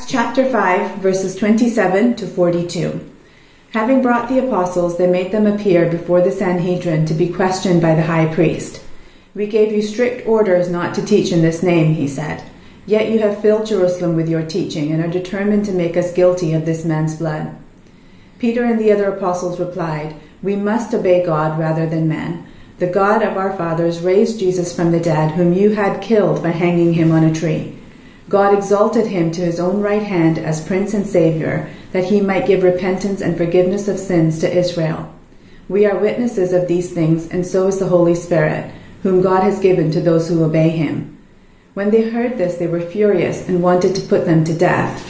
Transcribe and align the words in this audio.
Acts 0.00 0.10
chapter 0.10 0.50
5, 0.50 0.96
verses 0.96 1.36
27 1.36 2.16
to 2.16 2.26
42. 2.26 3.12
Having 3.72 4.00
brought 4.00 4.30
the 4.30 4.38
apostles, 4.38 4.96
they 4.96 5.06
made 5.06 5.30
them 5.30 5.46
appear 5.46 5.90
before 5.90 6.22
the 6.22 6.32
Sanhedrin 6.32 7.04
to 7.04 7.12
be 7.12 7.28
questioned 7.28 7.82
by 7.82 7.94
the 7.94 8.04
high 8.04 8.32
priest. 8.34 8.82
We 9.34 9.46
gave 9.46 9.72
you 9.72 9.82
strict 9.82 10.26
orders 10.26 10.70
not 10.70 10.94
to 10.94 11.04
teach 11.04 11.32
in 11.32 11.42
this 11.42 11.62
name, 11.62 11.92
he 11.92 12.08
said. 12.08 12.42
Yet 12.86 13.10
you 13.10 13.18
have 13.18 13.42
filled 13.42 13.66
Jerusalem 13.66 14.16
with 14.16 14.26
your 14.26 14.42
teaching 14.42 14.90
and 14.90 15.04
are 15.04 15.20
determined 15.20 15.66
to 15.66 15.72
make 15.72 15.98
us 15.98 16.14
guilty 16.14 16.54
of 16.54 16.64
this 16.64 16.86
man's 16.86 17.16
blood. 17.16 17.54
Peter 18.38 18.64
and 18.64 18.80
the 18.80 18.92
other 18.92 19.12
apostles 19.12 19.60
replied, 19.60 20.16
We 20.42 20.56
must 20.56 20.94
obey 20.94 21.26
God 21.26 21.58
rather 21.58 21.86
than 21.86 22.08
men. 22.08 22.46
The 22.78 22.86
God 22.86 23.22
of 23.22 23.36
our 23.36 23.54
fathers 23.54 24.00
raised 24.00 24.40
Jesus 24.40 24.74
from 24.74 24.92
the 24.92 25.00
dead, 25.00 25.32
whom 25.32 25.52
you 25.52 25.74
had 25.74 26.00
killed 26.00 26.42
by 26.42 26.52
hanging 26.52 26.94
him 26.94 27.12
on 27.12 27.22
a 27.22 27.34
tree. 27.34 27.76
God 28.30 28.56
exalted 28.56 29.08
him 29.08 29.32
to 29.32 29.40
his 29.40 29.58
own 29.58 29.80
right 29.80 30.04
hand 30.04 30.38
as 30.38 30.64
Prince 30.64 30.94
and 30.94 31.04
Savior, 31.04 31.68
that 31.90 32.04
he 32.04 32.20
might 32.20 32.46
give 32.46 32.62
repentance 32.62 33.20
and 33.20 33.36
forgiveness 33.36 33.88
of 33.88 33.98
sins 33.98 34.38
to 34.38 34.56
Israel. 34.56 35.12
We 35.68 35.84
are 35.84 35.98
witnesses 35.98 36.52
of 36.52 36.68
these 36.68 36.92
things, 36.92 37.28
and 37.30 37.44
so 37.44 37.66
is 37.66 37.80
the 37.80 37.88
Holy 37.88 38.14
Spirit, 38.14 38.72
whom 39.02 39.20
God 39.20 39.42
has 39.42 39.58
given 39.58 39.90
to 39.90 40.00
those 40.00 40.28
who 40.28 40.44
obey 40.44 40.68
him. 40.68 41.18
When 41.74 41.90
they 41.90 42.08
heard 42.08 42.38
this, 42.38 42.54
they 42.54 42.68
were 42.68 42.80
furious 42.80 43.48
and 43.48 43.64
wanted 43.64 43.96
to 43.96 44.06
put 44.06 44.26
them 44.26 44.44
to 44.44 44.56
death. 44.56 45.04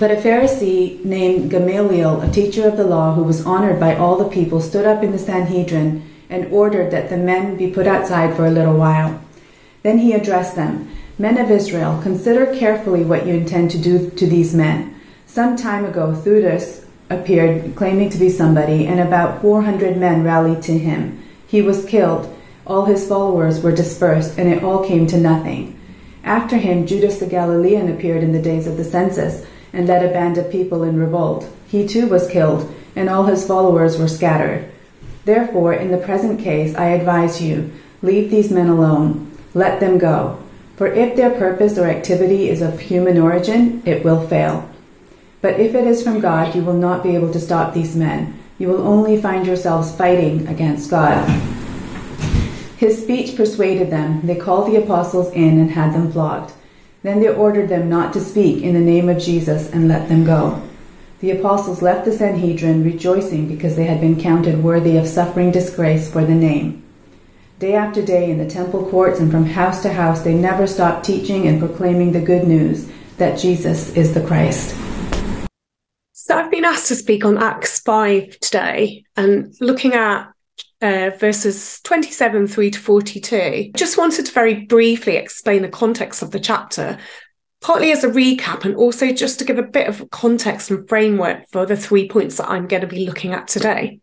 But 0.00 0.10
a 0.10 0.16
Pharisee 0.16 1.04
named 1.04 1.50
Gamaliel, 1.50 2.22
a 2.22 2.32
teacher 2.32 2.66
of 2.66 2.78
the 2.78 2.86
law 2.86 3.12
who 3.12 3.22
was 3.22 3.44
honored 3.44 3.78
by 3.78 3.96
all 3.96 4.16
the 4.16 4.30
people, 4.30 4.62
stood 4.62 4.86
up 4.86 5.02
in 5.02 5.12
the 5.12 5.18
Sanhedrin 5.18 6.08
and 6.30 6.50
ordered 6.50 6.90
that 6.92 7.10
the 7.10 7.18
men 7.18 7.58
be 7.58 7.70
put 7.70 7.86
outside 7.86 8.34
for 8.34 8.46
a 8.46 8.50
little 8.50 8.78
while. 8.78 9.22
Then 9.82 9.98
he 9.98 10.14
addressed 10.14 10.56
them 10.56 10.88
Men 11.22 11.38
of 11.38 11.52
Israel, 11.52 12.00
consider 12.02 12.52
carefully 12.52 13.04
what 13.04 13.28
you 13.28 13.34
intend 13.34 13.70
to 13.70 13.78
do 13.78 14.10
to 14.10 14.26
these 14.26 14.56
men. 14.56 15.00
Some 15.24 15.54
time 15.54 15.84
ago, 15.84 16.12
Theudas 16.12 16.84
appeared 17.10 17.76
claiming 17.76 18.10
to 18.10 18.18
be 18.18 18.28
somebody, 18.28 18.88
and 18.88 18.98
about 18.98 19.40
400 19.40 19.96
men 19.96 20.24
rallied 20.24 20.62
to 20.62 20.76
him. 20.76 21.22
He 21.46 21.62
was 21.62 21.84
killed. 21.84 22.36
All 22.66 22.86
his 22.86 23.06
followers 23.06 23.62
were 23.62 23.70
dispersed, 23.70 24.36
and 24.36 24.52
it 24.52 24.64
all 24.64 24.84
came 24.84 25.06
to 25.06 25.16
nothing. 25.16 25.78
After 26.24 26.56
him, 26.56 26.88
Judas 26.88 27.20
the 27.20 27.26
Galilean 27.26 27.88
appeared 27.88 28.24
in 28.24 28.32
the 28.32 28.42
days 28.42 28.66
of 28.66 28.76
the 28.76 28.82
census 28.82 29.46
and 29.72 29.86
led 29.86 30.04
a 30.04 30.12
band 30.12 30.38
of 30.38 30.50
people 30.50 30.82
in 30.82 30.98
revolt. 30.98 31.48
He 31.68 31.86
too 31.86 32.08
was 32.08 32.28
killed, 32.28 32.68
and 32.96 33.08
all 33.08 33.26
his 33.26 33.46
followers 33.46 33.96
were 33.96 34.08
scattered. 34.08 34.68
Therefore, 35.24 35.72
in 35.72 35.92
the 35.92 35.98
present 35.98 36.40
case, 36.40 36.74
I 36.74 36.86
advise 36.86 37.40
you 37.40 37.70
leave 38.02 38.28
these 38.28 38.50
men 38.50 38.68
alone, 38.68 39.30
let 39.54 39.78
them 39.78 39.98
go. 39.98 40.41
For 40.82 40.88
if 40.88 41.14
their 41.14 41.30
purpose 41.30 41.78
or 41.78 41.88
activity 41.88 42.50
is 42.50 42.60
of 42.60 42.80
human 42.80 43.16
origin, 43.16 43.84
it 43.86 44.02
will 44.02 44.26
fail. 44.26 44.68
But 45.40 45.60
if 45.60 45.76
it 45.76 45.86
is 45.86 46.02
from 46.02 46.18
God, 46.18 46.56
you 46.56 46.64
will 46.64 46.74
not 46.74 47.04
be 47.04 47.14
able 47.14 47.32
to 47.34 47.38
stop 47.38 47.72
these 47.72 47.94
men. 47.94 48.36
You 48.58 48.66
will 48.66 48.84
only 48.84 49.16
find 49.16 49.46
yourselves 49.46 49.94
fighting 49.94 50.48
against 50.48 50.90
God. 50.90 51.24
His 52.78 53.00
speech 53.00 53.36
persuaded 53.36 53.90
them. 53.90 54.26
They 54.26 54.34
called 54.34 54.72
the 54.72 54.82
apostles 54.82 55.32
in 55.34 55.60
and 55.60 55.70
had 55.70 55.94
them 55.94 56.10
flogged. 56.10 56.52
Then 57.04 57.20
they 57.20 57.28
ordered 57.28 57.68
them 57.68 57.88
not 57.88 58.12
to 58.14 58.20
speak 58.20 58.64
in 58.64 58.74
the 58.74 58.80
name 58.80 59.08
of 59.08 59.22
Jesus 59.22 59.70
and 59.70 59.86
let 59.86 60.08
them 60.08 60.24
go. 60.24 60.60
The 61.20 61.30
apostles 61.30 61.80
left 61.80 62.06
the 62.06 62.12
Sanhedrin 62.12 62.82
rejoicing 62.82 63.46
because 63.46 63.76
they 63.76 63.84
had 63.84 64.00
been 64.00 64.20
counted 64.20 64.64
worthy 64.64 64.96
of 64.96 65.06
suffering 65.06 65.52
disgrace 65.52 66.10
for 66.10 66.24
the 66.24 66.34
name. 66.34 66.82
Day 67.62 67.76
after 67.76 68.04
day 68.04 68.28
in 68.28 68.38
the 68.38 68.50
temple 68.50 68.90
courts 68.90 69.20
and 69.20 69.30
from 69.30 69.46
house 69.46 69.82
to 69.82 69.92
house, 69.92 70.22
they 70.22 70.34
never 70.34 70.66
stopped 70.66 71.06
teaching 71.06 71.46
and 71.46 71.60
proclaiming 71.60 72.10
the 72.10 72.20
good 72.20 72.42
news 72.42 72.90
that 73.18 73.38
Jesus 73.38 73.96
is 73.96 74.12
the 74.12 74.26
Christ. 74.26 74.76
So 76.10 76.36
I've 76.36 76.50
been 76.50 76.64
asked 76.64 76.88
to 76.88 76.96
speak 76.96 77.24
on 77.24 77.38
Acts 77.38 77.78
5 77.78 78.40
today 78.40 79.04
and 79.16 79.54
looking 79.60 79.94
at 79.94 80.32
uh, 80.80 81.10
verses 81.20 81.80
27 81.84 82.48
3 82.48 82.70
to 82.72 82.78
42. 82.80 83.70
Just 83.76 83.96
wanted 83.96 84.26
to 84.26 84.32
very 84.32 84.66
briefly 84.66 85.14
explain 85.14 85.62
the 85.62 85.68
context 85.68 86.20
of 86.20 86.32
the 86.32 86.40
chapter 86.40 86.98
partly 87.60 87.92
as 87.92 88.02
a 88.02 88.08
recap 88.08 88.64
and 88.64 88.74
also 88.74 89.12
just 89.12 89.38
to 89.38 89.44
give 89.44 89.58
a 89.58 89.62
bit 89.62 89.86
of 89.86 90.10
context 90.10 90.68
and 90.72 90.88
framework 90.88 91.48
for 91.52 91.64
the 91.64 91.76
three 91.76 92.08
points 92.08 92.38
that 92.38 92.50
I'm 92.50 92.66
going 92.66 92.80
to 92.80 92.88
be 92.88 93.06
looking 93.06 93.34
at 93.34 93.46
today. 93.46 94.00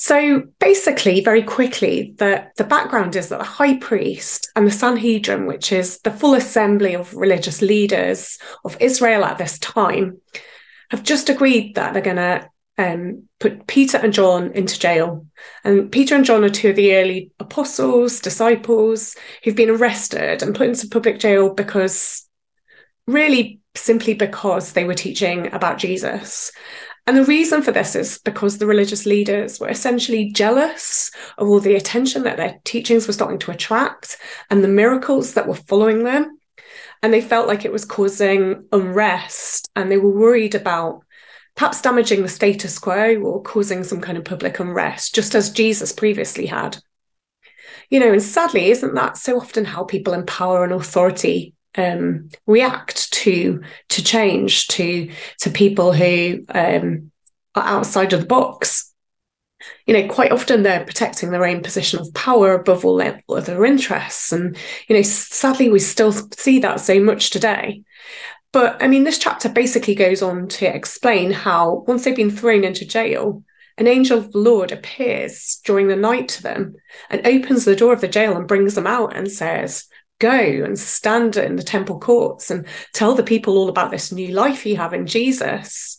So 0.00 0.44
basically, 0.60 1.22
very 1.22 1.42
quickly, 1.42 2.14
the, 2.18 2.46
the 2.56 2.62
background 2.62 3.16
is 3.16 3.28
that 3.28 3.40
the 3.40 3.44
high 3.44 3.78
priest 3.78 4.48
and 4.54 4.64
the 4.64 4.70
Sanhedrin, 4.70 5.46
which 5.46 5.72
is 5.72 5.98
the 6.00 6.12
full 6.12 6.34
assembly 6.34 6.94
of 6.94 7.12
religious 7.14 7.60
leaders 7.60 8.38
of 8.64 8.76
Israel 8.80 9.24
at 9.24 9.38
this 9.38 9.58
time, 9.58 10.20
have 10.90 11.02
just 11.02 11.28
agreed 11.28 11.74
that 11.74 11.92
they're 11.92 12.02
going 12.02 12.16
to 12.16 12.48
um, 12.78 13.24
put 13.40 13.66
Peter 13.66 13.98
and 13.98 14.12
John 14.12 14.52
into 14.52 14.78
jail. 14.78 15.26
And 15.64 15.90
Peter 15.90 16.14
and 16.14 16.24
John 16.24 16.44
are 16.44 16.48
two 16.48 16.70
of 16.70 16.76
the 16.76 16.94
early 16.94 17.32
apostles, 17.40 18.20
disciples, 18.20 19.16
who've 19.42 19.56
been 19.56 19.68
arrested 19.68 20.44
and 20.44 20.54
put 20.54 20.68
into 20.68 20.88
public 20.88 21.18
jail 21.18 21.52
because 21.52 22.24
really 23.08 23.58
simply 23.74 24.14
because 24.14 24.72
they 24.72 24.84
were 24.84 24.94
teaching 24.94 25.52
about 25.52 25.78
Jesus. 25.78 26.52
And 27.08 27.16
the 27.16 27.24
reason 27.24 27.62
for 27.62 27.72
this 27.72 27.96
is 27.96 28.18
because 28.18 28.58
the 28.58 28.66
religious 28.66 29.06
leaders 29.06 29.58
were 29.58 29.70
essentially 29.70 30.30
jealous 30.30 31.10
of 31.38 31.48
all 31.48 31.58
the 31.58 31.74
attention 31.74 32.24
that 32.24 32.36
their 32.36 32.60
teachings 32.64 33.06
were 33.06 33.14
starting 33.14 33.38
to 33.38 33.50
attract 33.50 34.18
and 34.50 34.62
the 34.62 34.68
miracles 34.68 35.32
that 35.32 35.48
were 35.48 35.54
following 35.54 36.04
them. 36.04 36.38
And 37.02 37.10
they 37.10 37.22
felt 37.22 37.48
like 37.48 37.64
it 37.64 37.72
was 37.72 37.86
causing 37.86 38.66
unrest 38.72 39.70
and 39.74 39.90
they 39.90 39.96
were 39.96 40.10
worried 40.10 40.54
about 40.54 41.02
perhaps 41.54 41.80
damaging 41.80 42.20
the 42.20 42.28
status 42.28 42.78
quo 42.78 43.16
or 43.22 43.42
causing 43.42 43.84
some 43.84 44.02
kind 44.02 44.18
of 44.18 44.26
public 44.26 44.60
unrest, 44.60 45.14
just 45.14 45.34
as 45.34 45.48
Jesus 45.48 45.92
previously 45.92 46.44
had. 46.44 46.76
You 47.88 48.00
know, 48.00 48.12
and 48.12 48.22
sadly, 48.22 48.70
isn't 48.70 48.94
that 48.96 49.16
so 49.16 49.38
often 49.40 49.64
how 49.64 49.84
people 49.84 50.12
in 50.12 50.26
power 50.26 50.62
and 50.62 50.74
authority 50.74 51.54
um, 51.76 52.28
react 52.46 53.12
to 53.12 53.62
to 53.90 54.02
change 54.02 54.68
to 54.68 55.10
to 55.40 55.50
people 55.50 55.92
who 55.92 56.44
um, 56.48 57.10
are 57.54 57.64
outside 57.64 58.12
of 58.12 58.20
the 58.20 58.26
box. 58.26 58.92
You 59.86 59.94
know, 59.94 60.08
quite 60.08 60.32
often 60.32 60.62
they're 60.62 60.84
protecting 60.84 61.30
their 61.30 61.46
own 61.46 61.62
position 61.62 61.98
of 61.98 62.12
power 62.14 62.54
above 62.54 62.84
all 62.84 63.02
other 63.28 63.64
interests, 63.64 64.32
and 64.32 64.56
you 64.88 64.96
know, 64.96 65.02
sadly, 65.02 65.68
we 65.68 65.78
still 65.78 66.12
see 66.12 66.58
that 66.60 66.80
so 66.80 67.00
much 67.00 67.30
today. 67.30 67.82
But 68.52 68.82
I 68.82 68.88
mean, 68.88 69.04
this 69.04 69.18
chapter 69.18 69.48
basically 69.48 69.94
goes 69.94 70.22
on 70.22 70.48
to 70.48 70.66
explain 70.66 71.32
how 71.32 71.84
once 71.86 72.04
they've 72.04 72.16
been 72.16 72.30
thrown 72.30 72.64
into 72.64 72.86
jail, 72.86 73.42
an 73.76 73.86
angel 73.86 74.18
of 74.18 74.32
the 74.32 74.38
Lord 74.38 74.72
appears 74.72 75.60
during 75.64 75.88
the 75.88 75.96
night 75.96 76.28
to 76.30 76.42
them 76.42 76.74
and 77.10 77.26
opens 77.26 77.64
the 77.64 77.76
door 77.76 77.92
of 77.92 78.00
the 78.00 78.08
jail 78.08 78.36
and 78.36 78.48
brings 78.48 78.74
them 78.74 78.86
out 78.86 79.14
and 79.16 79.30
says, 79.30 79.86
go 80.18 80.30
and 80.30 80.78
stand 80.78 81.36
in 81.36 81.56
the 81.56 81.62
temple 81.62 81.98
courts 81.98 82.50
and 82.50 82.66
tell 82.92 83.14
the 83.14 83.22
people 83.22 83.56
all 83.56 83.68
about 83.68 83.90
this 83.90 84.12
new 84.12 84.28
life 84.28 84.66
you 84.66 84.76
have 84.76 84.94
in 84.94 85.06
Jesus. 85.06 85.98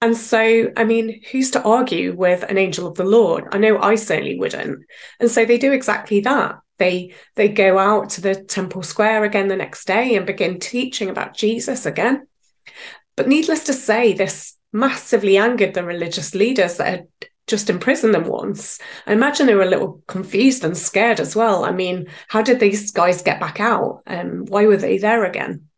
And 0.00 0.16
so, 0.16 0.70
I 0.76 0.84
mean, 0.84 1.22
who's 1.30 1.50
to 1.52 1.62
argue 1.62 2.14
with 2.14 2.42
an 2.42 2.58
angel 2.58 2.86
of 2.86 2.94
the 2.94 3.04
Lord? 3.04 3.44
I 3.52 3.58
know 3.58 3.80
I 3.80 3.94
certainly 3.94 4.38
wouldn't. 4.38 4.84
And 5.18 5.30
so 5.30 5.44
they 5.44 5.56
do 5.56 5.72
exactly 5.72 6.20
that. 6.20 6.56
They 6.78 7.14
they 7.36 7.48
go 7.48 7.78
out 7.78 8.10
to 8.10 8.20
the 8.20 8.34
temple 8.34 8.82
square 8.82 9.24
again 9.24 9.48
the 9.48 9.56
next 9.56 9.86
day 9.86 10.16
and 10.16 10.26
begin 10.26 10.58
teaching 10.58 11.08
about 11.08 11.36
Jesus 11.36 11.86
again. 11.86 12.26
But 13.16 13.28
needless 13.28 13.64
to 13.64 13.72
say, 13.72 14.12
this 14.12 14.56
massively 14.72 15.38
angered 15.38 15.72
the 15.72 15.84
religious 15.84 16.34
leaders 16.34 16.76
that 16.76 16.86
had 16.88 17.06
just 17.46 17.70
imprison 17.70 18.12
them 18.12 18.26
once. 18.26 18.78
I 19.06 19.12
imagine 19.12 19.46
they 19.46 19.54
were 19.54 19.62
a 19.62 19.68
little 19.68 20.02
confused 20.06 20.64
and 20.64 20.76
scared 20.76 21.20
as 21.20 21.36
well. 21.36 21.64
I 21.64 21.72
mean, 21.72 22.06
how 22.28 22.42
did 22.42 22.60
these 22.60 22.90
guys 22.90 23.22
get 23.22 23.40
back 23.40 23.60
out? 23.60 24.02
Um, 24.06 24.44
why 24.46 24.66
were 24.66 24.76
they 24.76 24.98
there 24.98 25.24
again? 25.24 25.68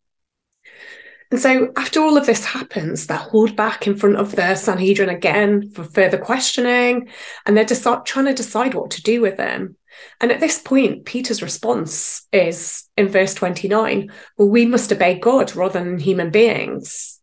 And 1.32 1.40
so, 1.40 1.72
after 1.76 2.00
all 2.00 2.16
of 2.16 2.26
this 2.26 2.44
happens, 2.44 3.06
they're 3.06 3.16
hauled 3.16 3.56
back 3.56 3.88
in 3.88 3.96
front 3.96 4.16
of 4.16 4.36
the 4.36 4.54
Sanhedrin 4.54 5.08
again 5.08 5.70
for 5.70 5.82
further 5.82 6.18
questioning, 6.18 7.08
and 7.44 7.56
they're 7.56 7.64
deci- 7.64 8.04
trying 8.04 8.26
to 8.26 8.34
decide 8.34 8.74
what 8.74 8.92
to 8.92 9.02
do 9.02 9.20
with 9.20 9.36
them. 9.36 9.76
And 10.20 10.30
at 10.30 10.38
this 10.38 10.58
point, 10.58 11.04
Peter's 11.04 11.42
response 11.42 12.26
is 12.32 12.84
in 12.96 13.08
verse 13.08 13.34
29 13.34 14.12
well, 14.38 14.48
we 14.48 14.66
must 14.66 14.92
obey 14.92 15.18
God 15.18 15.56
rather 15.56 15.82
than 15.82 15.98
human 15.98 16.30
beings. 16.30 17.15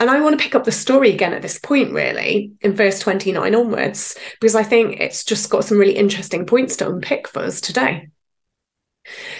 And 0.00 0.10
I 0.10 0.20
want 0.20 0.38
to 0.38 0.42
pick 0.42 0.54
up 0.54 0.64
the 0.64 0.72
story 0.72 1.12
again 1.12 1.32
at 1.32 1.42
this 1.42 1.58
point, 1.58 1.92
really, 1.92 2.52
in 2.60 2.74
verse 2.74 2.98
29 2.98 3.54
onwards, 3.54 4.16
because 4.40 4.54
I 4.54 4.62
think 4.62 5.00
it's 5.00 5.24
just 5.24 5.50
got 5.50 5.64
some 5.64 5.78
really 5.78 5.96
interesting 5.96 6.46
points 6.46 6.76
to 6.76 6.88
unpick 6.88 7.28
for 7.28 7.40
us 7.40 7.60
today. 7.60 8.08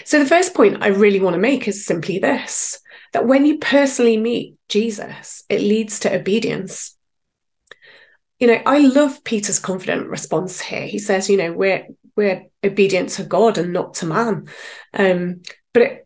So, 0.04 0.18
the 0.18 0.28
first 0.28 0.54
point 0.54 0.82
I 0.82 0.88
really 0.88 1.20
want 1.20 1.34
to 1.34 1.40
make 1.40 1.66
is 1.66 1.86
simply 1.86 2.18
this 2.18 2.78
that 3.12 3.26
when 3.26 3.46
you 3.46 3.58
personally 3.58 4.16
meet 4.16 4.56
Jesus, 4.68 5.44
it 5.48 5.60
leads 5.60 6.00
to 6.00 6.14
obedience. 6.14 6.96
You 8.40 8.48
know, 8.48 8.60
I 8.66 8.80
love 8.80 9.22
Peter's 9.22 9.60
confident 9.60 10.08
response 10.08 10.60
here. 10.60 10.86
He 10.86 10.98
says, 10.98 11.30
you 11.30 11.36
know, 11.36 11.52
we're 11.52 11.86
we're 12.16 12.46
obedient 12.62 13.10
to 13.10 13.24
God 13.24 13.58
and 13.58 13.72
not 13.72 13.94
to 13.94 14.06
man. 14.06 14.48
Um, 14.92 15.42
but 15.72 15.82
it 15.82 16.03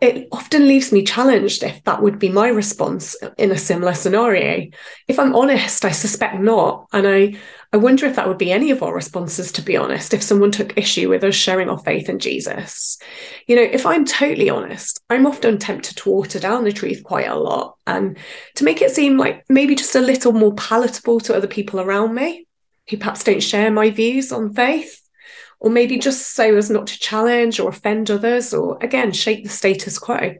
it 0.00 0.28
often 0.32 0.66
leaves 0.66 0.92
me 0.92 1.04
challenged 1.04 1.62
if 1.62 1.82
that 1.84 2.02
would 2.02 2.18
be 2.18 2.28
my 2.28 2.48
response 2.48 3.16
in 3.38 3.50
a 3.50 3.58
similar 3.58 3.94
scenario. 3.94 4.66
If 5.08 5.18
I'm 5.18 5.34
honest, 5.34 5.84
I 5.84 5.90
suspect 5.90 6.40
not. 6.40 6.86
And 6.92 7.06
I, 7.06 7.36
I 7.72 7.76
wonder 7.76 8.06
if 8.06 8.16
that 8.16 8.26
would 8.26 8.38
be 8.38 8.52
any 8.52 8.70
of 8.70 8.82
our 8.82 8.94
responses, 8.94 9.52
to 9.52 9.62
be 9.62 9.76
honest, 9.76 10.14
if 10.14 10.22
someone 10.22 10.50
took 10.50 10.76
issue 10.76 11.08
with 11.08 11.24
us 11.24 11.34
sharing 11.34 11.68
our 11.68 11.78
faith 11.78 12.08
in 12.08 12.18
Jesus. 12.18 12.98
You 13.46 13.56
know, 13.56 13.62
if 13.62 13.86
I'm 13.86 14.04
totally 14.04 14.50
honest, 14.50 15.00
I'm 15.10 15.26
often 15.26 15.58
tempted 15.58 15.96
to 15.98 16.10
water 16.10 16.38
down 16.38 16.64
the 16.64 16.72
truth 16.72 17.02
quite 17.04 17.28
a 17.28 17.36
lot 17.36 17.76
and 17.86 18.18
to 18.56 18.64
make 18.64 18.82
it 18.82 18.90
seem 18.90 19.16
like 19.16 19.44
maybe 19.48 19.74
just 19.74 19.94
a 19.94 20.00
little 20.00 20.32
more 20.32 20.54
palatable 20.54 21.20
to 21.20 21.36
other 21.36 21.48
people 21.48 21.80
around 21.80 22.14
me 22.14 22.46
who 22.88 22.96
perhaps 22.96 23.24
don't 23.24 23.42
share 23.42 23.70
my 23.70 23.90
views 23.90 24.32
on 24.32 24.52
faith 24.52 24.99
or 25.60 25.70
maybe 25.70 25.98
just 25.98 26.34
so 26.34 26.56
as 26.56 26.70
not 26.70 26.88
to 26.88 26.98
challenge 26.98 27.60
or 27.60 27.68
offend 27.68 28.10
others, 28.10 28.52
or 28.52 28.78
again, 28.80 29.12
shake 29.12 29.44
the 29.44 29.50
status 29.50 29.98
quo. 29.98 30.34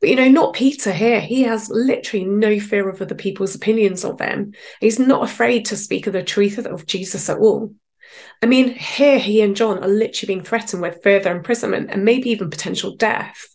But 0.00 0.10
you 0.10 0.16
know, 0.16 0.28
not 0.28 0.54
Peter 0.54 0.92
here. 0.92 1.20
He 1.20 1.42
has 1.42 1.70
literally 1.70 2.26
no 2.26 2.60
fear 2.60 2.88
of 2.88 3.00
other 3.00 3.14
people's 3.14 3.54
opinions 3.54 4.04
of 4.04 4.20
him. 4.20 4.52
He's 4.80 4.98
not 4.98 5.24
afraid 5.24 5.64
to 5.66 5.76
speak 5.76 6.06
of 6.06 6.12
the 6.12 6.22
truth 6.22 6.58
of 6.58 6.86
Jesus 6.86 7.28
at 7.28 7.38
all. 7.38 7.74
I 8.42 8.46
mean, 8.46 8.74
here 8.74 9.18
he 9.18 9.40
and 9.40 9.56
John 9.56 9.82
are 9.82 9.88
literally 9.88 10.34
being 10.34 10.44
threatened 10.44 10.82
with 10.82 11.02
further 11.02 11.34
imprisonment 11.34 11.90
and 11.90 12.04
maybe 12.04 12.30
even 12.30 12.50
potential 12.50 12.94
death. 12.96 13.48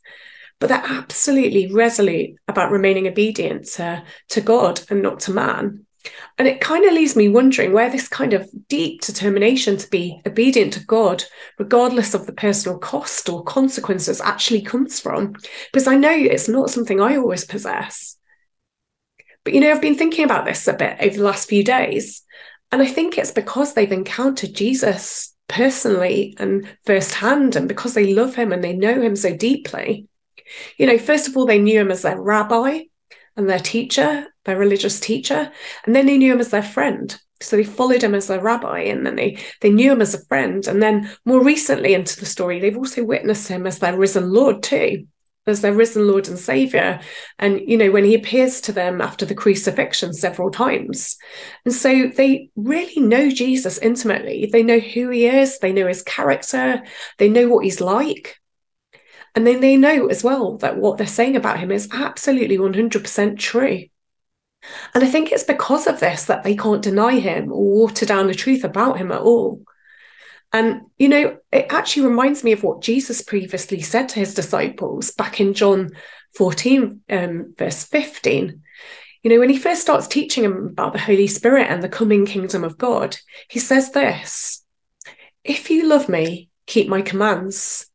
But 0.60 0.68
they're 0.68 0.84
absolutely 0.84 1.72
resolute 1.72 2.36
about 2.48 2.72
remaining 2.72 3.08
obedient 3.08 3.66
to, 3.74 4.04
to 4.30 4.42
God 4.42 4.82
and 4.90 5.02
not 5.02 5.22
to 5.22 5.32
man. 5.32 5.86
And 6.38 6.48
it 6.48 6.62
kind 6.62 6.86
of 6.86 6.94
leaves 6.94 7.16
me 7.16 7.28
wondering 7.28 7.74
where 7.74 7.90
this 7.90 8.08
kind 8.08 8.34
of 8.34 8.50
deep 8.70 9.02
determination 9.02 9.76
to 9.78 9.90
be 9.90 10.22
obedient 10.26 10.74
to 10.74 10.86
God, 10.86 11.26
regardless 11.58 12.14
of 12.14 12.26
the 12.26 12.34
personal 12.34 12.80
cost 12.80 13.28
or 13.28 13.44
consequences, 13.44 14.22
actually 14.22 14.62
comes 14.62 15.00
from. 15.00 15.36
Because 15.72 15.88
I 15.88 15.96
know 15.96 16.14
it's 16.14 16.48
not 16.48 16.70
something 16.70 17.02
I 17.02 17.18
always 17.18 17.44
possess. 17.44 18.16
But, 19.44 19.54
you 19.54 19.60
know, 19.60 19.72
I've 19.72 19.82
been 19.82 19.96
thinking 19.96 20.24
about 20.24 20.46
this 20.46 20.68
a 20.68 20.74
bit 20.74 20.98
over 21.02 21.18
the 21.18 21.24
last 21.24 21.50
few 21.50 21.64
days. 21.64 22.24
And 22.72 22.82
I 22.82 22.86
think 22.86 23.18
it's 23.18 23.32
because 23.32 23.74
they've 23.74 23.92
encountered 23.92 24.54
Jesus 24.54 25.36
personally 25.48 26.36
and 26.38 26.70
firsthand, 26.86 27.56
and 27.56 27.68
because 27.68 27.94
they 27.94 28.14
love 28.14 28.36
him 28.36 28.54
and 28.54 28.64
they 28.64 28.74
know 28.74 29.02
him 29.02 29.16
so 29.16 29.36
deeply. 29.36 30.08
You 30.78 30.86
know, 30.86 30.98
first 30.98 31.28
of 31.28 31.36
all, 31.36 31.46
they 31.46 31.60
knew 31.60 31.80
him 31.80 31.92
as 31.92 32.04
their 32.04 32.22
rabbi 32.22 32.84
and 33.40 33.50
their 33.50 33.60
teacher, 33.60 34.28
their 34.44 34.58
religious 34.58 35.00
teacher, 35.00 35.50
and 35.86 35.96
then 35.96 36.06
they 36.06 36.18
knew 36.18 36.34
him 36.34 36.42
as 36.42 36.50
their 36.50 36.62
friend. 36.62 37.18
So 37.40 37.56
they 37.56 37.64
followed 37.64 38.04
him 38.04 38.14
as 38.14 38.28
their 38.28 38.42
rabbi, 38.42 38.82
and 38.82 39.06
then 39.06 39.16
they 39.16 39.38
they 39.62 39.70
knew 39.70 39.94
him 39.94 40.02
as 40.02 40.14
a 40.14 40.26
friend. 40.26 40.68
And 40.68 40.84
then 40.84 41.10
more 41.24 41.42
recently 41.42 41.94
into 41.94 42.20
the 42.20 42.26
story, 42.26 42.60
they've 42.60 42.78
also 42.78 43.04
witnessed 43.06 43.48
him 43.48 43.66
as 43.66 43.80
their 43.80 43.98
risen 43.98 44.34
Lord 44.34 44.62
too, 44.62 45.08
as 45.48 45.62
their 45.62 45.74
risen 45.74 46.06
Lord 46.06 46.28
and 46.28 46.38
Savior. 46.38 47.00
And 47.40 47.62
you 47.66 47.78
know, 47.78 47.92
when 47.92 48.04
he 48.04 48.14
appears 48.14 48.60
to 48.62 48.74
them 48.74 49.00
after 49.00 49.26
the 49.26 49.36
crucifixion 49.36 50.12
several 50.12 50.52
times. 50.52 51.16
And 51.64 51.74
so 51.74 52.08
they 52.08 52.50
really 52.58 53.02
know 53.02 53.30
Jesus 53.30 53.78
intimately. 53.78 54.50
They 54.52 54.64
know 54.64 54.80
who 54.80 55.10
he 55.12 55.28
is, 55.28 55.60
they 55.60 55.72
know 55.72 55.88
his 55.88 56.04
character, 56.04 56.84
they 57.20 57.30
know 57.30 57.48
what 57.48 57.64
he's 57.64 57.80
like. 57.80 58.39
And 59.36 59.46
then 59.46 59.62
they 59.62 59.78
know 59.78 60.08
as 60.08 60.24
well 60.24 60.58
that 60.58 60.78
what 60.78 60.98
they're 60.98 61.08
saying 61.08 61.36
about 61.36 61.60
him 61.60 61.72
is 61.72 61.90
absolutely 61.92 62.58
100% 62.58 63.38
true. 63.38 63.86
And 64.94 65.04
I 65.04 65.08
think 65.08 65.32
it's 65.32 65.44
because 65.44 65.88
of 65.88 66.00
this 66.00 66.26
that 66.26 66.44
they 66.44 66.56
can't 66.56 66.82
deny 66.82 67.20
him 67.20 67.52
or 67.52 67.64
water 67.64 68.06
down 68.06 68.28
the 68.28 68.36
truth 68.36 68.64
about 68.64 68.98
him 68.98 69.12
at 69.12 69.22
all. 69.22 69.64
And, 70.52 70.82
you 70.98 71.10
know, 71.10 71.38
it 71.52 71.68
actually 71.70 72.08
reminds 72.08 72.44
me 72.44 72.52
of 72.54 72.64
what 72.64 72.82
Jesus 72.82 73.22
previously 73.22 73.82
said 73.82 74.10
to 74.10 74.20
his 74.20 74.34
disciples 74.34 75.12
back 75.12 75.40
in 75.40 75.54
John 75.54 75.92
14, 76.36 77.02
um, 77.10 77.54
verse 77.58 77.84
15. 77.84 78.62
You 79.24 79.30
know, 79.30 79.40
when 79.40 79.50
he 79.50 79.58
first 79.58 79.82
starts 79.82 80.08
teaching 80.08 80.44
them 80.44 80.68
about 80.68 80.94
the 80.94 81.00
Holy 81.00 81.28
Spirit 81.28 81.68
and 81.70 81.84
the 81.84 81.90
coming 81.90 82.26
kingdom 82.26 82.64
of 82.64 82.78
God, 82.78 83.18
he 83.50 83.60
says 83.60 83.92
this 83.92 84.64
If 85.44 85.70
you 85.70 85.88
love 85.88 86.10
me, 86.10 86.50
keep 86.66 86.88
my 86.88 87.02
commands. 87.02 87.89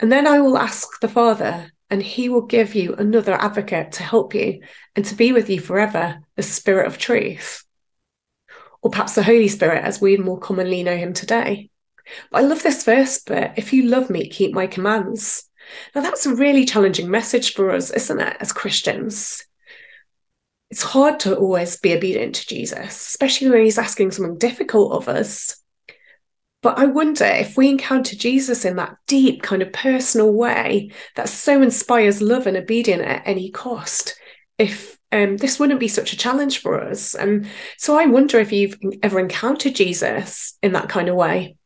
And 0.00 0.12
then 0.12 0.26
I 0.26 0.40
will 0.40 0.56
ask 0.56 1.00
the 1.00 1.08
Father, 1.08 1.72
and 1.90 2.02
he 2.02 2.28
will 2.28 2.42
give 2.42 2.74
you 2.74 2.94
another 2.94 3.32
advocate 3.32 3.92
to 3.92 4.02
help 4.02 4.34
you 4.34 4.60
and 4.94 5.04
to 5.06 5.14
be 5.14 5.32
with 5.32 5.48
you 5.50 5.60
forever, 5.60 6.20
the 6.36 6.42
Spirit 6.42 6.86
of 6.86 6.98
truth. 6.98 7.64
Or 8.82 8.90
perhaps 8.90 9.14
the 9.14 9.22
Holy 9.22 9.48
Spirit, 9.48 9.84
as 9.84 10.00
we 10.00 10.16
more 10.16 10.38
commonly 10.38 10.82
know 10.82 10.96
him 10.96 11.12
today. 11.12 11.70
But 12.30 12.44
I 12.44 12.46
love 12.46 12.62
this 12.62 12.84
verse 12.84 13.20
But 13.26 13.54
if 13.56 13.72
you 13.72 13.84
love 13.84 14.10
me, 14.10 14.28
keep 14.28 14.54
my 14.54 14.66
commands. 14.66 15.48
Now, 15.94 16.00
that's 16.00 16.26
a 16.26 16.34
really 16.34 16.64
challenging 16.64 17.10
message 17.10 17.54
for 17.54 17.70
us, 17.70 17.90
isn't 17.90 18.20
it, 18.20 18.36
as 18.40 18.52
Christians? 18.52 19.44
It's 20.70 20.82
hard 20.82 21.20
to 21.20 21.36
always 21.36 21.78
be 21.78 21.94
obedient 21.94 22.36
to 22.36 22.46
Jesus, 22.46 23.08
especially 23.08 23.50
when 23.50 23.64
he's 23.64 23.78
asking 23.78 24.12
something 24.12 24.38
difficult 24.38 24.92
of 24.92 25.08
us. 25.08 25.56
But 26.60 26.78
I 26.78 26.86
wonder 26.86 27.24
if 27.24 27.56
we 27.56 27.68
encounter 27.68 28.16
Jesus 28.16 28.64
in 28.64 28.76
that 28.76 28.96
deep, 29.06 29.42
kind 29.42 29.62
of 29.62 29.72
personal 29.72 30.32
way 30.32 30.90
that 31.14 31.28
so 31.28 31.62
inspires 31.62 32.20
love 32.20 32.46
and 32.46 32.56
obedience 32.56 33.04
at 33.06 33.22
any 33.26 33.50
cost, 33.50 34.18
if 34.58 34.98
um, 35.12 35.36
this 35.36 35.60
wouldn't 35.60 35.80
be 35.80 35.88
such 35.88 36.12
a 36.12 36.16
challenge 36.16 36.58
for 36.58 36.80
us. 36.80 37.14
And 37.14 37.48
so 37.76 37.98
I 37.98 38.06
wonder 38.06 38.38
if 38.38 38.52
you've 38.52 38.76
ever 39.02 39.20
encountered 39.20 39.76
Jesus 39.76 40.58
in 40.62 40.72
that 40.72 40.88
kind 40.88 41.08
of 41.08 41.14
way. 41.14 41.56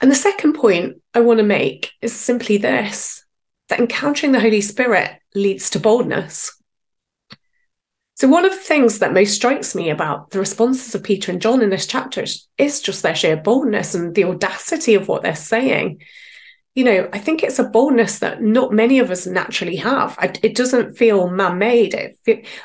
And 0.00 0.10
the 0.10 0.16
second 0.16 0.54
point 0.54 1.00
I 1.14 1.20
want 1.20 1.38
to 1.38 1.44
make 1.44 1.90
is 2.02 2.12
simply 2.12 2.58
this 2.58 3.24
that 3.68 3.80
encountering 3.80 4.32
the 4.32 4.40
Holy 4.40 4.60
Spirit 4.60 5.10
leads 5.34 5.70
to 5.70 5.80
boldness. 5.80 6.54
So, 8.14 8.28
one 8.28 8.44
of 8.44 8.52
the 8.52 8.58
things 8.58 8.98
that 8.98 9.14
most 9.14 9.34
strikes 9.34 9.74
me 9.74 9.90
about 9.90 10.30
the 10.30 10.38
responses 10.38 10.94
of 10.94 11.02
Peter 11.02 11.32
and 11.32 11.40
John 11.40 11.62
in 11.62 11.70
this 11.70 11.86
chapter 11.86 12.24
is 12.58 12.80
just 12.80 13.02
their 13.02 13.14
sheer 13.14 13.36
boldness 13.36 13.94
and 13.94 14.14
the 14.14 14.24
audacity 14.24 14.94
of 14.94 15.08
what 15.08 15.22
they're 15.22 15.34
saying. 15.34 16.02
You 16.74 16.84
know, 16.84 17.08
I 17.12 17.18
think 17.18 17.42
it's 17.42 17.58
a 17.58 17.68
boldness 17.68 18.20
that 18.20 18.42
not 18.42 18.72
many 18.72 18.98
of 18.98 19.10
us 19.10 19.26
naturally 19.26 19.76
have. 19.76 20.16
it 20.42 20.54
doesn't 20.54 20.96
feel 20.96 21.28
man 21.28 21.58
made. 21.58 21.94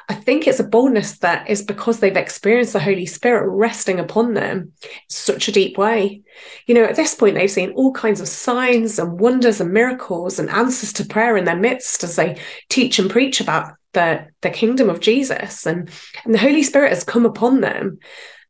I 0.07 0.13
think 0.13 0.47
it's 0.47 0.61
a 0.61 0.63
boldness 0.63 1.17
that 1.19 1.49
is 1.49 1.61
because 1.61 1.99
they've 1.99 2.15
experienced 2.15 2.71
the 2.71 2.79
Holy 2.79 3.05
Spirit 3.05 3.49
resting 3.49 3.99
upon 3.99 4.33
them 4.33 4.71
in 4.83 4.89
such 5.09 5.49
a 5.49 5.51
deep 5.51 5.77
way. 5.77 6.21
You 6.67 6.75
know, 6.75 6.85
at 6.85 6.95
this 6.95 7.15
point, 7.15 7.35
they've 7.35 7.51
seen 7.51 7.71
all 7.71 7.91
kinds 7.91 8.21
of 8.21 8.29
signs 8.29 8.97
and 8.97 9.19
wonders 9.19 9.59
and 9.59 9.73
miracles 9.73 10.39
and 10.39 10.49
answers 10.51 10.94
to 10.94 11.05
prayer 11.05 11.35
in 11.35 11.44
their 11.44 11.57
midst 11.57 12.05
as 12.05 12.15
they 12.15 12.39
teach 12.69 12.99
and 12.99 13.09
preach 13.09 13.41
about 13.41 13.73
the 13.97 14.27
the 14.42 14.49
kingdom 14.51 14.89
of 14.89 14.99
Jesus, 14.99 15.66
and 15.66 15.89
and 16.23 16.33
the 16.33 16.39
Holy 16.39 16.63
Spirit 16.63 16.89
has 16.89 17.04
come 17.04 17.25
upon 17.25 17.61
them, 17.61 17.97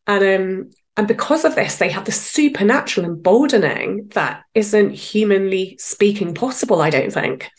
and 0.05 0.23
um 0.23 0.71
and 0.97 1.07
because 1.07 1.45
of 1.45 1.55
this, 1.55 1.77
they 1.77 1.89
have 1.89 2.05
the 2.05 2.11
supernatural 2.11 3.05
emboldening 3.05 4.09
that 4.15 4.43
isn't 4.55 4.91
humanly 4.91 5.77
speaking 5.79 6.33
possible. 6.33 6.81
I 6.81 6.89
don't 6.89 7.13
think. 7.13 7.49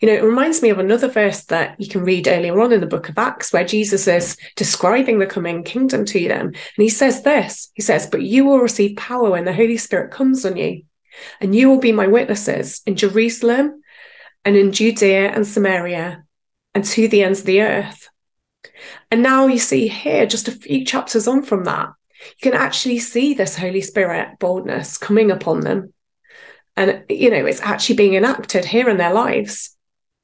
You 0.00 0.08
know, 0.08 0.14
it 0.14 0.24
reminds 0.24 0.62
me 0.62 0.70
of 0.70 0.78
another 0.78 1.08
verse 1.08 1.44
that 1.46 1.78
you 1.78 1.88
can 1.88 2.04
read 2.04 2.26
earlier 2.26 2.58
on 2.60 2.72
in 2.72 2.80
the 2.80 2.86
book 2.86 3.08
of 3.08 3.18
Acts, 3.18 3.52
where 3.52 3.64
Jesus 3.64 4.08
is 4.08 4.36
describing 4.56 5.18
the 5.18 5.26
coming 5.26 5.62
kingdom 5.62 6.04
to 6.06 6.28
them. 6.28 6.46
And 6.46 6.56
he 6.76 6.88
says 6.88 7.22
this 7.22 7.70
He 7.74 7.82
says, 7.82 8.06
But 8.06 8.22
you 8.22 8.44
will 8.44 8.60
receive 8.60 8.96
power 8.96 9.30
when 9.30 9.44
the 9.44 9.52
Holy 9.52 9.76
Spirit 9.76 10.10
comes 10.10 10.46
on 10.46 10.56
you, 10.56 10.82
and 11.40 11.54
you 11.54 11.68
will 11.68 11.80
be 11.80 11.92
my 11.92 12.06
witnesses 12.06 12.82
in 12.86 12.96
Jerusalem 12.96 13.82
and 14.44 14.56
in 14.56 14.72
Judea 14.72 15.32
and 15.32 15.46
Samaria 15.46 16.24
and 16.74 16.84
to 16.84 17.08
the 17.08 17.22
ends 17.22 17.40
of 17.40 17.46
the 17.46 17.62
earth. 17.62 18.08
And 19.10 19.22
now 19.22 19.46
you 19.46 19.58
see 19.58 19.88
here, 19.88 20.26
just 20.26 20.48
a 20.48 20.52
few 20.52 20.84
chapters 20.84 21.26
on 21.26 21.42
from 21.42 21.64
that, 21.64 21.90
you 22.20 22.50
can 22.50 22.54
actually 22.54 22.98
see 22.98 23.34
this 23.34 23.56
Holy 23.56 23.80
Spirit 23.80 24.38
boldness 24.38 24.98
coming 24.98 25.30
upon 25.30 25.60
them. 25.60 25.92
And, 26.76 27.04
you 27.08 27.30
know, 27.30 27.46
it's 27.46 27.60
actually 27.60 27.96
being 27.96 28.14
enacted 28.14 28.64
here 28.64 28.88
in 28.88 28.96
their 28.96 29.12
lives. 29.12 29.76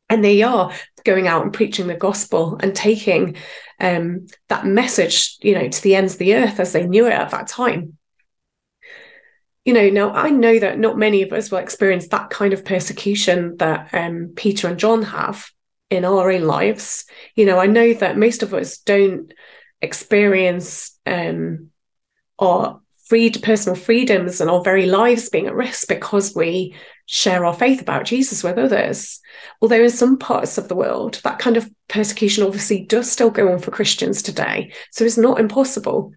And 0.08 0.24
they 0.24 0.42
are 0.42 0.72
going 1.04 1.26
out 1.26 1.42
and 1.42 1.52
preaching 1.52 1.88
the 1.88 1.94
gospel 1.94 2.58
and 2.60 2.74
taking 2.74 3.36
um, 3.80 4.26
that 4.48 4.64
message, 4.64 5.36
you 5.40 5.54
know, 5.54 5.68
to 5.68 5.82
the 5.82 5.96
ends 5.96 6.14
of 6.14 6.18
the 6.20 6.36
earth 6.36 6.60
as 6.60 6.72
they 6.72 6.86
knew 6.86 7.06
it 7.06 7.12
at 7.12 7.30
that 7.30 7.48
time. 7.48 7.98
You 9.64 9.72
know, 9.72 9.90
now 9.90 10.12
I 10.12 10.30
know 10.30 10.60
that 10.60 10.78
not 10.78 10.96
many 10.96 11.22
of 11.22 11.32
us 11.32 11.50
will 11.50 11.58
experience 11.58 12.06
that 12.08 12.30
kind 12.30 12.52
of 12.52 12.64
persecution 12.64 13.56
that 13.56 13.92
um, 13.92 14.32
Peter 14.36 14.68
and 14.68 14.78
John 14.78 15.02
have 15.02 15.50
in 15.90 16.04
our 16.04 16.30
own 16.30 16.42
lives. 16.42 17.04
You 17.34 17.46
know, 17.46 17.58
I 17.58 17.66
know 17.66 17.94
that 17.94 18.18
most 18.18 18.42
of 18.42 18.54
us 18.54 18.78
don't 18.78 19.32
experience 19.80 20.98
um, 21.06 21.70
our 22.38 22.80
freed 23.06 23.40
personal 23.42 23.76
freedoms 23.76 24.40
and 24.40 24.50
our 24.50 24.62
very 24.62 24.86
lives 24.86 25.28
being 25.28 25.46
at 25.46 25.54
risk 25.54 25.86
because 25.86 26.34
we 26.34 26.74
share 27.06 27.44
our 27.44 27.54
faith 27.54 27.80
about 27.80 28.04
Jesus 28.04 28.42
with 28.42 28.58
others. 28.58 29.20
Although 29.62 29.84
in 29.84 29.90
some 29.90 30.18
parts 30.18 30.58
of 30.58 30.68
the 30.68 30.74
world, 30.74 31.20
that 31.22 31.38
kind 31.38 31.56
of 31.56 31.70
persecution 31.88 32.42
obviously 32.42 32.84
does 32.84 33.10
still 33.10 33.30
go 33.30 33.52
on 33.52 33.60
for 33.60 33.70
Christians 33.70 34.22
today. 34.22 34.72
So 34.90 35.04
it's 35.04 35.16
not 35.16 35.38
impossible. 35.38 36.12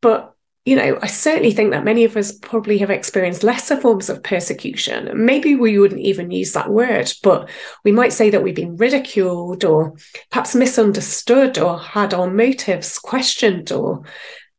But 0.00 0.34
you 0.70 0.76
know, 0.76 1.00
I 1.02 1.08
certainly 1.08 1.50
think 1.50 1.72
that 1.72 1.82
many 1.82 2.04
of 2.04 2.16
us 2.16 2.30
probably 2.30 2.78
have 2.78 2.90
experienced 2.90 3.42
lesser 3.42 3.76
forms 3.76 4.08
of 4.08 4.22
persecution. 4.22 5.10
Maybe 5.12 5.56
we 5.56 5.80
wouldn't 5.80 6.00
even 6.00 6.30
use 6.30 6.52
that 6.52 6.70
word, 6.70 7.12
but 7.24 7.50
we 7.82 7.90
might 7.90 8.12
say 8.12 8.30
that 8.30 8.44
we've 8.44 8.54
been 8.54 8.76
ridiculed 8.76 9.64
or 9.64 9.96
perhaps 10.30 10.54
misunderstood 10.54 11.58
or 11.58 11.76
had 11.80 12.14
our 12.14 12.30
motives 12.30 13.00
questioned 13.00 13.72
or 13.72 14.04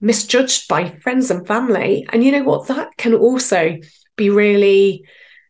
misjudged 0.02 0.68
by 0.68 0.90
friends 1.00 1.32
and 1.32 1.48
family. 1.48 2.06
And 2.12 2.26
you 2.26 2.34
know 2.34 2.44
what? 2.44 2.68
That 2.68 2.98
can 2.98 3.14
also 3.14 3.78
be 4.18 4.30
really 4.30 5.06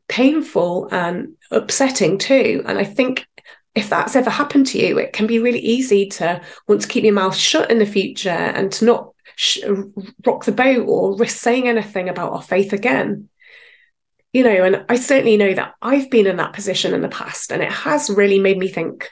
painful 0.10 0.90
and 0.92 1.30
upsetting 1.50 2.20
too. 2.20 2.62
And 2.68 2.78
I 2.78 2.84
think 2.84 3.26
if 3.74 3.90
that's 3.90 4.16
ever 4.16 4.30
happened 4.30 4.68
to 4.68 4.78
you, 4.78 5.00
it 5.00 5.12
can 5.12 5.26
be 5.26 5.40
really 5.40 5.62
easy 5.62 6.06
to 6.10 6.40
want 6.68 6.82
to 6.82 6.88
keep 6.88 7.04
your 7.04 7.14
mouth 7.14 7.36
shut 7.36 7.72
in 7.72 7.80
the 7.80 7.86
future 7.88 8.30
and 8.30 8.72
to 8.74 8.86
not 8.86 9.16
sh- 9.42 9.64
rock 10.24 10.46
the 10.46 10.52
boat 10.52 10.86
or 10.88 11.18
risk 11.18 11.36
saying 11.38 11.68
anything 11.68 12.10
about 12.10 12.32
our 12.32 12.44
faith 12.44 12.74
again. 12.74 13.28
You 14.34 14.44
know, 14.44 14.64
and 14.64 14.86
I 14.88 14.96
certainly 14.96 15.36
know 15.36 15.54
that 15.56 15.74
I've 15.82 16.12
been 16.12 16.28
in 16.28 16.38
that 16.38 16.54
position 16.54 16.94
in 16.94 17.02
the 17.02 17.10
past, 17.10 17.52
and 17.52 17.62
it 17.62 17.72
has 17.72 18.10
really 18.10 18.40
made 18.40 18.58
me 18.58 18.68
think 18.68 19.10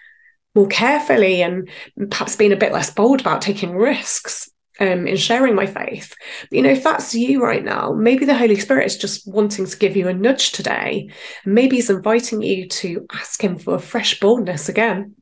more 0.56 0.68
carefully 0.68 1.42
and 1.42 1.68
perhaps 2.10 2.36
being 2.36 2.54
a 2.54 2.58
bit 2.58 2.72
less 2.72 2.92
bold 2.92 3.22
about 3.22 3.42
taking 3.42 3.76
risks 3.76 4.50
um, 4.80 5.08
in 5.08 5.18
sharing 5.18 5.56
my 5.56 5.66
faith. 5.66 6.14
You 6.52 6.62
know, 6.62 6.70
if 6.70 6.84
that's 6.84 7.14
you 7.16 7.44
right 7.44 7.64
now, 7.64 7.92
maybe 7.92 8.26
the 8.26 8.38
Holy 8.38 8.56
Spirit 8.56 8.86
is 8.86 8.98
just 8.98 9.28
wanting 9.28 9.66
to 9.66 9.78
give 9.78 9.98
you 9.98 10.08
a 10.08 10.14
nudge 10.14 10.52
today. 10.52 11.10
Maybe 11.44 11.78
He's 11.78 11.90
inviting 11.90 12.44
you 12.44 12.68
to 12.68 13.06
ask 13.12 13.44
Him 13.44 13.58
for 13.58 13.76
a 13.76 13.80
fresh 13.80 14.20
boldness 14.20 14.70
again. 14.70 15.16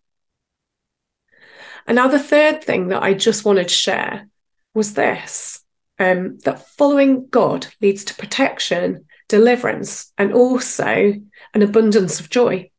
And 1.88 1.96
now, 1.96 2.10
the 2.10 2.20
third 2.20 2.64
thing 2.64 2.90
that 2.90 3.02
I 3.02 3.14
just 3.14 3.46
wanted 3.46 3.70
to 3.70 3.74
share 3.74 4.28
was 4.74 4.94
this 4.94 5.64
um, 6.00 6.38
that 6.40 6.68
following 6.78 7.28
God 7.28 7.68
leads 7.82 8.04
to 8.06 8.16
protection, 8.16 9.06
deliverance, 9.28 10.12
and 10.18 10.34
also 10.34 11.14
an 11.54 11.62
abundance 11.62 12.20
of 12.20 12.30
joy. 12.30 12.70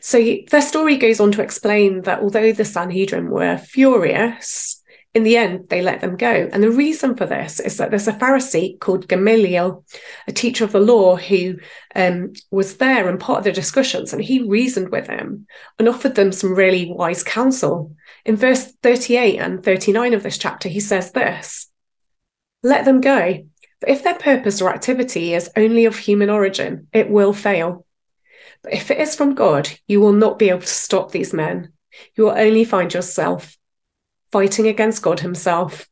So 0.00 0.36
their 0.50 0.62
story 0.62 0.96
goes 0.96 1.20
on 1.20 1.32
to 1.32 1.42
explain 1.42 2.02
that 2.02 2.20
although 2.20 2.52
the 2.52 2.64
Sanhedrin 2.64 3.30
were 3.30 3.58
furious, 3.58 4.82
in 5.14 5.24
the 5.24 5.36
end, 5.36 5.68
they 5.68 5.82
let 5.82 6.00
them 6.00 6.16
go. 6.16 6.48
And 6.52 6.62
the 6.62 6.70
reason 6.70 7.16
for 7.16 7.26
this 7.26 7.60
is 7.60 7.78
that 7.78 7.90
there's 7.90 8.08
a 8.08 8.12
Pharisee 8.12 8.78
called 8.78 9.08
Gamaliel, 9.08 9.84
a 10.28 10.32
teacher 10.32 10.64
of 10.64 10.72
the 10.72 10.80
law, 10.80 11.16
who 11.16 11.56
um, 11.96 12.34
was 12.50 12.76
there 12.76 13.08
and 13.08 13.18
part 13.18 13.38
of 13.38 13.44
the 13.44 13.52
discussions, 13.52 14.12
and 14.12 14.22
he 14.22 14.42
reasoned 14.42 14.90
with 14.90 15.06
them 15.06 15.46
and 15.78 15.88
offered 15.88 16.14
them 16.14 16.30
some 16.30 16.54
really 16.54 16.92
wise 16.92 17.24
counsel. 17.24 17.96
In 18.28 18.36
verse 18.36 18.72
38 18.82 19.38
and 19.38 19.64
39 19.64 20.12
of 20.12 20.22
this 20.22 20.36
chapter, 20.36 20.68
he 20.68 20.80
says 20.80 21.12
this 21.12 21.70
Let 22.62 22.84
them 22.84 23.00
go. 23.00 23.46
But 23.80 23.88
if 23.88 24.04
their 24.04 24.16
purpose 24.16 24.60
or 24.60 24.68
activity 24.68 25.32
is 25.32 25.50
only 25.56 25.86
of 25.86 25.96
human 25.96 26.28
origin, 26.28 26.88
it 26.92 27.08
will 27.08 27.32
fail. 27.32 27.86
But 28.62 28.74
if 28.74 28.90
it 28.90 28.98
is 28.98 29.14
from 29.14 29.34
God, 29.34 29.70
you 29.86 30.02
will 30.02 30.12
not 30.12 30.38
be 30.38 30.50
able 30.50 30.60
to 30.60 30.66
stop 30.66 31.10
these 31.10 31.32
men. 31.32 31.72
You 32.16 32.24
will 32.24 32.32
only 32.38 32.66
find 32.66 32.92
yourself 32.92 33.56
fighting 34.30 34.66
against 34.68 35.02
God 35.02 35.20
Himself. 35.20 35.88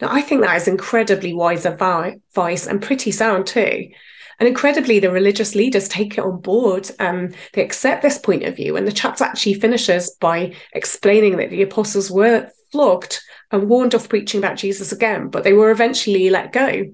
Now, 0.00 0.08
I 0.10 0.22
think 0.22 0.40
that 0.40 0.56
is 0.56 0.66
incredibly 0.66 1.34
wise 1.34 1.66
advice 1.66 2.66
and 2.66 2.82
pretty 2.82 3.12
sound 3.12 3.46
too. 3.46 3.90
And 4.38 4.48
incredibly, 4.48 4.98
the 4.98 5.10
religious 5.10 5.54
leaders 5.54 5.88
take 5.88 6.18
it 6.18 6.24
on 6.24 6.40
board 6.40 6.90
and 6.98 7.34
they 7.52 7.62
accept 7.62 8.02
this 8.02 8.18
point 8.18 8.44
of 8.44 8.56
view. 8.56 8.76
And 8.76 8.86
the 8.86 8.92
chapter 8.92 9.24
actually 9.24 9.54
finishes 9.54 10.10
by 10.20 10.54
explaining 10.72 11.36
that 11.36 11.50
the 11.50 11.62
apostles 11.62 12.10
were 12.10 12.50
flogged 12.72 13.20
and 13.50 13.68
warned 13.68 13.94
off 13.94 14.08
preaching 14.08 14.38
about 14.38 14.56
Jesus 14.56 14.92
again, 14.92 15.28
but 15.28 15.44
they 15.44 15.52
were 15.52 15.70
eventually 15.70 16.30
let 16.30 16.52
go. 16.52 16.84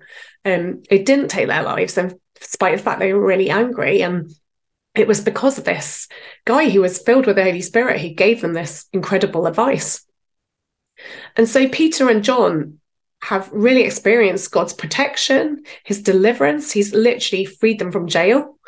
Um, 0.44 0.82
they 0.90 1.02
didn't 1.02 1.28
take 1.28 1.46
their 1.46 1.62
lives, 1.62 1.96
and 1.96 2.14
despite 2.34 2.76
the 2.76 2.82
fact 2.82 3.00
they 3.00 3.12
were 3.12 3.24
really 3.24 3.50
angry. 3.50 4.02
And 4.02 4.30
it 4.94 5.06
was 5.06 5.20
because 5.20 5.58
of 5.58 5.64
this 5.64 6.08
guy 6.44 6.68
who 6.68 6.80
was 6.80 6.98
filled 7.00 7.26
with 7.26 7.36
the 7.36 7.44
Holy 7.44 7.62
Spirit 7.62 8.00
who 8.00 8.08
gave 8.08 8.40
them 8.40 8.52
this 8.52 8.86
incredible 8.92 9.46
advice. 9.46 10.04
And 11.36 11.48
so 11.48 11.68
Peter 11.68 12.08
and 12.10 12.24
John 12.24 12.80
have 13.20 13.50
really 13.52 13.82
experienced 13.82 14.52
God's 14.52 14.72
protection, 14.72 15.64
his 15.84 16.02
deliverance. 16.02 16.70
He's 16.70 16.94
literally 16.94 17.44
freed 17.44 17.78
them 17.78 17.92
from 17.92 18.06
jail. 18.06 18.58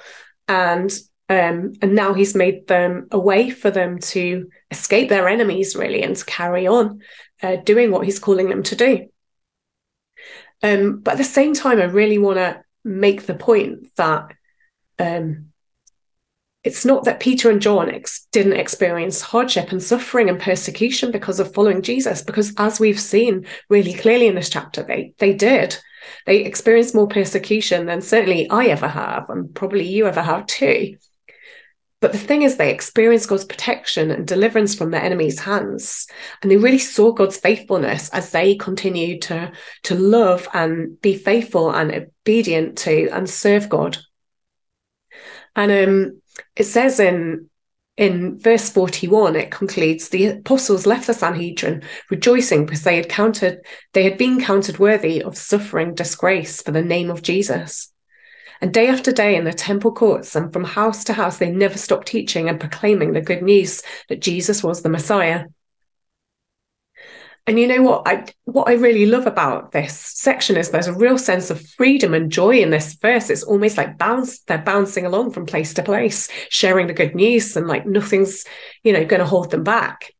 And 0.48 0.90
um, 1.28 1.74
and 1.80 1.94
now 1.94 2.12
he's 2.12 2.34
made 2.34 2.66
them 2.66 3.06
a 3.12 3.18
way 3.18 3.50
for 3.50 3.70
them 3.70 4.00
to 4.00 4.48
escape 4.72 5.08
their 5.08 5.28
enemies, 5.28 5.76
really, 5.76 6.02
and 6.02 6.16
to 6.16 6.24
carry 6.24 6.66
on 6.66 7.02
uh, 7.40 7.54
doing 7.54 7.92
what 7.92 8.04
he's 8.04 8.18
calling 8.18 8.48
them 8.48 8.64
to 8.64 8.74
do. 8.74 9.06
Um, 10.60 10.98
but 10.98 11.12
at 11.12 11.18
the 11.18 11.24
same 11.24 11.54
time, 11.54 11.78
I 11.78 11.84
really 11.84 12.18
want 12.18 12.38
to 12.38 12.60
make 12.84 13.26
the 13.26 13.34
point 13.34 13.94
that 13.96 14.32
um, 14.98 15.49
it's 16.62 16.84
not 16.84 17.04
that 17.04 17.20
Peter 17.20 17.50
and 17.50 17.62
John 17.62 17.90
ex- 17.90 18.26
didn't 18.32 18.52
experience 18.52 19.20
hardship 19.20 19.72
and 19.72 19.82
suffering 19.82 20.28
and 20.28 20.38
persecution 20.38 21.10
because 21.10 21.40
of 21.40 21.54
following 21.54 21.82
Jesus, 21.82 22.22
because 22.22 22.52
as 22.58 22.78
we've 22.78 23.00
seen 23.00 23.46
really 23.70 23.94
clearly 23.94 24.26
in 24.26 24.34
this 24.34 24.50
chapter, 24.50 24.82
they 24.82 25.14
they 25.18 25.32
did. 25.32 25.78
They 26.26 26.44
experienced 26.44 26.94
more 26.94 27.08
persecution 27.08 27.86
than 27.86 28.00
certainly 28.02 28.48
I 28.50 28.66
ever 28.66 28.88
have, 28.88 29.30
and 29.30 29.54
probably 29.54 29.86
you 29.86 30.06
ever 30.06 30.22
have 30.22 30.46
too. 30.46 30.96
But 32.00 32.12
the 32.12 32.18
thing 32.18 32.42
is, 32.42 32.56
they 32.56 32.72
experienced 32.72 33.28
God's 33.28 33.44
protection 33.44 34.10
and 34.10 34.26
deliverance 34.26 34.74
from 34.74 34.90
their 34.90 35.02
enemies' 35.02 35.38
hands. 35.38 36.06
And 36.40 36.50
they 36.50 36.56
really 36.56 36.78
saw 36.78 37.12
God's 37.12 37.36
faithfulness 37.36 38.08
as 38.10 38.30
they 38.30 38.54
continued 38.54 39.20
to, 39.22 39.52
to 39.84 39.94
love 39.94 40.48
and 40.54 40.98
be 41.02 41.14
faithful 41.14 41.70
and 41.70 41.92
obedient 41.92 42.78
to 42.78 43.10
and 43.10 43.28
serve 43.28 43.68
God. 43.68 43.98
And 45.54 45.70
um, 45.70 46.19
it 46.56 46.64
says 46.64 47.00
in 47.00 47.48
in 47.96 48.38
verse 48.38 48.70
41 48.70 49.36
it 49.36 49.50
concludes 49.50 50.08
the 50.08 50.26
apostles 50.26 50.86
left 50.86 51.06
the 51.06 51.14
sanhedrin 51.14 51.82
rejoicing 52.08 52.64
because 52.64 52.82
they 52.82 52.96
had 52.96 53.08
counted 53.08 53.60
they 53.92 54.04
had 54.04 54.16
been 54.16 54.40
counted 54.40 54.78
worthy 54.78 55.22
of 55.22 55.36
suffering 55.36 55.94
disgrace 55.94 56.62
for 56.62 56.70
the 56.70 56.82
name 56.82 57.10
of 57.10 57.22
jesus. 57.22 57.92
And 58.62 58.74
day 58.74 58.88
after 58.88 59.10
day 59.10 59.36
in 59.36 59.44
the 59.44 59.54
temple 59.54 59.92
courts 59.92 60.36
and 60.36 60.52
from 60.52 60.64
house 60.64 61.04
to 61.04 61.14
house 61.14 61.38
they 61.38 61.50
never 61.50 61.78
stopped 61.78 62.08
teaching 62.08 62.48
and 62.48 62.60
proclaiming 62.60 63.12
the 63.12 63.20
good 63.20 63.42
news 63.42 63.82
that 64.08 64.20
jesus 64.20 64.62
was 64.62 64.82
the 64.82 64.88
messiah 64.88 65.44
and 67.46 67.58
you 67.58 67.66
know 67.66 67.82
what 67.82 68.02
I 68.06 68.26
what 68.44 68.68
I 68.68 68.74
really 68.74 69.06
love 69.06 69.26
about 69.26 69.72
this 69.72 69.96
section 69.96 70.56
is 70.56 70.70
there's 70.70 70.86
a 70.86 70.94
real 70.94 71.18
sense 71.18 71.50
of 71.50 71.66
freedom 71.70 72.14
and 72.14 72.30
joy 72.30 72.58
in 72.58 72.70
this 72.70 72.94
verse. 72.94 73.30
It's 73.30 73.42
almost 73.42 73.76
like 73.76 73.98
bounce 73.98 74.40
they're 74.40 74.58
bouncing 74.58 75.06
along 75.06 75.32
from 75.32 75.46
place 75.46 75.74
to 75.74 75.82
place, 75.82 76.28
sharing 76.48 76.86
the 76.86 76.94
good 76.94 77.14
news, 77.14 77.56
and 77.56 77.66
like 77.66 77.86
nothing's 77.86 78.44
you 78.84 78.92
know 78.92 79.04
going 79.04 79.20
to 79.20 79.26
hold 79.26 79.50
them 79.50 79.64
back. 79.64 80.12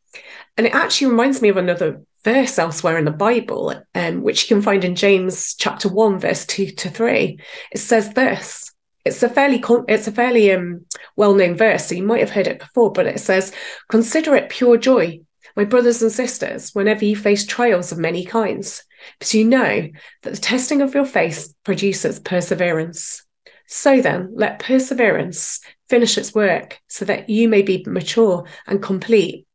And 0.56 0.66
it 0.66 0.74
actually 0.74 1.08
reminds 1.08 1.40
me 1.40 1.48
of 1.48 1.56
another 1.56 2.02
verse 2.24 2.58
elsewhere 2.58 2.98
in 2.98 3.04
the 3.04 3.10
Bible, 3.10 3.80
um, 3.94 4.22
which 4.22 4.42
you 4.42 4.54
can 4.56 4.62
find 4.62 4.84
in 4.84 4.94
James 4.94 5.54
chapter 5.54 5.88
one, 5.88 6.18
verse 6.18 6.44
two 6.46 6.70
to 6.70 6.90
three. 6.90 7.38
It 7.70 7.78
says 7.78 8.12
this. 8.14 8.72
It's 9.04 9.22
a 9.22 9.28
fairly 9.28 9.62
it's 9.88 10.06
a 10.06 10.12
fairly 10.12 10.52
um, 10.52 10.84
well 11.16 11.34
known 11.34 11.56
verse, 11.56 11.86
so 11.86 11.94
you 11.94 12.02
might 12.02 12.20
have 12.20 12.30
heard 12.30 12.46
it 12.46 12.58
before. 12.58 12.92
But 12.92 13.06
it 13.06 13.20
says, 13.20 13.52
"Consider 13.90 14.34
it 14.34 14.50
pure 14.50 14.76
joy." 14.76 15.20
My 15.60 15.66
brothers 15.66 16.00
and 16.00 16.10
sisters, 16.10 16.74
whenever 16.74 17.04
you 17.04 17.14
face 17.14 17.44
trials 17.44 17.92
of 17.92 17.98
many 17.98 18.24
kinds, 18.24 18.82
but 19.18 19.34
you 19.34 19.44
know 19.44 19.90
that 20.22 20.30
the 20.30 20.40
testing 20.40 20.80
of 20.80 20.94
your 20.94 21.04
faith 21.04 21.52
produces 21.64 22.18
perseverance. 22.18 23.26
So 23.66 24.00
then, 24.00 24.30
let 24.32 24.60
perseverance 24.60 25.60
finish 25.90 26.16
its 26.16 26.34
work 26.34 26.80
so 26.88 27.04
that 27.04 27.28
you 27.28 27.46
may 27.46 27.60
be 27.60 27.84
mature 27.86 28.46
and 28.66 28.82
complete, 28.82 29.46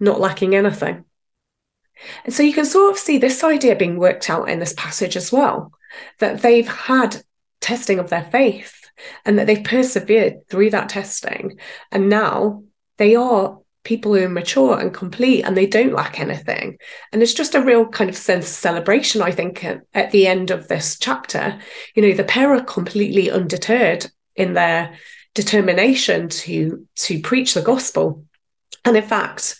not 0.00 0.18
lacking 0.18 0.56
anything. 0.56 1.04
And 2.24 2.34
so 2.34 2.42
you 2.42 2.54
can 2.54 2.64
sort 2.64 2.90
of 2.90 2.98
see 2.98 3.18
this 3.18 3.44
idea 3.44 3.76
being 3.76 3.98
worked 3.98 4.28
out 4.28 4.48
in 4.48 4.58
this 4.58 4.74
passage 4.76 5.16
as 5.16 5.30
well 5.30 5.70
that 6.18 6.42
they've 6.42 6.66
had 6.66 7.22
testing 7.60 8.00
of 8.00 8.10
their 8.10 8.24
faith 8.24 8.90
and 9.24 9.38
that 9.38 9.46
they've 9.46 9.62
persevered 9.62 10.48
through 10.48 10.70
that 10.70 10.88
testing. 10.88 11.60
And 11.92 12.08
now 12.08 12.64
they 12.96 13.14
are 13.14 13.61
people 13.84 14.14
who 14.14 14.24
are 14.24 14.28
mature 14.28 14.78
and 14.78 14.94
complete 14.94 15.42
and 15.42 15.56
they 15.56 15.66
don't 15.66 15.92
lack 15.92 16.20
anything. 16.20 16.78
And 17.12 17.22
it's 17.22 17.34
just 17.34 17.54
a 17.54 17.62
real 17.62 17.86
kind 17.86 18.08
of 18.08 18.16
sense 18.16 18.46
of 18.46 18.52
celebration, 18.52 19.22
I 19.22 19.32
think, 19.32 19.64
at, 19.64 19.82
at 19.94 20.10
the 20.12 20.26
end 20.26 20.50
of 20.50 20.68
this 20.68 20.98
chapter. 20.98 21.58
You 21.94 22.02
know, 22.02 22.12
the 22.12 22.24
pair 22.24 22.54
are 22.54 22.62
completely 22.62 23.30
undeterred 23.30 24.06
in 24.36 24.54
their 24.54 24.96
determination 25.34 26.28
to 26.28 26.86
to 26.94 27.20
preach 27.20 27.54
the 27.54 27.62
gospel. 27.62 28.24
And 28.84 28.96
in 28.96 29.02
fact, 29.02 29.56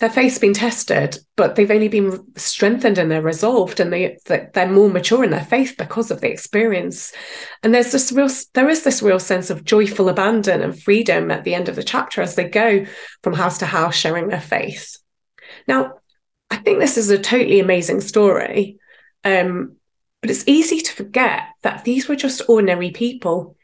their 0.00 0.10
faith's 0.10 0.38
been 0.38 0.54
tested, 0.54 1.18
but 1.36 1.54
they've 1.54 1.70
only 1.70 1.88
been 1.88 2.24
strengthened 2.36 2.96
and 2.96 3.10
they're 3.10 3.20
resolved 3.20 3.80
and 3.80 3.92
they 3.92 4.16
they're 4.26 4.66
more 4.66 4.88
mature 4.88 5.22
in 5.22 5.30
their 5.30 5.44
faith 5.44 5.74
because 5.76 6.10
of 6.10 6.22
the 6.22 6.30
experience. 6.30 7.12
And 7.62 7.74
there's 7.74 7.92
this 7.92 8.10
real 8.10 8.30
there 8.54 8.70
is 8.70 8.82
this 8.82 9.02
real 9.02 9.18
sense 9.18 9.50
of 9.50 9.64
joyful 9.64 10.08
abandon 10.08 10.62
and 10.62 10.82
freedom 10.82 11.30
at 11.30 11.44
the 11.44 11.54
end 11.54 11.68
of 11.68 11.76
the 11.76 11.84
chapter 11.84 12.22
as 12.22 12.34
they 12.34 12.48
go 12.48 12.86
from 13.22 13.34
house 13.34 13.58
to 13.58 13.66
house 13.66 13.94
sharing 13.94 14.28
their 14.28 14.40
faith. 14.40 14.96
Now, 15.68 15.94
I 16.50 16.56
think 16.56 16.80
this 16.80 16.96
is 16.96 17.10
a 17.10 17.18
totally 17.18 17.60
amazing 17.60 18.00
story. 18.00 18.78
Um, 19.22 19.76
but 20.22 20.30
it's 20.30 20.44
easy 20.46 20.80
to 20.80 20.92
forget 20.92 21.42
that 21.62 21.84
these 21.84 22.08
were 22.08 22.16
just 22.16 22.42
ordinary 22.48 22.90
people. 22.90 23.56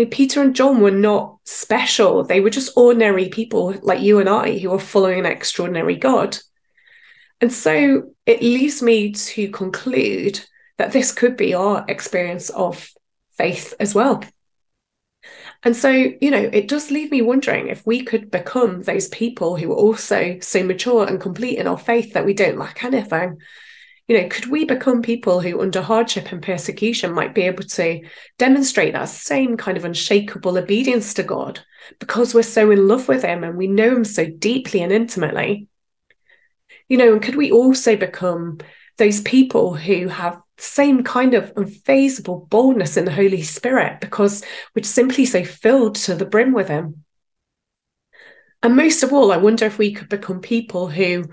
Know, 0.00 0.06
Peter 0.10 0.42
and 0.42 0.54
John 0.56 0.80
were 0.80 0.90
not 0.90 1.38
special. 1.44 2.24
They 2.24 2.40
were 2.40 2.50
just 2.50 2.76
ordinary 2.76 3.28
people 3.28 3.74
like 3.82 4.00
you 4.00 4.18
and 4.18 4.28
I 4.28 4.58
who 4.58 4.70
were 4.70 4.78
following 4.78 5.20
an 5.20 5.26
extraordinary 5.26 5.96
God. 5.96 6.38
And 7.40 7.52
so 7.52 8.10
it 8.26 8.42
leaves 8.42 8.82
me 8.82 9.12
to 9.12 9.50
conclude 9.50 10.40
that 10.78 10.92
this 10.92 11.12
could 11.12 11.36
be 11.36 11.54
our 11.54 11.84
experience 11.88 12.50
of 12.50 12.90
faith 13.36 13.74
as 13.78 13.94
well. 13.94 14.22
And 15.62 15.76
so, 15.76 15.90
you 15.90 16.30
know, 16.30 16.48
it 16.50 16.68
does 16.68 16.90
leave 16.90 17.10
me 17.10 17.20
wondering 17.20 17.68
if 17.68 17.86
we 17.86 18.02
could 18.02 18.30
become 18.30 18.82
those 18.82 19.08
people 19.08 19.56
who 19.56 19.70
are 19.72 19.76
also 19.76 20.38
so 20.40 20.62
mature 20.62 21.06
and 21.06 21.20
complete 21.20 21.58
in 21.58 21.66
our 21.66 21.78
faith 21.78 22.14
that 22.14 22.24
we 22.24 22.32
don't 22.32 22.58
lack 22.58 22.82
anything. 22.82 23.38
You 24.10 24.20
know, 24.20 24.28
could 24.28 24.46
we 24.46 24.64
become 24.64 25.02
people 25.02 25.40
who, 25.40 25.60
under 25.60 25.80
hardship 25.80 26.32
and 26.32 26.42
persecution, 26.42 27.12
might 27.12 27.32
be 27.32 27.42
able 27.42 27.62
to 27.62 28.02
demonstrate 28.38 28.92
that 28.92 29.04
same 29.04 29.56
kind 29.56 29.76
of 29.76 29.84
unshakable 29.84 30.58
obedience 30.58 31.14
to 31.14 31.22
God 31.22 31.60
because 32.00 32.34
we're 32.34 32.42
so 32.42 32.72
in 32.72 32.88
love 32.88 33.06
with 33.06 33.22
Him 33.22 33.44
and 33.44 33.56
we 33.56 33.68
know 33.68 33.94
Him 33.94 34.04
so 34.04 34.26
deeply 34.26 34.82
and 34.82 34.90
intimately? 34.90 35.68
You 36.88 36.96
know, 36.96 37.12
and 37.12 37.22
could 37.22 37.36
we 37.36 37.52
also 37.52 37.94
become 37.94 38.58
those 38.96 39.20
people 39.20 39.76
who 39.76 40.08
have 40.08 40.42
same 40.58 41.04
kind 41.04 41.34
of 41.34 41.54
unfazable 41.54 42.48
boldness 42.48 42.96
in 42.96 43.04
the 43.04 43.12
Holy 43.12 43.42
Spirit 43.42 44.00
because 44.00 44.42
we're 44.74 44.82
simply 44.82 45.24
so 45.24 45.44
filled 45.44 45.94
to 45.94 46.16
the 46.16 46.26
brim 46.26 46.52
with 46.52 46.66
Him. 46.66 47.04
And 48.60 48.74
most 48.74 49.04
of 49.04 49.12
all, 49.12 49.30
I 49.30 49.36
wonder 49.36 49.66
if 49.66 49.78
we 49.78 49.92
could 49.92 50.08
become 50.08 50.40
people 50.40 50.88
who, 50.88 51.26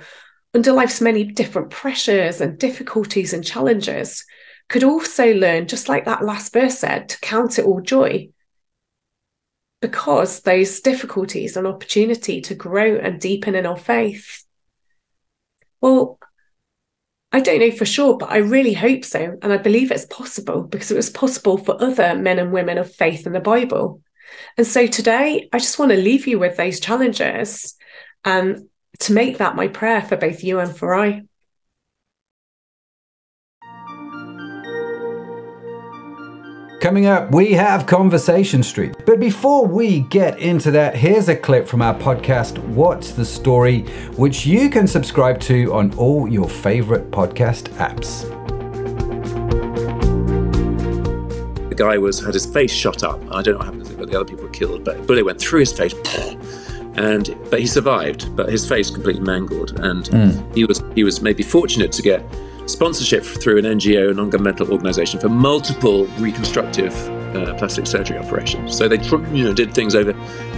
under 0.57 0.71
life's 0.71 1.01
many 1.01 1.23
different 1.23 1.69
pressures 1.69 2.41
and 2.41 2.57
difficulties 2.57 3.31
and 3.31 3.45
challenges, 3.45 4.25
could 4.69 4.83
also 4.83 5.31
learn, 5.35 5.67
just 5.67 5.87
like 5.87 6.05
that 6.05 6.25
last 6.25 6.51
verse 6.51 6.79
said, 6.79 7.09
to 7.09 7.19
count 7.19 7.59
it 7.59 7.65
all 7.65 7.79
joy. 7.79 8.27
Because 9.81 10.41
those 10.41 10.79
difficulties 10.79 11.57
an 11.57 11.67
opportunity 11.67 12.41
to 12.41 12.55
grow 12.55 12.95
and 12.95 13.21
deepen 13.21 13.53
in 13.53 13.67
our 13.67 13.77
faith. 13.77 14.43
Well, 15.79 16.17
I 17.31 17.39
don't 17.41 17.59
know 17.59 17.69
for 17.69 17.85
sure, 17.85 18.17
but 18.17 18.31
I 18.31 18.37
really 18.37 18.73
hope 18.73 19.05
so. 19.05 19.37
And 19.43 19.53
I 19.53 19.57
believe 19.57 19.91
it's 19.91 20.07
possible 20.07 20.63
because 20.63 20.89
it 20.89 20.95
was 20.95 21.11
possible 21.11 21.59
for 21.59 21.79
other 21.79 22.15
men 22.15 22.39
and 22.39 22.51
women 22.51 22.79
of 22.79 22.91
faith 22.95 23.27
in 23.27 23.33
the 23.33 23.39
Bible. 23.39 24.01
And 24.57 24.65
so 24.65 24.87
today, 24.87 25.49
I 25.53 25.59
just 25.59 25.77
want 25.77 25.91
to 25.91 25.97
leave 25.97 26.25
you 26.25 26.39
with 26.39 26.57
those 26.57 26.79
challenges 26.79 27.75
and 28.25 28.67
to 28.99 29.13
make 29.13 29.37
that 29.37 29.55
my 29.55 29.67
prayer 29.67 30.01
for 30.01 30.17
both 30.17 30.43
you 30.43 30.59
and 30.59 30.75
for 30.75 30.95
I. 30.95 31.23
Coming 36.79 37.07
up, 37.07 37.31
we 37.31 37.53
have 37.53 37.87
Conversation 37.87 38.61
Street. 38.61 38.95
But 39.07 39.19
before 39.19 39.65
we 39.65 40.01
get 40.01 40.37
into 40.37 40.69
that, 40.71 40.95
here's 40.95 41.27
a 41.27 41.35
clip 41.35 41.67
from 41.67 41.81
our 41.81 41.95
podcast, 41.95 42.59
What's 42.59 43.13
the 43.13 43.25
Story, 43.25 43.81
which 44.15 44.45
you 44.45 44.69
can 44.69 44.85
subscribe 44.87 45.39
to 45.41 45.73
on 45.73 45.91
all 45.95 46.27
your 46.27 46.47
favorite 46.47 47.09
podcast 47.09 47.69
apps. 47.77 48.29
The 51.69 51.75
guy 51.75 51.97
was 51.97 52.23
had 52.23 52.35
his 52.35 52.45
face 52.45 52.71
shot 52.71 53.03
up. 53.03 53.19
I 53.31 53.41
don't 53.41 53.55
know 53.55 53.57
what 53.57 53.65
happened, 53.65 53.97
but 53.97 54.11
the 54.11 54.15
other 54.15 54.25
people 54.25 54.43
were 54.43 54.51
killed, 54.51 54.83
but 54.83 54.99
a 54.99 55.01
bullet 55.01 55.25
went 55.25 55.39
through 55.39 55.61
his 55.61 55.73
face. 55.73 55.95
And 56.97 57.37
but 57.51 57.59
he 57.59 57.67
survived, 57.67 58.35
but 58.35 58.49
his 58.49 58.67
face 58.67 58.89
completely 58.89 59.21
mangled, 59.21 59.79
and 59.79 60.05
mm. 60.05 60.55
he 60.55 60.65
was 60.65 60.83
he 60.95 61.03
was 61.03 61.21
maybe 61.21 61.43
fortunate 61.43 61.91
to 61.91 62.01
get 62.01 62.23
sponsorship 62.65 63.23
through 63.23 63.59
an 63.59 63.65
NGO, 63.65 64.11
a 64.11 64.13
non-governmental 64.13 64.71
organisation, 64.71 65.19
for 65.19 65.29
multiple 65.29 66.05
reconstructive 66.17 66.93
uh, 67.35 67.53
plastic 67.55 67.87
surgery 67.87 68.17
operations. 68.17 68.75
So 68.75 68.87
they 68.87 69.01
you 69.35 69.43
know 69.43 69.53
did 69.53 69.73
things 69.73 69.95
over 69.95 70.11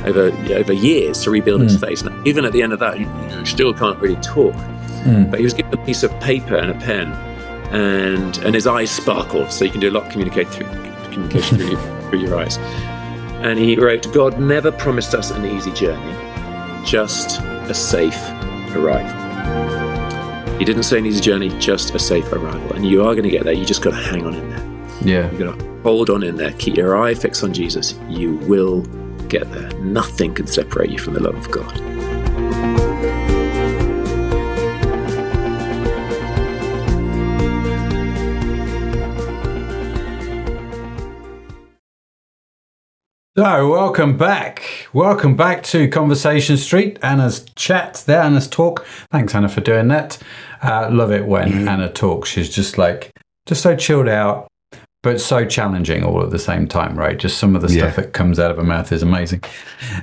over 0.05 0.31
over 0.53 0.73
years 0.73 1.23
to 1.23 1.31
rebuild 1.31 1.61
mm. 1.61 1.65
his 1.65 1.75
hmm. 1.75 1.85
face. 1.85 2.01
And 2.01 2.27
even 2.27 2.45
at 2.45 2.53
the 2.53 2.61
end 2.61 2.73
of 2.73 2.79
that, 2.79 2.99
you, 2.99 3.07
you 3.37 3.45
still 3.45 3.73
can't 3.73 3.99
really 3.99 4.21
talk. 4.21 4.55
Mm. 5.03 5.29
But 5.29 5.39
he 5.39 5.43
was 5.43 5.53
given 5.53 5.73
a 5.73 5.85
piece 5.85 6.03
of 6.03 6.11
paper 6.19 6.55
and 6.55 6.71
a 6.71 6.85
pen, 6.85 7.11
and 7.73 8.37
and 8.39 8.55
his 8.55 8.67
eyes 8.67 8.91
sparkled, 8.91 9.51
so 9.51 9.65
you 9.65 9.71
can 9.71 9.79
do 9.79 9.89
a 9.89 9.91
lot 9.91 10.05
of 10.05 10.11
communicate 10.11 10.47
through 10.49 10.67
communication 11.11 11.57
through, 11.57 11.69
your, 11.71 12.01
through 12.09 12.19
your 12.19 12.37
eyes. 12.37 12.57
And 13.41 13.57
he 13.57 13.75
wrote, 13.77 14.11
"God 14.13 14.39
never 14.39 14.71
promised 14.71 15.13
us 15.13 15.31
an 15.31 15.45
easy 15.45 15.71
journey, 15.71 16.28
just 16.85 17.39
a 17.41 17.73
safe 17.73 18.19
arrival." 18.75 19.17
He 20.57 20.65
didn't 20.65 20.83
say 20.83 20.97
an 20.97 21.05
easy 21.05 21.21
journey, 21.21 21.49
just 21.59 21.95
a 21.95 21.99
safe 21.99 22.31
arrival. 22.33 22.73
And 22.73 22.85
you 22.85 23.01
are 23.01 23.13
going 23.13 23.23
to 23.23 23.29
get 23.29 23.45
there. 23.45 23.53
You 23.53 23.65
just 23.65 23.81
got 23.81 23.91
to 23.91 23.95
hang 23.95 24.25
on 24.25 24.35
in 24.35 24.49
there. 24.49 24.59
Yeah. 25.01 25.31
You 25.31 25.37
got 25.37 25.57
to 25.57 25.81
hold 25.83 26.09
on 26.09 26.21
in 26.21 26.35
there. 26.35 26.51
Keep 26.53 26.75
your 26.75 27.01
eye 27.01 27.13
fixed 27.13 27.45
on 27.45 27.53
Jesus. 27.53 27.97
You 28.09 28.35
will 28.35 28.81
get 29.29 29.49
there. 29.53 29.71
Nothing 29.79 30.33
can 30.33 30.47
separate 30.47 30.89
you 30.89 30.97
from 30.97 31.13
the 31.13 31.21
love 31.21 31.35
of 31.35 31.49
God. 31.49 31.98
So, 43.39 43.71
welcome 43.71 44.17
back. 44.17 44.89
Welcome 44.91 45.37
back 45.37 45.63
to 45.63 45.87
Conversation 45.87 46.57
Street, 46.57 46.99
Anna's 47.01 47.45
chat 47.55 48.03
there, 48.05 48.21
Anna's 48.21 48.49
talk. 48.49 48.85
Thanks, 49.11 49.33
Anna, 49.33 49.47
for 49.47 49.61
doing 49.61 49.87
that. 49.87 50.17
Uh, 50.61 50.89
love 50.91 51.13
it 51.13 51.25
when 51.25 51.49
mm. 51.49 51.69
Anna 51.69 51.89
talks. 51.89 52.27
She's 52.27 52.53
just 52.53 52.77
like, 52.77 53.11
just 53.45 53.61
so 53.61 53.77
chilled 53.77 54.09
out, 54.09 54.49
but 55.03 55.21
so 55.21 55.45
challenging 55.45 56.03
all 56.03 56.21
at 56.21 56.31
the 56.31 56.37
same 56.37 56.67
time, 56.67 56.99
right? 56.99 57.17
Just 57.17 57.37
some 57.37 57.55
of 57.55 57.61
the 57.61 57.71
yeah. 57.71 57.83
stuff 57.83 57.95
that 57.95 58.11
comes 58.11 58.39
out 58.39 58.51
of 58.51 58.57
her 58.57 58.63
mouth 58.65 58.91
is 58.91 59.03
amazing. 59.03 59.41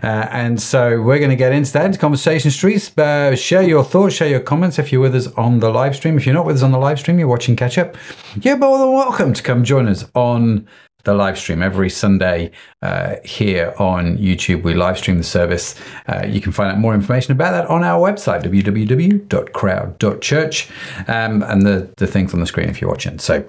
Uh, 0.03 0.29
and 0.31 0.59
so 0.59 1.03
we're 1.03 1.19
going 1.19 1.29
to 1.29 1.37
get 1.37 1.53
into 1.53 1.75
that, 1.75 1.99
Conversation 1.99 2.51
Streets. 2.51 2.97
Uh, 2.97 3.37
share 3.37 3.61
your 3.61 3.85
thoughts, 3.85 4.15
share 4.15 4.31
your 4.31 4.41
comments 4.41 4.79
if 4.79 4.91
you're 4.91 5.03
with 5.03 5.15
us 5.15 5.27
on 5.35 5.61
the 5.61 5.69
live 5.69 5.95
stream. 5.95 6.17
If 6.17 6.25
you're 6.25 6.35
not 6.35 6.47
with 6.47 6.57
us 6.57 6.63
on 6.63 6.73
the 6.73 6.79
live 6.79 6.99
stream, 6.99 7.19
you're 7.19 7.29
watching 7.29 7.55
catch 7.55 7.77
up, 7.77 7.99
you're 8.41 8.57
more 8.57 8.79
than 8.79 8.93
welcome 8.95 9.35
to 9.35 9.43
come 9.43 9.63
join 9.63 9.89
us 9.89 10.07
on 10.15 10.67
the 11.07 11.15
live 11.15 11.39
stream 11.39 11.63
every 11.63 11.89
Sunday 11.89 12.51
uh, 12.83 13.15
here 13.25 13.75
on 13.79 14.19
YouTube. 14.19 14.63
We 14.63 14.75
live 14.75 14.99
stream 14.99 15.17
the 15.17 15.25
service. 15.25 15.75
Uh, 16.07 16.27
you 16.27 16.43
can 16.43 16.53
find 16.53 16.71
out 16.71 16.77
more 16.79 16.93
information 16.95 17.33
about 17.33 17.53
that 17.53 17.65
on 17.71 17.83
our 17.83 17.99
website, 17.99 18.43
www.crowd.church, 18.43 20.71
um, 21.09 21.43
and 21.43 21.63
the, 21.63 21.91
the 21.97 22.07
things 22.07 22.35
on 22.35 22.41
the 22.41 22.47
screen 22.47 22.69
if 22.69 22.83
you're 22.83 22.91
watching. 22.91 23.19
So, 23.19 23.49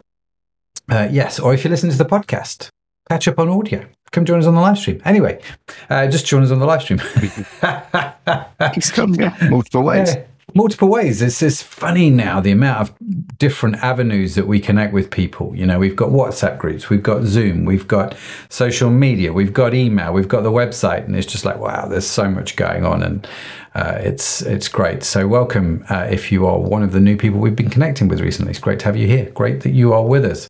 uh, 0.90 1.10
yes, 1.12 1.38
or 1.40 1.54
if 1.54 1.66
you 1.66 1.70
listen 1.70 1.90
to 1.90 1.98
the 1.98 2.06
podcast, 2.06 2.70
catch 3.10 3.28
up 3.28 3.38
on 3.40 3.50
audio. 3.50 3.86
Come 4.12 4.24
join 4.24 4.40
us 4.40 4.46
on 4.46 4.56
the 4.56 4.62
live 4.62 4.78
stream. 4.78 5.02
Anyway, 5.04 5.42
uh, 5.90 6.08
just 6.08 6.26
join 6.26 6.44
us 6.44 6.52
on 6.52 6.60
the 6.60 6.66
live 6.66 6.82
stream. 6.82 7.00
He's 8.74 8.90
come, 8.92 9.14
yeah, 9.16 9.36
multiple 9.50 9.84
ways. 9.84 10.16
Yeah 10.16 10.24
multiple 10.54 10.88
ways. 10.88 11.22
It's 11.22 11.42
it's 11.42 11.62
funny 11.62 12.10
now 12.10 12.40
the 12.40 12.52
amount 12.52 12.82
of 12.82 13.38
different 13.38 13.78
avenues 13.78 14.36
that 14.36 14.48
we 14.48 14.60
connect 14.60 14.94
with 14.94 15.12
people. 15.12 15.56
You 15.56 15.66
know, 15.66 15.80
we've 15.80 15.96
got 15.96 16.10
WhatsApp 16.10 16.58
groups, 16.58 16.90
we've 16.90 17.04
got 17.04 17.24
Zoom, 17.24 17.66
we've 17.66 17.88
got 17.88 18.16
social 18.50 18.90
media, 18.90 19.34
we've 19.34 19.54
got 19.54 19.74
email, 19.74 20.14
we've 20.14 20.28
got 20.28 20.42
the 20.42 20.52
website, 20.52 21.06
and 21.06 21.16
it's 21.16 21.28
just 21.28 21.46
like 21.46 21.58
wow, 21.58 21.88
there's 21.88 22.08
so 22.08 22.30
much 22.30 22.56
going 22.56 22.86
on, 22.86 23.04
and 23.04 23.28
uh, 23.76 23.98
it's 24.00 24.42
it's 24.42 24.68
great. 24.68 25.04
So 25.04 25.28
welcome 25.28 25.86
uh, 25.90 26.08
if 26.10 26.32
you 26.32 26.46
are 26.48 26.60
one 26.60 26.84
of 26.84 26.92
the 26.92 27.00
new 27.00 27.18
people 27.18 27.40
we've 27.40 27.56
been 27.56 27.70
connecting 27.70 28.08
with 28.08 28.22
recently. 28.22 28.52
It's 28.52 28.60
great 28.60 28.80
to 28.80 28.86
have 28.86 28.98
you 28.98 29.08
here. 29.08 29.30
Great 29.32 29.62
that 29.62 29.72
you 29.72 29.94
are 29.94 30.06
with 30.06 30.26
us. 30.26 30.48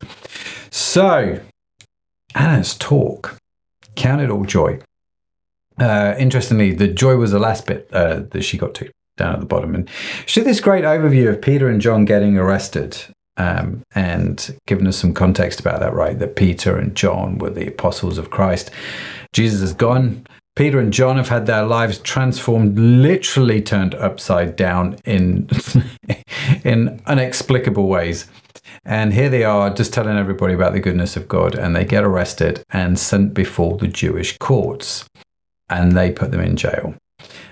So 0.69 1.41
Anna's 2.35 2.75
talk, 2.75 3.37
count 3.95 4.21
it 4.21 4.29
all 4.29 4.45
joy. 4.45 4.79
Uh, 5.79 6.15
interestingly, 6.17 6.73
the 6.73 6.87
joy 6.87 7.17
was 7.17 7.31
the 7.31 7.39
last 7.39 7.67
bit 7.67 7.87
uh, 7.91 8.21
that 8.31 8.41
she 8.41 8.57
got 8.57 8.73
to 8.73 8.89
down 9.17 9.33
at 9.33 9.39
the 9.39 9.45
bottom. 9.45 9.75
And 9.75 9.89
she 10.25 10.39
did 10.39 10.47
this 10.47 10.59
great 10.59 10.83
overview 10.83 11.29
of 11.29 11.41
Peter 11.41 11.67
and 11.67 11.81
John 11.81 12.05
getting 12.05 12.37
arrested 12.37 12.97
um, 13.37 13.83
and 13.93 14.57
given 14.65 14.87
us 14.87 14.97
some 14.97 15.13
context 15.13 15.59
about 15.59 15.79
that, 15.79 15.93
right? 15.93 16.17
That 16.17 16.35
Peter 16.35 16.77
and 16.77 16.95
John 16.95 17.37
were 17.37 17.49
the 17.49 17.67
apostles 17.67 18.17
of 18.17 18.29
Christ. 18.29 18.71
Jesus 19.33 19.61
is 19.61 19.73
gone. 19.73 20.25
Peter 20.55 20.79
and 20.79 20.91
John 20.91 21.17
have 21.17 21.29
had 21.29 21.45
their 21.45 21.63
lives 21.63 21.99
transformed, 21.99 22.79
literally 22.79 23.61
turned 23.61 23.93
upside 23.93 24.55
down 24.55 24.97
in 25.05 25.47
in 26.63 26.99
inexplicable 27.07 27.87
ways. 27.87 28.25
And 28.83 29.13
here 29.13 29.29
they 29.29 29.43
are 29.43 29.69
just 29.69 29.93
telling 29.93 30.17
everybody 30.17 30.53
about 30.53 30.73
the 30.73 30.79
goodness 30.79 31.15
of 31.15 31.27
God, 31.27 31.53
and 31.53 31.75
they 31.75 31.85
get 31.85 32.03
arrested 32.03 32.63
and 32.69 32.97
sent 32.97 33.33
before 33.33 33.77
the 33.77 33.87
Jewish 33.87 34.35
courts, 34.39 35.05
and 35.69 35.91
they 35.91 36.11
put 36.11 36.31
them 36.31 36.41
in 36.41 36.55
jail. 36.55 36.95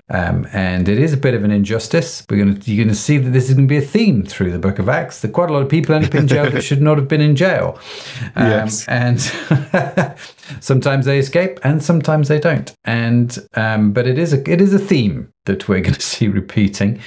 Um, 0.07 0.47
and 0.53 0.87
it 0.87 0.99
is 0.99 1.13
a 1.13 1.17
bit 1.17 1.33
of 1.33 1.43
an 1.43 1.49
injustice. 1.49 2.23
We're 2.29 2.37
going 2.37 2.59
to, 2.59 2.71
you're 2.71 2.83
going 2.83 2.93
to 2.93 2.99
see 2.99 3.17
that 3.17 3.31
this 3.31 3.49
is 3.49 3.55
going 3.55 3.67
to 3.67 3.71
be 3.71 3.77
a 3.77 3.81
theme 3.81 4.23
through 4.23 4.51
the 4.51 4.59
book 4.59 4.77
of 4.77 4.87
Acts. 4.87 5.21
That 5.21 5.33
quite 5.33 5.49
a 5.49 5.53
lot 5.53 5.63
of 5.63 5.69
people 5.69 5.95
end 5.95 6.05
up 6.05 6.13
in 6.13 6.27
jail 6.27 6.49
that 6.51 6.61
should 6.63 6.81
not 6.81 6.97
have 6.97 7.07
been 7.07 7.21
in 7.21 7.35
jail. 7.35 7.79
Um, 8.35 8.45
Yes. 8.47 8.87
And 8.87 9.19
sometimes 10.59 11.05
they 11.05 11.19
escape, 11.19 11.59
and 11.63 11.81
sometimes 11.81 12.27
they 12.27 12.39
don't. 12.39 12.73
And 12.83 13.37
um, 13.55 13.93
but 13.93 14.07
it 14.07 14.17
is 14.17 14.33
a 14.33 14.49
it 14.49 14.61
is 14.61 14.73
a 14.73 14.79
theme 14.79 15.29
that 15.45 15.67
we're 15.67 15.81
going 15.81 15.93
to 15.95 16.01
see 16.01 16.27
repeating. 16.27 16.99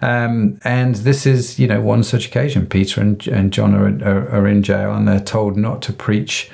Um, 0.00 0.58
and 0.64 0.96
this 0.96 1.26
is 1.26 1.58
you 1.58 1.66
know 1.66 1.80
one 1.80 2.02
such 2.02 2.26
occasion. 2.26 2.66
Peter 2.66 3.00
and, 3.00 3.26
and 3.28 3.52
John 3.52 3.74
are, 3.74 4.08
are 4.08 4.28
are 4.30 4.46
in 4.46 4.62
jail, 4.62 4.94
and 4.94 5.06
they're 5.06 5.20
told 5.20 5.56
not 5.56 5.82
to 5.82 5.92
preach 5.92 6.50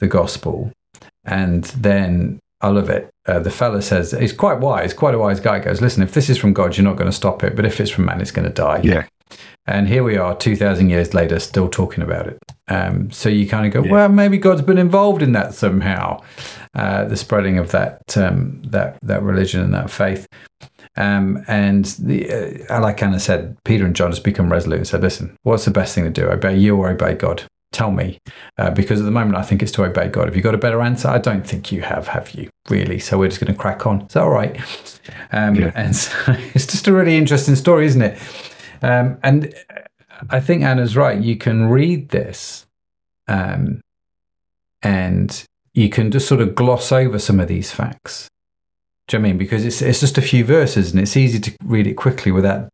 the 0.00 0.08
gospel. 0.08 0.72
And 1.24 1.64
then 1.64 2.40
it. 2.90 3.11
Uh, 3.26 3.38
the 3.38 3.50
fella 3.50 3.80
says 3.82 4.10
he's 4.12 4.32
quite 4.32 4.58
wise, 4.58 4.92
quite 4.92 5.14
a 5.14 5.18
wise 5.18 5.40
guy. 5.40 5.60
Goes, 5.60 5.80
listen, 5.80 6.02
if 6.02 6.12
this 6.12 6.28
is 6.28 6.38
from 6.38 6.52
God, 6.52 6.76
you're 6.76 6.84
not 6.84 6.96
going 6.96 7.10
to 7.10 7.16
stop 7.16 7.44
it. 7.44 7.54
But 7.54 7.64
if 7.64 7.80
it's 7.80 7.90
from 7.90 8.04
man, 8.06 8.20
it's 8.20 8.32
going 8.32 8.48
to 8.48 8.52
die. 8.54 8.80
Yeah. 8.82 9.06
And 9.64 9.86
here 9.86 10.02
we 10.02 10.16
are, 10.16 10.36
two 10.36 10.56
thousand 10.56 10.90
years 10.90 11.14
later, 11.14 11.38
still 11.38 11.68
talking 11.68 12.02
about 12.02 12.26
it. 12.26 12.38
Um, 12.68 13.10
so 13.12 13.28
you 13.28 13.48
kind 13.48 13.64
of 13.64 13.72
go, 13.72 13.84
Yeah. 13.84 13.92
well, 13.92 14.08
maybe 14.08 14.36
God's 14.38 14.62
been 14.62 14.76
involved 14.78 15.22
in 15.22 15.32
that 15.32 15.54
somehow, 15.54 16.20
uh, 16.74 17.04
the 17.04 17.16
spreading 17.16 17.58
of 17.58 17.70
that 17.70 18.16
um, 18.16 18.60
that 18.66 18.98
that 19.02 19.22
religion 19.22 19.60
and 19.62 19.72
that 19.72 19.88
faith. 19.90 20.26
Um, 20.96 21.44
and 21.46 21.84
the, 22.00 22.66
uh, 22.68 22.80
like 22.80 23.02
Anna 23.02 23.18
said, 23.20 23.56
Peter 23.64 23.86
and 23.86 23.96
John 23.96 24.10
just 24.10 24.24
become 24.24 24.52
resolute 24.52 24.76
and 24.78 24.86
said, 24.86 25.00
listen, 25.00 25.36
what's 25.42 25.64
the 25.64 25.70
best 25.70 25.94
thing 25.94 26.04
to 26.04 26.10
do? 26.10 26.28
I 26.28 26.32
obey 26.34 26.56
you 26.58 26.76
or 26.76 26.90
obey 26.90 27.14
God? 27.14 27.44
Tell 27.72 27.90
me. 27.90 28.18
Uh, 28.58 28.70
because 28.70 29.00
at 29.00 29.04
the 29.04 29.10
moment, 29.10 29.36
I 29.36 29.42
think 29.42 29.62
it's 29.62 29.72
to 29.72 29.84
obey 29.84 30.08
God. 30.08 30.26
Have 30.26 30.36
you 30.36 30.42
got 30.42 30.54
a 30.54 30.58
better 30.58 30.80
answer? 30.82 31.08
I 31.08 31.18
don't 31.18 31.46
think 31.46 31.72
you 31.72 31.80
have, 31.82 32.08
have 32.08 32.30
you? 32.32 32.50
Really? 32.68 32.98
So 32.98 33.18
we're 33.18 33.28
just 33.28 33.40
going 33.40 33.52
to 33.52 33.58
crack 33.58 33.86
on. 33.86 34.02
Is 34.02 34.12
that 34.12 34.22
all 34.22 34.30
right? 34.30 34.60
Um, 35.32 35.54
Yeah. 35.56 35.72
And 35.74 35.96
so 35.96 36.12
it's 36.54 36.66
just 36.66 36.86
a 36.86 36.92
really 36.92 37.16
interesting 37.16 37.56
story, 37.56 37.86
isn't 37.86 38.02
it? 38.02 38.18
Um, 38.82 39.18
and 39.22 39.54
I 40.30 40.40
think 40.40 40.62
Anna's 40.62 40.96
right. 40.96 41.20
You 41.20 41.36
can 41.36 41.68
read 41.68 42.10
this 42.10 42.66
um, 43.26 43.80
and 44.82 45.44
you 45.74 45.88
can 45.88 46.10
just 46.10 46.28
sort 46.28 46.40
of 46.40 46.54
gloss 46.54 46.92
over 46.92 47.18
some 47.18 47.40
of 47.40 47.48
these 47.48 47.72
facts. 47.72 48.28
Do 49.08 49.16
you 49.16 49.18
know 49.18 49.22
what 49.22 49.28
I 49.28 49.32
mean? 49.32 49.38
Because 49.38 49.64
it's, 49.64 49.82
it's 49.82 50.00
just 50.00 50.18
a 50.18 50.22
few 50.22 50.44
verses 50.44 50.92
and 50.92 51.00
it's 51.00 51.16
easy 51.16 51.40
to 51.40 51.56
read 51.64 51.86
it 51.86 51.94
quickly 51.94 52.30
without. 52.32 52.68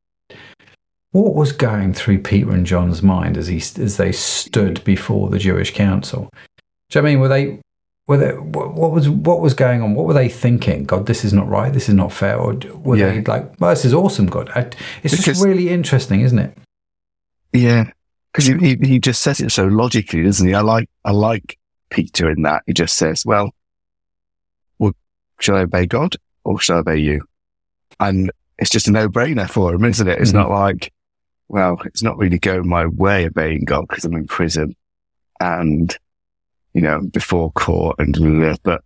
What 1.13 1.35
was 1.35 1.53
going 1.53 1.95
through 1.95 2.19
Peter 2.23 2.51
and 2.51 2.67
John's 2.67 3.03
mind 3.03 3.37
as 3.39 3.47
he 3.47 3.57
as 3.83 3.97
they 3.97 4.13
stood 4.13 4.83
before 4.85 5.31
the 5.31 5.39
Jewish 5.39 5.73
council? 5.75 6.29
Do 6.91 6.99
you 6.99 7.03
know 7.03 7.03
what 7.03 7.09
I 7.09 7.11
mean? 7.13 7.21
Were 7.21 7.29
they 7.29 7.61
were 8.07 8.17
they, 8.17 8.33
what, 8.33 8.91
was 8.93 9.09
what 9.09 9.41
was 9.41 9.55
going 9.55 9.83
on? 9.83 9.95
What 9.95 10.07
were 10.07 10.15
they 10.15 10.29
thinking? 10.29 10.85
God, 10.85 11.07
this 11.07 11.25
is 11.25 11.33
not 11.33 11.49
right. 11.49 11.73
This 11.73 11.89
is 11.89 11.95
not 11.95 12.13
fair. 12.13 12.39
Or 12.39 12.55
were 12.75 12.97
Yeah. 12.97 13.11
they 13.13 13.21
like, 13.23 13.61
well, 13.61 13.71
this 13.71 13.85
is 13.85 13.93
awesome, 13.95 14.27
God? 14.27 14.51
I, 14.55 14.71
it's 15.03 15.23
just 15.23 15.45
really 15.45 15.69
interesting, 15.71 16.21
isn't 16.23 16.39
it? 16.39 16.57
Yeah, 17.53 17.91
because 18.33 18.47
he, 18.47 18.57
he 18.59 18.77
he 18.83 18.99
just 18.99 19.23
says 19.23 19.41
it 19.41 19.51
so 19.51 19.67
logically, 19.67 20.23
doesn't 20.23 20.47
he? 20.47 20.55
I 20.55 20.61
like 20.61 20.89
I 21.05 21.13
like 21.13 21.59
Peter 21.91 22.31
in 22.31 22.43
that. 22.43 22.63
He 22.67 22.73
just 22.75 22.97
says, 22.97 23.25
"Well, 23.25 23.51
well, 24.79 24.93
shall 25.41 25.57
I 25.57 25.61
obey 25.61 25.87
God 25.87 26.17
or 26.45 26.61
shall 26.61 26.77
I 26.77 26.81
obey 26.81 26.97
you?" 26.99 27.23
And 28.01 28.31
it's 28.59 28.71
just 28.71 28.89
a 28.89 28.93
no 28.93 29.09
brainer 29.09 29.49
for 29.49 29.75
him, 29.75 29.85
isn't 29.85 30.07
it? 30.09 30.21
It's 30.21 30.31
Mhm. 30.33 30.35
not 30.35 30.51
like, 30.51 30.93
well, 31.49 31.81
it's 31.85 32.03
not 32.03 32.19
really 32.19 32.39
going 32.39 32.69
my 32.69 32.87
way 32.87 33.27
obeying 33.27 33.65
God 33.65 33.87
because 33.89 34.05
I'm 34.05 34.15
in 34.15 34.27
prison 34.27 34.77
and 35.41 35.97
you 36.75 36.83
know 36.83 37.01
before 37.01 37.51
court 37.53 37.97
and 37.99 38.13
blah, 38.15 38.57
but 38.63 38.83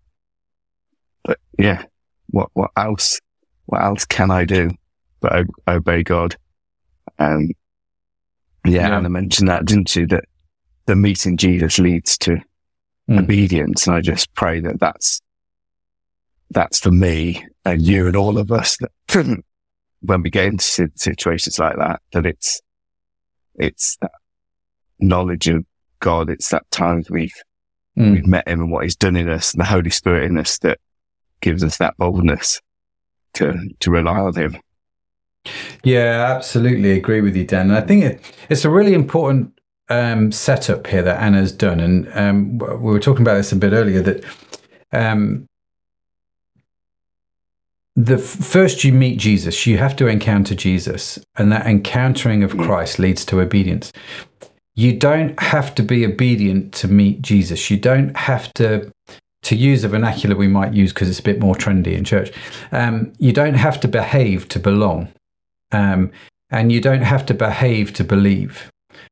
but 1.25 1.39
yeah, 1.59 1.85
what 2.31 2.51
what 2.55 2.71
else? 2.77 3.21
What 3.67 3.83
else 3.83 4.05
can 4.05 4.31
I 4.31 4.45
do 4.45 4.71
but 5.21 5.47
obey 5.69 6.03
God? 6.03 6.37
Um, 7.19 7.51
yeah, 8.67 8.89
Yeah. 8.89 8.97
and 8.99 9.07
I 9.07 9.09
mentioned 9.09 9.49
that, 9.49 9.65
didn't 9.65 9.95
you? 9.97 10.07
That 10.07 10.25
the 10.87 10.97
meeting 10.97 11.37
Jesus 11.37 11.79
leads 11.79 12.17
to 12.19 12.41
Mm. 13.09 13.19
obedience, 13.25 13.87
and 13.89 13.97
I 13.97 14.01
just 14.01 14.33
pray 14.35 14.61
that 14.61 14.79
that's 14.79 15.21
that's 16.51 16.79
for 16.79 16.93
me 16.93 17.45
and 17.65 17.83
you 17.83 18.07
and 18.07 18.15
all 18.15 18.39
of 18.39 18.53
us 18.53 18.77
that 18.79 18.93
when 20.03 20.23
we 20.23 20.31
get 20.31 20.47
into 20.47 20.89
situations 20.95 21.59
like 21.59 21.77
that, 21.77 22.01
that 22.13 22.27
it's 22.27 22.61
it's 23.57 23.97
that 24.01 24.13
knowledge 25.01 25.49
of 25.49 25.65
God, 26.01 26.31
it's 26.31 26.51
that 26.51 26.71
times 26.71 27.11
we've 27.11 27.35
Mm. 27.99 28.13
we've 28.13 28.27
met 28.27 28.49
Him 28.49 28.63
and 28.63 28.73
what 28.73 28.85
He's 28.85 28.97
done 28.97 29.17
in 29.17 29.29
us, 29.29 29.53
and 29.53 29.61
the 29.61 29.67
Holy 29.67 29.91
Spirit 29.91 30.25
in 30.25 30.39
us 30.39 30.57
that 30.61 30.79
gives 31.43 31.63
us 31.63 31.77
that 31.77 31.95
boldness 31.99 32.61
to 33.35 33.69
to 33.81 33.91
rely 33.91 34.19
on 34.19 34.35
Him. 34.35 34.57
Yeah, 35.85 36.33
absolutely 36.35 36.93
agree 36.93 37.21
with 37.21 37.37
you, 37.37 37.45
Dan. 37.45 37.69
And 37.69 37.77
I 37.77 37.83
think 37.83 38.05
it, 38.05 38.35
it's 38.49 38.65
a 38.65 38.71
really 38.71 38.95
important 38.95 39.53
um, 39.91 40.33
setup 40.33 40.87
here 40.87 41.03
that 41.03 41.21
Anna's 41.21 41.53
done, 41.53 41.81
and 41.81 42.09
um, 42.15 42.59
we 42.59 42.93
were 42.93 43.01
talking 43.01 43.23
about 43.23 43.35
this 43.35 43.53
a 43.53 43.57
bit 43.57 43.75
earlier. 43.75 44.01
That 44.01 44.25
um, 44.93 45.47
the 47.95 48.19
first 48.19 48.85
you 48.85 48.93
meet 48.93 49.19
Jesus, 49.19 49.67
you 49.67 49.79
have 49.79 49.97
to 49.97 50.07
encounter 50.07 50.55
Jesus, 50.55 51.19
and 51.37 51.53
that 51.53 51.67
encountering 51.67 52.43
of 52.43 52.57
Christ 52.57 52.99
leads 52.99 53.25
to 53.27 53.41
obedience. 53.41 53.93
You 54.75 54.95
don't 54.95 55.39
have 55.41 55.75
to 55.75 55.83
be 55.83 56.07
obedient 56.07 56.73
to 56.75 56.89
meet 56.89 57.21
Jesus. 57.21 57.71
You 57.71 57.77
don't 57.79 58.17
have 58.17 58.53
to. 58.55 58.91
To 59.47 59.57
use 59.57 59.83
a 59.83 59.89
vernacular 59.89 60.37
we 60.37 60.47
might 60.47 60.73
use 60.73 60.93
because 60.93 61.11
it's 61.11 61.19
a 61.19 61.23
bit 61.25 61.41
more 61.41 61.57
trendy 61.57 61.95
in 61.95 62.05
church, 62.05 62.31
um, 62.71 63.13
you 63.19 63.33
don't 63.33 63.55
have 63.55 63.81
to 63.81 63.89
behave 63.89 64.47
to 64.51 64.61
belong 64.61 65.09
um, 65.73 66.13
and 66.51 66.71
you 66.71 66.81
don't 66.81 67.03
have 67.03 67.27
to 67.27 67.35
behave 67.35 67.93
to 67.95 68.05
believe. 68.05 68.71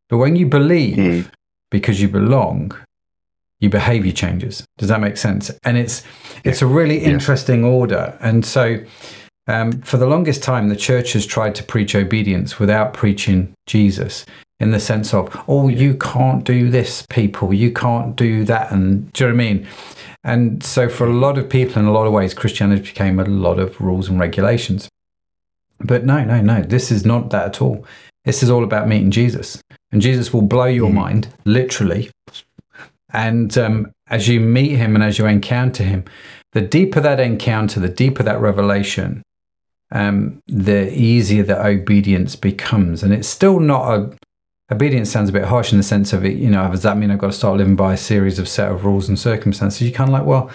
But 0.08 0.18
when 0.18 0.36
you 0.36 0.46
believe 0.46 0.96
Mm. 0.96 1.30
because 1.72 2.00
you 2.00 2.06
belong, 2.08 2.72
your 3.60 3.70
behavior 3.70 4.12
changes. 4.12 4.64
Does 4.78 4.88
that 4.88 5.00
make 5.00 5.16
sense? 5.16 5.50
And 5.64 5.76
it's 5.76 6.02
it's 6.44 6.62
a 6.62 6.66
really 6.66 7.00
Yeah. 7.02 7.10
interesting 7.10 7.64
order. 7.64 8.16
And 8.20 8.44
so, 8.44 8.78
um, 9.46 9.72
for 9.82 9.96
the 9.98 10.06
longest 10.06 10.42
time, 10.42 10.68
the 10.68 10.76
church 10.76 11.12
has 11.12 11.26
tried 11.26 11.54
to 11.56 11.62
preach 11.62 11.94
obedience 11.94 12.58
without 12.58 12.94
preaching 12.94 13.52
Jesus. 13.66 14.24
In 14.60 14.72
the 14.72 14.80
sense 14.80 15.14
of, 15.14 15.34
oh, 15.48 15.68
you 15.68 15.94
can't 15.94 16.44
do 16.44 16.68
this, 16.68 17.06
people. 17.08 17.54
You 17.54 17.70
can't 17.72 18.14
do 18.14 18.44
that, 18.44 18.70
and 18.70 19.10
do 19.14 19.24
you 19.24 19.30
know 19.30 19.34
what 19.36 19.42
I 19.42 19.44
mean? 19.54 19.66
And 20.22 20.62
so, 20.62 20.86
for 20.90 21.06
a 21.06 21.14
lot 21.14 21.38
of 21.38 21.48
people, 21.48 21.80
in 21.80 21.86
a 21.88 21.92
lot 21.92 22.06
of 22.06 22.12
ways, 22.12 22.34
Christianity 22.34 22.82
became 22.82 23.18
a 23.18 23.24
lot 23.24 23.58
of 23.58 23.80
rules 23.80 24.08
and 24.10 24.20
regulations. 24.20 24.86
But 25.82 26.04
no, 26.04 26.22
no, 26.24 26.42
no, 26.42 26.60
this 26.62 26.90
is 26.92 27.06
not 27.06 27.30
that 27.30 27.46
at 27.46 27.62
all. 27.62 27.86
This 28.26 28.42
is 28.42 28.50
all 28.50 28.62
about 28.62 28.86
meeting 28.86 29.10
Jesus. 29.10 29.62
And 29.92 30.02
Jesus 30.02 30.30
will 30.32 30.42
blow 30.42 30.66
your 30.66 30.90
Mhm. 30.90 30.94
mind, 30.94 31.28
literally. 31.46 32.10
And 33.12 33.56
um, 33.58 33.92
as 34.08 34.28
you 34.28 34.40
meet 34.40 34.76
him 34.76 34.94
and 34.94 35.04
as 35.04 35.18
you 35.18 35.26
encounter 35.26 35.82
him, 35.82 36.04
the 36.52 36.60
deeper 36.60 37.00
that 37.00 37.20
encounter, 37.20 37.80
the 37.80 37.88
deeper 37.88 38.22
that 38.22 38.40
revelation, 38.40 39.22
um, 39.92 40.40
the 40.46 40.92
easier 40.92 41.42
that 41.44 41.64
obedience 41.64 42.36
becomes. 42.36 43.02
And 43.02 43.12
it's 43.12 43.28
still 43.28 43.60
not 43.60 43.94
a. 43.94 44.16
Obedience 44.72 45.10
sounds 45.10 45.28
a 45.28 45.32
bit 45.32 45.46
harsh 45.46 45.72
in 45.72 45.78
the 45.78 45.82
sense 45.84 46.12
of 46.12 46.24
it, 46.24 46.36
you 46.36 46.48
know, 46.48 46.70
does 46.70 46.84
that 46.84 46.96
mean 46.96 47.10
I've 47.10 47.18
got 47.18 47.26
to 47.26 47.32
start 47.32 47.56
living 47.58 47.74
by 47.74 47.94
a 47.94 47.96
series 47.96 48.38
of 48.38 48.48
set 48.48 48.70
of 48.70 48.84
rules 48.84 49.08
and 49.08 49.18
circumstances? 49.18 49.82
You're 49.82 49.90
kind 49.90 50.08
of 50.08 50.12
like, 50.12 50.24
well, 50.24 50.48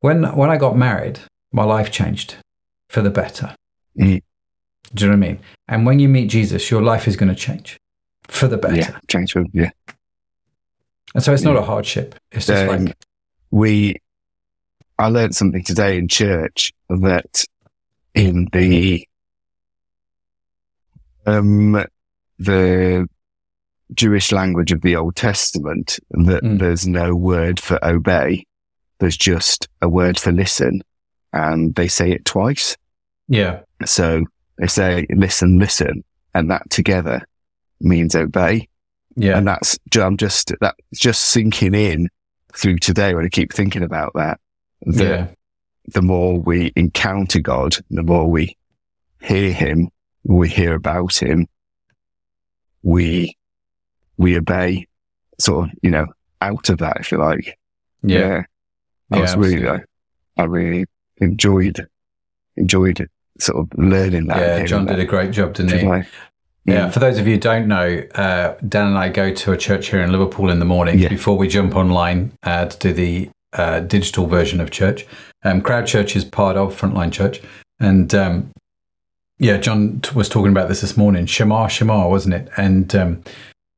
when 0.00 0.24
when 0.34 0.50
I 0.50 0.56
got 0.56 0.76
married, 0.76 1.20
my 1.52 1.62
life 1.62 1.92
changed 1.92 2.34
for 2.88 3.02
the 3.02 3.10
better. 3.10 3.54
Mm. 3.96 4.20
Do 4.94 5.04
you 5.04 5.10
know 5.10 5.16
what 5.16 5.24
I 5.24 5.28
mean? 5.28 5.38
And 5.68 5.86
when 5.86 6.00
you 6.00 6.08
meet 6.08 6.26
Jesus, 6.26 6.72
your 6.72 6.82
life 6.82 7.06
is 7.06 7.16
going 7.16 7.28
to 7.28 7.36
change 7.36 7.76
for 8.26 8.48
the 8.48 8.56
better. 8.56 8.76
Yeah, 8.76 8.98
change 9.08 9.32
for 9.32 9.44
yeah. 9.52 9.70
And 11.14 11.22
so 11.22 11.32
it's 11.32 11.42
not 11.42 11.56
a 11.56 11.62
hardship. 11.62 12.14
It's 12.32 12.46
just 12.46 12.68
Um, 12.68 12.84
like, 12.86 12.96
we 13.50 13.96
I 14.98 15.08
learned 15.08 15.34
something 15.36 15.62
today 15.62 15.98
in 15.98 16.08
church 16.08 16.72
that 16.88 17.44
in 18.14 18.48
the 18.52 19.06
um 21.26 21.84
the 22.38 23.06
Jewish 23.94 24.32
language 24.32 24.72
of 24.72 24.82
the 24.82 24.96
Old 24.96 25.16
Testament 25.16 25.98
that 26.10 26.42
Mm. 26.42 26.58
there's 26.58 26.86
no 26.86 27.14
word 27.14 27.60
for 27.60 27.78
obey. 27.84 28.44
There's 28.98 29.16
just 29.16 29.68
a 29.82 29.88
word 29.88 30.18
for 30.18 30.32
listen 30.32 30.82
and 31.32 31.74
they 31.74 31.88
say 31.88 32.10
it 32.10 32.24
twice. 32.24 32.76
yeah, 33.28 33.60
So 33.84 34.24
they 34.58 34.66
say 34.68 35.06
listen, 35.10 35.58
listen, 35.58 36.04
and 36.34 36.50
that 36.50 36.68
together 36.70 37.26
means 37.80 38.14
obey. 38.14 38.68
Yeah, 39.16 39.38
And 39.38 39.48
that's 39.48 39.78
I'm 39.96 40.16
just 40.16 40.52
that's 40.60 40.76
just 40.94 41.22
sinking 41.22 41.74
in 41.74 42.08
through 42.54 42.78
today 42.78 43.14
when 43.14 43.24
I 43.24 43.28
keep 43.28 43.52
thinking 43.52 43.82
about 43.82 44.12
that. 44.14 44.38
That 44.82 45.04
yeah, 45.04 45.26
the 45.88 46.02
more 46.02 46.38
we 46.38 46.72
encounter 46.76 47.40
God, 47.40 47.76
the 47.90 48.02
more 48.02 48.30
we 48.30 48.56
hear 49.20 49.52
Him, 49.52 49.88
we 50.24 50.48
hear 50.48 50.74
about 50.74 51.16
Him, 51.20 51.48
we 52.82 53.36
we 54.16 54.36
obey. 54.36 54.86
Sort 55.38 55.68
of, 55.68 55.74
you 55.82 55.90
know, 55.90 56.06
out 56.40 56.70
of 56.70 56.78
that, 56.78 56.96
if 56.98 57.12
you 57.12 57.18
like. 57.18 57.58
yeah, 58.02 58.44
I 59.10 59.16
Yeah, 59.16 59.20
was 59.22 59.36
really. 59.36 59.68
I, 59.68 59.80
I 60.38 60.44
really 60.44 60.86
enjoyed 61.18 61.86
enjoyed 62.56 63.08
sort 63.38 63.58
of 63.58 63.78
learning 63.78 64.26
that. 64.28 64.60
Yeah, 64.60 64.64
John 64.64 64.86
did 64.86 64.98
a 64.98 65.04
great 65.04 65.32
job, 65.32 65.54
didn't 65.54 65.78
he? 65.78 66.04
Yeah, 66.66 66.90
for 66.90 66.98
those 66.98 67.18
of 67.18 67.26
you 67.26 67.34
who 67.34 67.40
don't 67.40 67.68
know, 67.68 68.02
uh, 68.16 68.56
Dan 68.68 68.88
and 68.88 68.98
I 68.98 69.08
go 69.08 69.32
to 69.32 69.52
a 69.52 69.56
church 69.56 69.88
here 69.90 70.02
in 70.02 70.10
Liverpool 70.10 70.50
in 70.50 70.58
the 70.58 70.64
morning 70.64 70.98
Yeah. 70.98 71.08
before 71.08 71.36
we 71.36 71.46
jump 71.48 71.76
online 71.76 72.32
uh, 72.42 72.66
to 72.66 72.76
do 72.78 72.92
the 72.92 73.30
uh, 73.52 73.80
digital 73.80 74.26
version 74.26 74.60
of 74.60 74.70
church. 74.70 75.06
Um, 75.44 75.60
Crowd 75.62 75.86
Church 75.86 76.16
is 76.16 76.24
part 76.24 76.56
of 76.56 76.78
Frontline 76.78 77.12
Church. 77.12 77.40
And 77.78 78.12
um, 78.14 78.50
yeah, 79.38 79.58
John 79.58 80.00
t- 80.00 80.10
was 80.14 80.28
talking 80.28 80.50
about 80.50 80.68
this 80.68 80.80
this 80.80 80.96
morning. 80.96 81.26
Shema, 81.26 81.68
Shema, 81.68 82.08
wasn't 82.08 82.34
it? 82.34 82.48
And 82.56 82.94
um, 82.96 83.22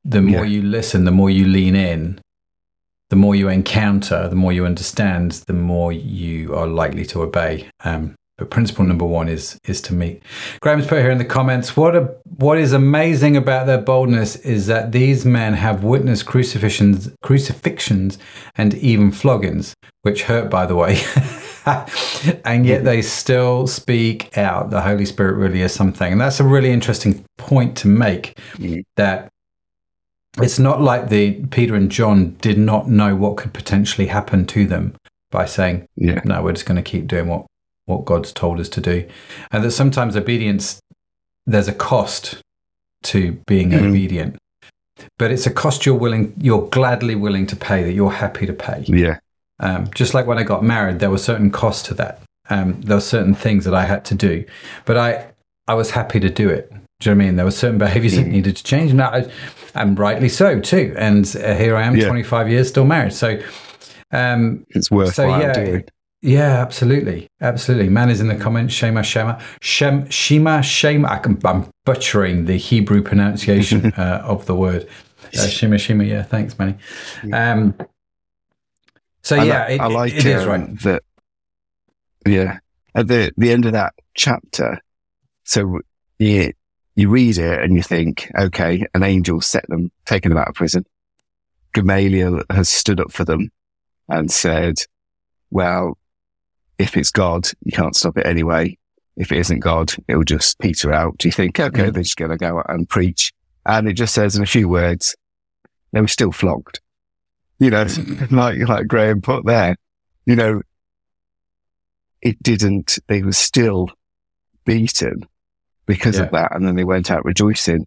the 0.04 0.22
more 0.22 0.44
Yeah. 0.46 0.52
you 0.52 0.62
listen, 0.62 1.04
the 1.04 1.10
more 1.10 1.28
you 1.30 1.44
lean 1.44 1.76
in, 1.76 2.20
the 3.10 3.16
more 3.16 3.34
you 3.34 3.48
encounter, 3.48 4.28
the 4.28 4.36
more 4.36 4.52
you 4.52 4.64
understand, 4.64 5.32
the 5.46 5.52
more 5.52 5.92
you 5.92 6.54
are 6.54 6.66
likely 6.66 7.04
to 7.06 7.22
obey. 7.22 7.68
Um, 7.84 8.14
but 8.38 8.50
principle 8.50 8.84
number 8.84 9.04
one 9.04 9.28
is 9.28 9.58
is 9.66 9.80
to 9.82 9.92
meet. 9.94 10.22
Graham's 10.60 10.86
put 10.86 11.00
here 11.00 11.10
in 11.10 11.18
the 11.18 11.24
comments. 11.24 11.76
What 11.76 11.94
a 11.94 12.14
what 12.36 12.56
is 12.56 12.72
amazing 12.72 13.36
about 13.36 13.66
their 13.66 13.80
boldness 13.80 14.36
is 14.36 14.66
that 14.68 14.92
these 14.92 15.24
men 15.26 15.54
have 15.54 15.84
witnessed 15.84 16.26
crucifixions, 16.26 17.10
crucifixions, 17.22 18.18
and 18.56 18.74
even 18.74 19.10
floggings, 19.10 19.74
which 20.02 20.22
hurt, 20.22 20.48
by 20.50 20.64
the 20.66 20.76
way. 20.76 21.00
and 22.44 22.64
yet 22.64 22.84
they 22.84 23.02
still 23.02 23.66
speak 23.66 24.36
out. 24.38 24.70
The 24.70 24.80
Holy 24.82 25.04
Spirit 25.04 25.34
really 25.34 25.60
is 25.60 25.74
something, 25.74 26.12
and 26.12 26.20
that's 26.20 26.40
a 26.40 26.44
really 26.44 26.70
interesting 26.70 27.24
point 27.36 27.76
to 27.78 27.88
make. 27.88 28.38
Mhm. 28.56 28.84
That 28.96 29.28
it's 30.40 30.58
not 30.58 30.80
like 30.80 31.08
the 31.08 31.44
Peter 31.46 31.74
and 31.74 31.90
John 31.90 32.36
did 32.40 32.58
not 32.58 32.88
know 32.88 33.16
what 33.16 33.36
could 33.36 33.52
potentially 33.52 34.06
happen 34.06 34.46
to 34.46 34.66
them 34.66 34.94
by 35.30 35.44
saying, 35.46 35.88
Yeah. 35.96 36.20
no, 36.24 36.42
we're 36.42 36.52
just 36.52 36.66
going 36.66 36.76
to 36.76 36.90
keep 36.90 37.06
doing 37.08 37.26
what, 37.26 37.46
what 37.88 38.04
God's 38.04 38.32
told 38.32 38.60
us 38.60 38.68
to 38.70 38.80
do. 38.80 39.06
And 39.50 39.64
that 39.64 39.70
sometimes 39.72 40.14
obedience, 40.16 40.78
there's 41.46 41.68
a 41.68 41.72
cost 41.72 42.38
to 43.04 43.32
being 43.46 43.70
Mhm. 43.70 43.88
obedient, 43.88 44.36
but 45.18 45.30
it's 45.30 45.46
a 45.46 45.50
cost 45.50 45.86
you're 45.86 45.94
willing, 45.94 46.34
you're 46.38 46.68
gladly 46.68 47.14
willing 47.14 47.46
to 47.46 47.56
pay, 47.56 47.82
that 47.82 47.92
you're 47.92 48.10
happy 48.12 48.44
to 48.46 48.52
pay. 48.52 48.84
Yeah. 48.86 49.18
Um, 49.60 49.88
just 49.94 50.12
like 50.14 50.26
when 50.26 50.38
I 50.38 50.42
got 50.42 50.62
married, 50.62 50.98
there 51.00 51.10
were 51.10 51.18
certain 51.18 51.50
costs 51.50 51.86
to 51.88 51.94
that. 51.94 52.20
Um, 52.50 52.80
there 52.82 52.96
were 52.96 53.00
certain 53.00 53.34
things 53.34 53.64
that 53.64 53.74
I 53.74 53.84
had 53.84 54.04
to 54.06 54.14
do, 54.14 54.44
but 54.84 54.96
I, 54.96 55.26
I 55.66 55.74
was 55.74 55.90
happy 55.92 56.20
to 56.20 56.28
do 56.30 56.48
it. 56.48 56.70
Do 57.00 57.10
you 57.10 57.14
know 57.14 57.18
what 57.18 57.22
I 57.22 57.26
mean? 57.26 57.36
There 57.36 57.44
were 57.44 57.50
certain 57.50 57.78
behaviors 57.78 58.16
that 58.16 58.26
Mhm. 58.26 58.30
needed 58.32 58.56
to 58.56 58.64
change, 58.64 58.90
and 58.90 59.00
I, 59.00 59.26
and 59.74 59.98
rightly 59.98 60.28
so 60.28 60.60
too. 60.60 60.94
And 60.98 61.24
uh, 61.42 61.54
here 61.54 61.76
I 61.76 61.84
am, 61.84 61.96
Yeah. 61.96 62.06
25 62.08 62.48
years 62.50 62.68
still 62.68 62.84
married. 62.84 63.12
So, 63.12 63.38
um, 64.12 64.64
It's 64.70 64.90
worthwhile 64.90 65.40
yeah, 65.40 65.52
doing. 65.52 65.84
Yeah, 66.20 66.60
absolutely, 66.60 67.28
absolutely. 67.40 67.88
Man 67.88 68.10
is 68.10 68.20
in 68.20 68.28
the 68.28 68.36
comments. 68.36 68.74
Shema, 68.74 69.02
Shema, 69.02 69.40
Shem, 69.60 70.08
Shema, 70.10 70.60
Shema. 70.62 71.08
I 71.08 71.18
can, 71.18 71.38
I'm 71.44 71.70
butchering 71.84 72.46
the 72.46 72.56
Hebrew 72.56 73.02
pronunciation 73.02 73.92
uh, 73.96 74.22
of 74.24 74.46
the 74.46 74.54
word. 74.54 74.88
Uh, 75.36 75.46
Shema, 75.46 75.76
Shema. 75.76 76.04
Yeah, 76.04 76.22
thanks, 76.22 76.58
Manny. 76.58 76.76
Um, 77.32 77.74
so 79.22 79.36
I 79.36 79.44
yeah, 79.44 79.66
li- 79.68 79.74
it, 79.74 79.80
I 79.80 79.86
like 79.86 80.14
it 80.14 80.26
is 80.26 80.42
um, 80.42 80.48
right. 80.48 80.80
that. 80.80 81.02
Yeah, 82.26 82.58
at 82.94 83.08
the 83.08 83.32
the 83.36 83.52
end 83.52 83.66
of 83.66 83.72
that 83.72 83.94
chapter, 84.14 84.80
so 85.44 85.80
you 86.18 86.52
you 86.96 87.08
read 87.08 87.38
it 87.38 87.62
and 87.62 87.76
you 87.76 87.82
think, 87.82 88.30
okay, 88.36 88.84
an 88.92 89.04
angel 89.04 89.40
set 89.40 89.66
them, 89.68 89.92
taken 90.04 90.30
them 90.30 90.38
out 90.38 90.48
of 90.48 90.54
prison. 90.54 90.84
Gamaliel 91.72 92.42
has 92.50 92.68
stood 92.68 93.00
up 93.00 93.12
for 93.12 93.24
them 93.24 93.52
and 94.08 94.32
said, 94.32 94.80
well, 95.50 95.97
if 96.78 96.96
it's 96.96 97.10
God, 97.10 97.48
you 97.64 97.72
can't 97.72 97.96
stop 97.96 98.16
it 98.18 98.26
anyway. 98.26 98.76
If 99.16 99.32
it 99.32 99.38
isn't 99.38 99.60
God, 99.60 99.92
it'll 100.06 100.22
just 100.24 100.58
peter 100.60 100.92
out. 100.92 101.18
Do 101.18 101.26
you 101.28 101.32
think, 101.32 101.58
okay, 101.58 101.84
Mhm. 101.88 101.92
they're 101.94 102.02
just 102.04 102.16
going 102.16 102.30
to 102.30 102.36
go 102.36 102.58
out 102.58 102.66
and 102.70 102.88
preach? 102.88 103.32
And 103.66 103.88
it 103.88 103.94
just 103.94 104.14
says 104.14 104.36
in 104.36 104.42
a 104.42 104.46
few 104.46 104.68
words, 104.68 105.16
they 105.92 106.00
were 106.00 106.06
still 106.08 106.30
flogged. 106.32 106.80
You 107.58 107.70
know, 107.70 107.86
like, 108.30 108.58
like 108.68 108.86
Graham 108.86 109.20
put 109.20 109.44
there, 109.44 109.74
you 110.24 110.36
know, 110.36 110.62
it 112.22 112.40
didn't, 112.42 112.98
they 113.08 113.22
were 113.22 113.32
still 113.32 113.88
beaten 114.64 115.26
because 115.86 116.16
Yeah. 116.16 116.24
of 116.24 116.30
that. 116.32 116.54
And 116.54 116.66
then 116.66 116.76
they 116.76 116.84
went 116.84 117.10
out 117.10 117.24
rejoicing. 117.24 117.86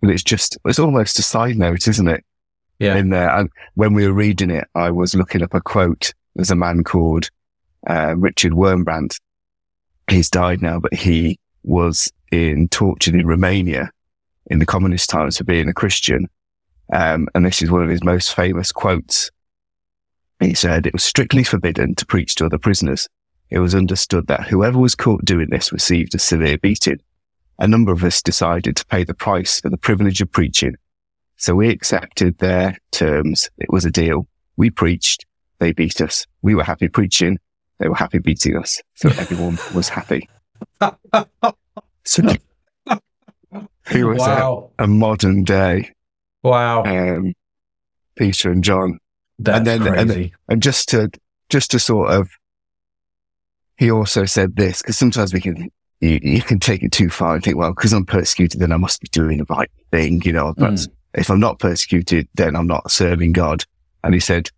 But 0.00 0.10
it's 0.10 0.22
just, 0.22 0.56
it's 0.64 0.78
almost 0.78 1.18
a 1.18 1.22
side 1.22 1.56
note, 1.58 1.88
isn't 1.88 2.06
it? 2.08 2.24
Yeah, 2.78 2.94
in 2.94 3.08
there. 3.08 3.30
And 3.30 3.50
when 3.74 3.94
we 3.94 4.06
were 4.06 4.12
reading 4.12 4.50
it, 4.50 4.68
I 4.76 4.92
was 4.92 5.16
looking 5.16 5.42
up 5.42 5.54
a 5.54 5.60
quote. 5.60 6.12
There's 6.36 6.52
a 6.52 6.56
man 6.56 6.84
called 6.84 7.28
uh, 7.88 8.14
Richard 8.16 8.52
Wurmbrand. 8.52 9.18
He's 10.08 10.30
died 10.30 10.62
now, 10.62 10.78
but 10.80 10.94
he 10.94 11.38
was 11.62 12.12
in 12.30 12.68
tortured 12.68 13.14
in 13.14 13.26
Romania 13.26 13.90
in 14.46 14.58
the 14.58 14.66
communist 14.66 15.10
times 15.10 15.38
for 15.38 15.44
being 15.44 15.68
a 15.68 15.74
Christian. 15.74 16.28
Um, 16.92 17.28
and 17.34 17.44
this 17.44 17.60
is 17.62 17.70
one 17.70 17.82
of 17.82 17.90
his 17.90 18.04
most 18.04 18.34
famous 18.34 18.72
quotes. 18.72 19.30
He 20.40 20.54
said, 20.54 20.86
it 20.86 20.92
was 20.92 21.02
strictly 21.02 21.44
forbidden 21.44 21.94
to 21.96 22.06
preach 22.06 22.36
to 22.36 22.46
other 22.46 22.58
prisoners. 22.58 23.08
It 23.50 23.58
was 23.58 23.74
understood 23.74 24.26
that 24.28 24.46
whoever 24.46 24.78
was 24.78 24.94
caught 24.94 25.24
doing 25.24 25.48
this 25.50 25.72
received 25.72 26.14
a 26.14 26.18
severe 26.18 26.58
beating. 26.58 27.00
A 27.58 27.66
number 27.66 27.92
of 27.92 28.04
us 28.04 28.22
decided 28.22 28.76
to 28.76 28.86
pay 28.86 29.04
the 29.04 29.14
price 29.14 29.60
for 29.60 29.68
the 29.68 29.76
privilege 29.76 30.20
of 30.20 30.30
preaching 30.30 30.76
so 31.38 31.54
we 31.54 31.70
accepted 31.70 32.36
their 32.38 32.76
terms. 32.90 33.48
It 33.58 33.70
was 33.70 33.84
a 33.84 33.90
deal. 33.90 34.26
We 34.56 34.70
preached. 34.70 35.24
They 35.60 35.72
beat 35.72 36.00
us. 36.00 36.26
We 36.42 36.54
were 36.54 36.64
happy 36.64 36.88
preaching. 36.88 37.38
They 37.78 37.88
were 37.88 37.94
happy 37.94 38.18
beating 38.18 38.56
us. 38.56 38.80
So 38.94 39.08
everyone 39.18 39.58
was 39.74 39.88
happy. 39.88 40.28
So 42.04 42.22
he 43.90 44.02
was 44.02 44.16
a, 44.16 44.20
wow, 44.20 44.70
a 44.78 44.86
modern 44.86 45.44
day 45.44 45.92
wow, 46.42 46.84
um, 46.84 47.34
Peter 48.16 48.50
and 48.50 48.64
John. 48.64 48.98
that's 49.38 49.58
and 49.58 49.66
then- 49.66 49.80
crazy. 49.82 50.32
And 50.48 50.62
just 50.62 50.88
to 50.90 51.10
just 51.50 51.70
to 51.72 51.78
sort 51.78 52.10
of, 52.10 52.30
he 53.76 53.90
also 53.90 54.24
said 54.24 54.56
this 54.56 54.80
because 54.80 54.96
sometimes 54.96 55.34
we 55.34 55.40
can 55.40 55.70
you, 56.00 56.18
you 56.22 56.42
can 56.42 56.60
take 56.60 56.82
it 56.82 56.92
too 56.92 57.10
far 57.10 57.34
and 57.34 57.44
think, 57.44 57.56
well, 57.56 57.74
because 57.74 57.92
I'm 57.92 58.06
persecuted, 58.06 58.60
then 58.60 58.72
I 58.72 58.76
must 58.76 59.00
be 59.00 59.08
doing 59.08 59.38
the 59.38 59.46
right 59.50 59.70
thing, 59.90 60.22
you 60.24 60.32
know. 60.32 60.54
But 60.56 60.86
if 61.14 61.30
I'm 61.30 61.40
not 61.40 61.58
persecuted, 61.58 62.28
then 62.34 62.56
I'm 62.56 62.66
not 62.66 62.90
serving 62.90 63.32
God. 63.32 63.64
And 64.04 64.14
he 64.14 64.20
said, 64.20 64.50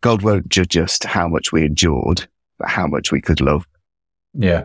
God 0.00 0.22
won't 0.22 0.48
judge 0.48 0.76
us 0.76 0.98
to 1.00 1.08
how 1.08 1.28
much 1.28 1.52
we 1.52 1.64
endured, 1.64 2.28
but 2.58 2.68
how 2.68 2.86
much 2.86 3.10
we 3.12 3.20
could 3.20 3.40
love. 3.40 3.66
yeah, 4.34 4.64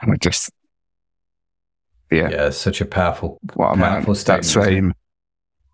And 0.00 0.12
I 0.12 0.16
just, 0.16 0.50
yeah, 2.10 2.28
yeah, 2.30 2.50
such 2.50 2.80
a 2.80 2.84
powerful, 2.84 3.38
what 3.54 3.72
a 3.72 3.76
man. 3.76 3.92
powerful 4.04 4.14
That 4.14 4.44
statement, 4.44 4.44
isn't 4.46 4.64
same 4.64 4.94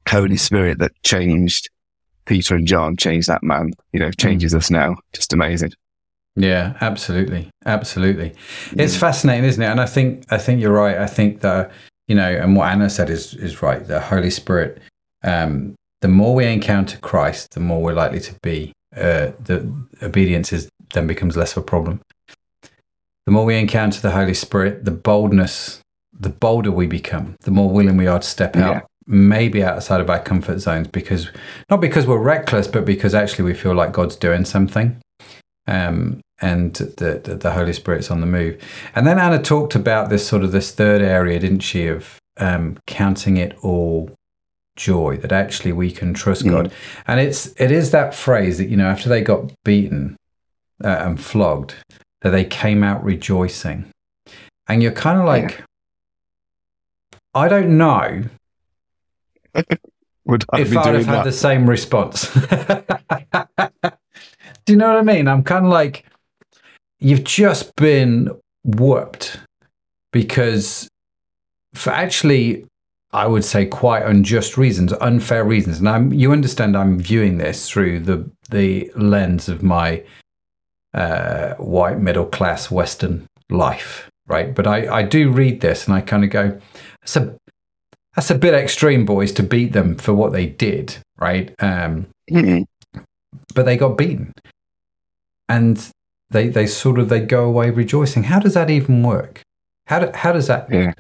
Holy 0.09 0.37
Spirit 0.37 0.79
that 0.79 0.93
changed 1.05 1.69
Peter 2.25 2.55
and 2.55 2.67
John, 2.67 2.97
changed 2.97 3.29
that 3.29 3.43
man, 3.43 3.73
you 3.93 4.01
know, 4.01 4.09
Mm. 4.09 4.19
changes 4.21 4.55
us 4.55 4.71
now. 4.71 4.97
Just 5.13 5.33
amazing. 5.33 5.73
Yeah, 6.37 6.75
absolutely, 6.81 7.51
absolutely. 7.67 8.33
It's 8.73 8.97
fascinating, 8.97 9.45
isn't 9.45 9.63
it? 9.63 9.67
And 9.67 9.81
I 9.81 9.87
think 9.87 10.25
I 10.31 10.39
think 10.39 10.61
you're 10.63 10.73
right. 10.73 10.97
I 10.97 11.07
think 11.07 11.41
that 11.41 11.71
you 12.09 12.15
know, 12.15 12.29
and 12.29 12.57
what 12.57 12.71
Anna 12.71 12.89
said 12.89 13.11
is 13.11 13.35
is 13.35 13.61
right. 13.63 13.87
The 13.87 14.01
Holy 14.01 14.31
Spirit. 14.31 14.81
Um, 15.23 15.75
the 16.01 16.09
more 16.09 16.35
we 16.35 16.47
encounter 16.47 16.99
Christ, 16.99 17.53
the 17.53 17.61
more 17.61 17.83
we're 17.83 17.93
likely 17.93 18.21
to 18.21 18.35
be. 18.43 18.73
Uh, 18.97 19.33
the 19.45 19.71
obedience 20.03 20.53
is 20.53 20.69
then 20.93 21.07
becomes 21.07 21.37
less 21.37 21.57
of 21.57 21.63
a 21.63 21.67
problem. 21.67 22.01
The 23.27 23.33
more 23.33 23.45
we 23.45 23.57
encounter 23.59 24.01
the 24.01 24.11
Holy 24.11 24.35
Spirit, 24.35 24.85
the 24.85 24.91
boldness, 24.91 25.81
the 26.19 26.29
bolder 26.29 26.71
we 26.73 26.87
become. 26.87 27.37
The 27.43 27.51
more 27.51 27.71
willing 27.71 27.97
we 27.97 28.07
are 28.07 28.19
to 28.19 28.27
step 28.27 28.57
out, 28.57 28.75
Yeah. 28.75 28.81
maybe 29.07 29.63
outside 29.63 30.01
of 30.01 30.11
our 30.11 30.19
comfort 30.21 30.59
zones, 30.59 30.89
because 30.89 31.31
not 31.71 31.81
because 31.81 32.07
we're 32.07 32.19
reckless, 32.19 32.67
but 32.67 32.85
because 32.85 33.15
actually 33.15 33.45
we 33.45 33.55
feel 33.55 33.75
like 33.75 33.93
God's 33.93 34.17
doing 34.17 34.45
something 34.45 34.97
um, 35.69 36.21
and 36.41 36.75
the, 36.75 37.21
the 37.23 37.35
the 37.37 37.53
Holy 37.53 37.73
Spirit's 37.73 38.11
on 38.11 38.21
the 38.21 38.27
move. 38.27 38.61
And 38.95 39.07
then 39.07 39.19
Anna 39.19 39.41
talked 39.41 39.75
about 39.77 40.11
this 40.11 40.27
sort 40.27 40.43
of 40.43 40.51
this 40.53 40.73
third 40.73 41.01
area, 41.01 41.39
didn't 41.39 41.61
she, 41.61 41.87
of 41.87 42.19
um, 42.39 42.77
counting 42.89 43.37
it 43.37 43.57
all 43.63 44.11
joy 44.77 45.17
that 45.19 45.31
actually 45.33 45.71
we 45.73 45.91
can 45.93 46.15
trust 46.15 46.45
Mm. 46.45 46.51
God. 46.51 46.73
And 47.07 47.21
it's 47.21 47.47
it 47.59 47.71
is 47.71 47.91
that 47.93 48.15
phrase 48.15 48.59
that 48.59 48.69
you 48.69 48.77
know 48.77 48.89
after 48.89 49.09
they 49.09 49.21
got 49.21 49.53
beaten 49.65 50.17
uh, 50.83 51.07
and 51.07 51.21
flogged 51.21 51.75
that 52.23 52.31
they 52.31 52.45
came 52.45 52.83
out 52.83 53.05
rejoicing, 53.05 53.91
and 54.69 54.83
you're 54.83 54.93
kind 54.93 55.19
of 55.19 55.25
like. 55.25 55.63
I 57.35 57.49
don't 57.49 57.79
know 57.79 58.25
Would 60.25 60.45
I 60.53 60.61
if 60.61 60.77
I'd 60.77 60.95
have 60.95 61.07
had 61.07 61.15
that? 61.17 61.25
the 61.25 61.33
same 61.33 61.69
response. 61.69 62.33
Do 64.65 64.73
you 64.73 64.77
know 64.77 64.89
what 64.89 64.99
I 64.99 65.03
mean? 65.03 65.27
I'm 65.27 65.43
kind 65.43 65.67
of 65.67 65.73
like, 65.73 66.07
you've 67.01 67.25
just 67.25 67.75
been 67.77 68.31
whooped 68.65 69.41
because 70.13 70.89
for 71.75 71.91
actually, 71.91 72.65
I 73.13 73.27
would 73.27 73.45
say 73.45 73.67
quite 73.67 74.05
unjust 74.05 74.57
reasons, 74.57 74.93
unfair 74.95 75.45
reasons. 75.45 75.81
And 75.81 75.89
I'm, 75.89 76.13
you 76.13 76.33
understand, 76.33 76.77
I'm 76.77 77.01
viewing 77.01 77.39
this 77.39 77.69
through 77.69 78.01
the 78.01 78.31
the 78.51 78.91
lens 78.95 79.49
of 79.49 79.63
my 79.63 80.05
uh, 80.95 81.55
white 81.55 81.99
middle 82.01 82.27
class 82.27 82.71
Western 82.71 83.27
life, 83.51 84.11
right? 84.27 84.55
But 84.55 84.67
I, 84.67 84.99
I 84.99 85.03
do 85.03 85.31
read 85.31 85.61
this 85.61 85.87
and 85.87 85.95
I 85.95 86.01
kind 86.01 86.25
of 86.25 86.31
go, 86.31 86.61
that's 87.01 87.17
a 87.17 87.37
that's 88.15 88.31
a 88.31 88.35
bit 88.37 88.53
extreme, 88.53 89.07
boys, 89.07 89.33
to 89.33 89.43
beat 89.43 89.73
them 89.73 89.97
for 89.97 90.13
what 90.13 90.33
they 90.33 90.47
did, 90.47 90.97
right? 91.19 91.55
Um, 91.59 92.07
Mm. 92.31 92.65
but 93.55 93.65
they 93.65 93.77
got 93.77 93.99
beaten, 93.99 94.33
and 95.49 95.91
they 96.31 96.49
they 96.49 96.67
sort 96.67 96.99
of 96.99 97.09
they 97.09 97.21
go 97.21 97.45
away 97.45 97.71
rejoicing. 97.71 98.25
How 98.25 98.39
does 98.39 98.55
that 98.55 98.71
even 98.71 99.03
work? 99.03 99.43
How 99.87 99.99
do, 99.99 100.11
how 100.15 100.33
does 100.33 100.47
that? 100.47 100.71
Yeah. 100.71 100.93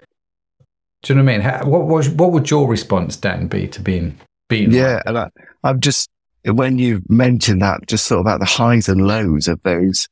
Do 1.02 1.12
you 1.12 1.14
know 1.18 1.24
what 1.24 1.30
I 1.30 1.32
mean? 1.32 1.40
How, 1.42 1.64
what 1.66 1.86
was 1.86 2.08
what 2.08 2.32
would 2.32 2.50
your 2.50 2.68
response, 2.68 3.16
Dan, 3.16 3.46
be 3.46 3.68
to 3.68 3.80
being 3.80 4.18
beaten? 4.48 4.72
Yeah, 4.74 5.00
and 5.06 5.18
I, 5.18 5.30
I'm 5.64 5.80
just 5.80 6.10
when 6.44 6.78
you 6.78 7.02
mentioned 7.08 7.62
that, 7.62 7.86
just 7.86 8.08
thought 8.08 8.20
about 8.20 8.40
the 8.40 8.46
highs 8.46 8.88
and 8.88 9.06
lows 9.06 9.48
of 9.48 9.62
those 9.62 10.08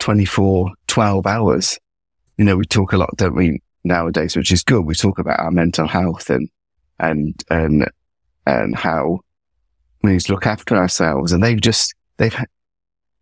24, 0.00 0.70
12 0.86 1.26
hours. 1.26 1.78
You 2.36 2.44
know, 2.44 2.56
we 2.56 2.64
talk 2.64 2.92
a 2.92 2.96
lot, 2.96 3.10
don't 3.16 3.36
we, 3.36 3.60
nowadays, 3.84 4.36
which 4.36 4.50
is 4.52 4.62
good. 4.62 4.84
We 4.84 4.94
talk 4.94 5.18
about 5.18 5.38
our 5.40 5.50
mental 5.50 5.86
health 5.86 6.30
and 6.30 6.48
and 6.98 7.34
and 7.50 7.90
and 8.46 8.76
how 8.76 9.20
we 10.02 10.12
need 10.12 10.20
to 10.22 10.32
look 10.32 10.46
after 10.46 10.76
ourselves. 10.76 11.32
And 11.32 11.42
they've 11.42 11.60
just 11.60 11.94
they've 12.16 12.36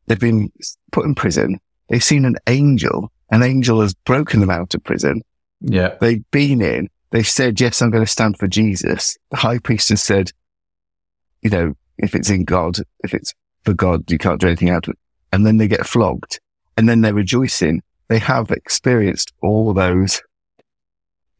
they've 0.06 0.18
been 0.18 0.50
put 0.92 1.04
in 1.04 1.14
prison. 1.14 1.60
They've 1.88 2.02
seen 2.04 2.24
an 2.24 2.36
angel. 2.46 3.10
An 3.30 3.42
angel 3.42 3.80
has 3.80 3.94
broken 3.94 4.40
them 4.40 4.50
out 4.50 4.74
of 4.74 4.84
prison. 4.84 5.22
yeah, 5.60 5.96
They've 6.00 6.24
been 6.30 6.62
in. 6.62 6.88
They've 7.10 7.26
said, 7.28 7.60
yes, 7.60 7.80
I'm 7.80 7.90
going 7.90 8.04
to 8.04 8.10
stand 8.10 8.38
for 8.38 8.46
Jesus. 8.46 9.16
The 9.30 9.38
high 9.38 9.58
priest 9.58 9.88
has 9.88 10.02
said, 10.02 10.30
you 11.42 11.50
know, 11.50 11.74
if 11.98 12.14
it's 12.14 12.30
in 12.30 12.44
God, 12.44 12.78
if 13.00 13.14
it's 13.14 13.34
for 13.64 13.74
God, 13.74 14.10
you 14.10 14.18
can't 14.18 14.40
do 14.40 14.46
anything 14.46 14.70
out 14.70 14.88
of 14.88 14.92
it. 14.92 14.98
And 15.32 15.44
then 15.44 15.58
they 15.58 15.68
get 15.68 15.86
flogged 15.86 16.40
and 16.76 16.88
then 16.88 17.00
they're 17.00 17.14
rejoicing. 17.14 17.82
They 18.08 18.18
have 18.18 18.50
experienced 18.50 19.32
all 19.42 19.74
those 19.74 20.22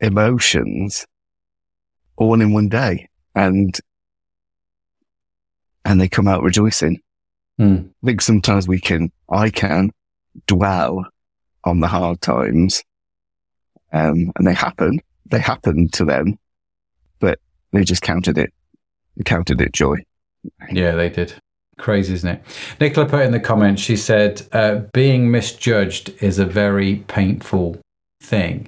emotions 0.00 1.06
all 2.16 2.40
in 2.40 2.52
one 2.52 2.68
day 2.68 3.08
and, 3.34 3.78
and 5.84 6.00
they 6.00 6.08
come 6.08 6.28
out 6.28 6.42
rejoicing. 6.42 7.00
Hmm. 7.56 7.76
I 8.02 8.06
think 8.06 8.20
sometimes 8.20 8.68
we 8.68 8.80
can, 8.80 9.10
I 9.30 9.50
can 9.50 9.92
dwell 10.46 11.06
on 11.64 11.80
the 11.80 11.88
hard 11.88 12.20
times. 12.20 12.82
Um, 13.92 14.32
and 14.36 14.46
they 14.46 14.52
happen, 14.52 15.00
they 15.26 15.38
happen 15.38 15.88
to 15.90 16.04
them, 16.04 16.38
but 17.20 17.38
they 17.72 17.84
just 17.84 18.02
counted 18.02 18.36
it, 18.36 18.52
they 19.16 19.24
counted 19.24 19.60
it 19.62 19.72
joy. 19.72 20.04
Yeah, 20.70 20.92
they 20.92 21.08
did. 21.08 21.34
Crazy, 21.78 22.14
isn't 22.14 22.28
it? 22.28 22.42
Nicola 22.80 23.06
put 23.08 23.24
in 23.24 23.32
the 23.32 23.40
comments. 23.40 23.80
She 23.82 23.96
said, 23.96 24.42
uh, 24.52 24.80
"Being 24.92 25.30
misjudged 25.30 26.10
is 26.22 26.38
a 26.38 26.44
very 26.44 26.96
painful 27.08 27.78
thing, 28.22 28.66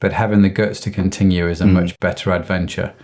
but 0.00 0.12
having 0.12 0.42
the 0.42 0.48
guts 0.48 0.80
to 0.80 0.90
continue 0.90 1.48
is 1.48 1.60
a 1.60 1.64
Mm. 1.64 1.72
much 1.72 1.98
better 2.00 2.32
adventure." 2.32 2.94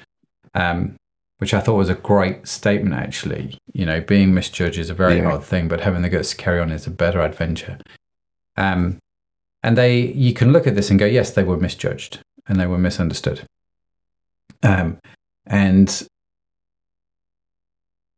Um, 0.55 0.97
which 1.39 1.53
I 1.53 1.61
thought 1.61 1.75
was 1.75 1.89
a 1.89 1.95
great 1.95 2.47
statement, 2.47 2.95
actually. 2.95 3.59
You 3.73 3.85
know, 3.85 4.01
being 4.01 4.33
misjudged 4.33 4.79
is 4.79 4.91
a 4.91 4.95
very 4.95 5.17
Yeah. 5.17 5.25
hard 5.25 5.43
thing, 5.43 5.67
but 5.67 5.81
having 5.81 6.03
the 6.03 6.09
guts 6.09 6.31
to 6.31 6.37
carry 6.37 6.61
on 6.61 6.71
is 6.71 6.87
a 6.87 6.91
better 6.91 7.21
adventure. 7.21 7.79
Um, 8.57 8.99
and 9.63 9.77
they, 9.77 9.99
you 10.13 10.35
can 10.35 10.53
look 10.53 10.69
at 10.69 10.77
this 10.77 10.89
and 10.91 11.01
go, 11.01 11.07
yes, 11.07 11.33
they 11.33 11.43
were 11.43 11.57
misjudged 11.57 12.21
and 12.47 12.61
they 12.61 12.67
were 12.67 12.79
misunderstood. 12.79 13.43
Um, 14.63 14.99
and 15.47 16.07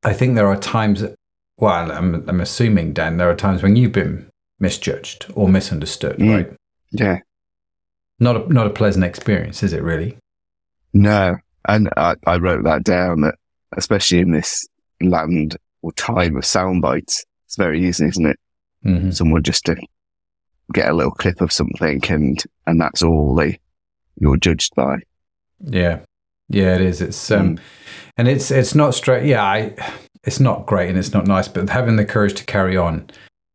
I 0.05 0.13
think 0.13 0.35
there 0.35 0.47
are 0.47 0.57
times, 0.57 1.03
well, 1.59 1.91
I'm, 1.93 2.29
I'm 2.29 2.41
assuming, 2.41 2.93
Dan, 2.93 3.17
there 3.17 3.31
are 3.31 3.35
times 3.37 3.63
when 3.63 3.77
you've 3.77 3.93
been 3.93 4.29
misjudged 4.61 5.27
or 5.35 5.49
misunderstood, 5.49 6.19
Mm. 6.19 6.35
right? 6.35 6.53
Yeah. 6.91 7.19
Not 8.21 8.37
a, 8.37 8.53
not 8.53 8.67
a 8.67 8.71
pleasant 8.71 9.05
experience, 9.05 9.63
is 9.63 9.73
it 9.73 9.83
really? 9.83 10.17
No. 10.93 11.37
And 11.67 11.89
I, 11.97 12.15
I 12.27 12.37
wrote 12.37 12.65
that 12.65 12.85
down 12.85 13.23
that, 13.23 13.35
especially 13.77 14.19
in 14.21 14.31
this 14.33 14.67
land 15.01 15.57
or 15.83 15.93
time 15.93 16.37
of 16.37 16.45
sound 16.45 16.83
bites, 16.83 17.25
it's 17.47 17.57
very 17.57 17.85
easy, 17.85 18.07
isn't 18.07 18.27
it? 18.27 18.39
hmm 18.83 19.11
Someone 19.11 19.43
just 19.43 19.65
to 19.67 19.77
get 20.73 20.89
a 20.89 20.95
little 20.95 21.13
clip 21.13 21.41
of 21.41 21.53
something 21.53 22.03
and, 22.09 22.43
and 22.67 22.81
that's 22.81 23.03
all 23.03 23.35
they, 23.35 23.59
you're 24.17 24.37
judged 24.37 24.75
by. 24.75 24.99
Yeah, 25.61 26.01
yeah, 26.49 26.75
it 26.75 26.81
is. 26.81 27.01
It's 27.01 27.31
um, 27.31 27.57
Mm. 27.57 27.61
and 28.17 28.29
it's 28.29 28.51
it's 28.51 28.75
not 28.75 28.95
straight. 28.95 29.27
Yeah, 29.27 29.43
I, 29.43 29.75
it's 30.25 30.41
not 30.41 30.67
great 30.67 30.89
and 30.89 30.99
it's 30.99 31.13
not 31.13 31.27
nice, 31.27 31.49
but 31.49 31.69
having 31.69 31.97
the 31.97 32.05
courage 32.05 32.35
to 32.35 32.45
carry 32.45 32.77
on 32.77 33.11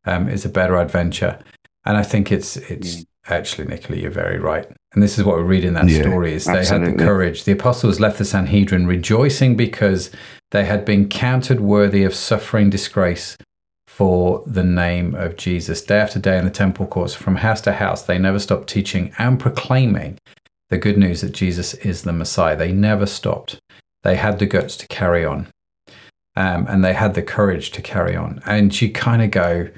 um, 0.06 0.28
is 0.28 0.44
a 0.44 0.48
better 0.48 0.76
adventure. 0.76 1.38
And 1.84 1.96
I 1.96 2.02
think 2.02 2.30
it's 2.32 2.56
it's 2.56 2.96
Mm. 2.96 3.06
actually, 3.28 3.68
Nicola, 3.68 3.98
you're 3.98 4.10
very 4.10 4.38
right. 4.38 4.66
And 4.92 5.02
this 5.02 5.18
is 5.18 5.24
what 5.24 5.36
we 5.36 5.42
read 5.44 5.64
in 5.64 5.74
that 5.74 5.88
Yeah, 5.88 6.02
story: 6.02 6.34
is 6.34 6.44
they 6.46 6.64
had 6.66 6.84
the 6.84 6.94
courage. 7.04 7.44
The 7.44 7.52
apostles 7.52 8.00
left 8.00 8.18
the 8.18 8.24
Sanhedrin 8.24 8.86
rejoicing 8.86 9.56
because 9.56 10.10
they 10.50 10.64
had 10.64 10.84
been 10.84 11.08
counted 11.08 11.60
worthy 11.60 12.02
of 12.02 12.14
suffering 12.14 12.70
disgrace 12.70 13.36
for 13.86 14.42
the 14.46 14.64
name 14.64 15.14
of 15.14 15.36
Jesus. 15.36 15.82
Day 15.82 15.98
after 16.00 16.18
day 16.18 16.38
in 16.38 16.44
the 16.44 16.50
temple 16.50 16.86
courts, 16.86 17.14
from 17.14 17.36
house 17.36 17.60
to 17.62 17.72
house, 17.72 18.02
they 18.02 18.18
never 18.18 18.38
stopped 18.38 18.68
teaching 18.68 19.12
and 19.18 19.38
proclaiming 19.38 20.18
the 20.70 20.78
good 20.78 20.96
news 20.96 21.20
that 21.20 21.32
Jesus 21.32 21.74
is 21.74 22.02
the 22.02 22.12
Messiah. 22.12 22.56
They 22.56 22.72
never 22.72 23.06
stopped. 23.06 23.58
They 24.02 24.16
had 24.16 24.38
the 24.38 24.46
guts 24.46 24.76
to 24.78 24.86
carry 24.88 25.24
on. 25.24 25.48
Um, 26.36 26.66
and 26.68 26.84
they 26.84 26.94
had 26.94 27.14
the 27.14 27.22
courage 27.22 27.70
to 27.72 27.82
carry 27.82 28.16
on. 28.16 28.40
And 28.46 28.80
you 28.80 28.90
kind 28.90 29.20
of 29.20 29.30
go, 29.30 29.68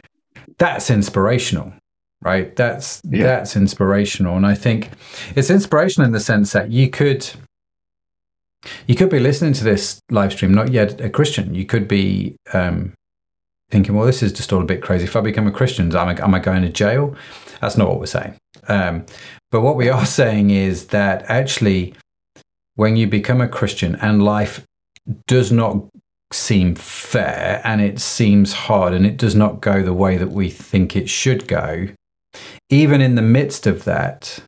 that's 0.59 0.91
inspirational, 0.91 1.73
right? 2.21 2.55
That's 2.55 3.01
Yeah. 3.11 3.25
that's 3.25 3.57
inspirational. 3.57 4.37
And 4.37 4.47
I 4.47 4.55
think 4.55 4.91
it's 5.35 5.51
inspirational 5.51 6.07
in 6.07 6.13
the 6.13 6.21
sense 6.21 6.53
that 6.53 6.71
you 6.71 6.89
could 6.91 7.29
you 8.87 8.95
could 8.95 9.11
be 9.11 9.19
listening 9.19 9.55
to 9.55 9.65
this 9.65 10.01
live 10.11 10.33
stream, 10.33 10.55
not 10.55 10.71
yet 10.73 11.01
a 11.01 11.11
Christian. 11.11 11.53
You 11.55 11.67
could 11.67 11.89
be 11.89 12.37
um, 12.53 12.93
thinking, 13.71 13.95
well, 13.97 14.07
this 14.07 14.23
is 14.23 14.33
just 14.33 14.53
all 14.53 14.63
a 14.63 14.65
bit 14.65 14.83
crazy. 14.83 15.05
If 15.05 15.17
I 15.17 15.21
become 15.21 15.49
a 15.49 15.53
Christian, 15.53 15.95
am 15.97 16.09
I, 16.09 16.23
am 16.23 16.35
I 16.35 16.39
going 16.39 16.63
to 16.63 16.69
jail? 16.69 17.17
That's 17.61 17.77
not 17.77 17.89
what 17.89 17.99
we're 17.99 18.07
saying. 18.07 18.37
Um, 18.69 19.05
but 19.53 19.61
what 19.61 19.77
we 19.77 19.89
are 19.89 20.07
saying 20.07 20.51
is 20.51 20.87
that 20.89 21.23
actually, 21.29 21.95
when 22.75 22.97
you 22.97 23.07
become 23.07 23.41
a 23.41 23.47
Christian 23.49 23.95
and 23.97 24.25
life 24.25 24.65
does 25.27 25.53
not 25.53 25.77
seem 26.33 26.75
fair 26.75 27.61
and 27.63 27.83
it 27.83 28.01
seems 28.01 28.55
hard 28.55 28.95
and 28.95 29.05
it 29.07 29.19
does 29.19 29.35
not 29.35 29.61
go 29.61 29.83
the 29.83 29.93
way 29.93 30.17
that 30.17 30.31
we 30.33 30.49
think 30.49 30.97
it 30.97 31.09
should 31.09 31.47
go, 31.47 31.89
even 32.71 33.03
in 33.03 33.15
the 33.15 33.23
midst 33.23 33.67
of 33.67 33.85
that, 33.85 34.41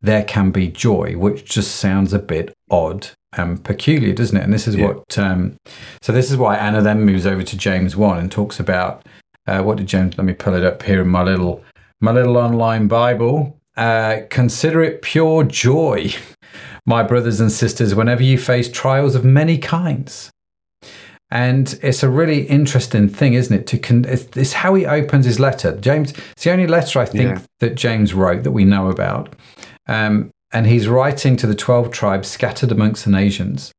there 0.00 0.22
can 0.22 0.52
be 0.52 0.68
joy, 0.68 1.14
which 1.16 1.44
just 1.44 1.74
sounds 1.74 2.12
a 2.12 2.20
bit 2.20 2.54
odd 2.70 3.08
and 3.36 3.64
peculiar, 3.64 4.14
doesn't 4.14 4.36
it? 4.36 4.44
And 4.44 4.52
this 4.52 4.68
is 4.68 4.76
Yeah. 4.76 4.86
what, 4.86 5.18
um, 5.18 5.56
so 6.00 6.12
this 6.12 6.30
is 6.30 6.36
why 6.36 6.56
Anna 6.56 6.80
then 6.80 7.02
moves 7.02 7.26
over 7.26 7.42
to 7.42 7.56
James 7.56 7.96
1 7.96 8.18
and 8.18 8.30
talks 8.30 8.60
about, 8.60 9.04
uh, 9.48 9.62
what 9.62 9.78
did 9.78 9.88
James, 9.88 10.16
let 10.16 10.24
me 10.24 10.32
pull 10.32 10.54
it 10.54 10.62
up 10.62 10.84
here 10.84 11.02
in 11.02 11.08
my 11.08 11.24
little, 11.24 11.64
my 12.00 12.12
little 12.12 12.36
online 12.36 12.86
Bible. 12.86 13.57
Uh, 13.78 14.22
consider 14.28 14.82
it 14.82 15.02
pure 15.02 15.44
joy, 15.44 16.12
my 16.84 17.02
brothers 17.02 17.40
and 17.40 17.50
sisters, 17.52 17.94
whenever 17.94 18.22
you 18.22 18.36
face 18.36 18.70
trials 18.70 19.14
of 19.14 19.24
many 19.24 19.56
kinds. 19.56 20.30
And 21.30 21.78
it's 21.82 22.02
a 22.02 22.08
really 22.08 22.42
interesting 22.48 23.08
thing, 23.08 23.34
isn't 23.34 23.54
it? 23.54 23.66
To 23.68 23.78
con- 23.78 24.06
it's, 24.08 24.36
it's 24.36 24.52
how 24.54 24.74
he 24.74 24.84
opens 24.86 25.26
his 25.26 25.38
letter. 25.38 25.76
James, 25.78 26.12
it's 26.32 26.44
the 26.44 26.50
only 26.50 26.66
letter 26.66 26.98
I 26.98 27.04
think 27.04 27.30
Yeah. 27.30 27.40
that 27.60 27.74
James 27.74 28.14
wrote 28.14 28.42
that 28.44 28.52
we 28.52 28.64
know 28.64 28.88
about. 28.90 29.34
Um, 29.86 30.30
and 30.52 30.66
he's 30.66 30.88
writing 30.88 31.36
to 31.36 31.46
the 31.46 31.54
12 31.54 31.90
tribes 31.90 32.28
scattered 32.28 32.72
amongst 32.72 33.04
the 33.04 33.10
nations. 33.10 33.72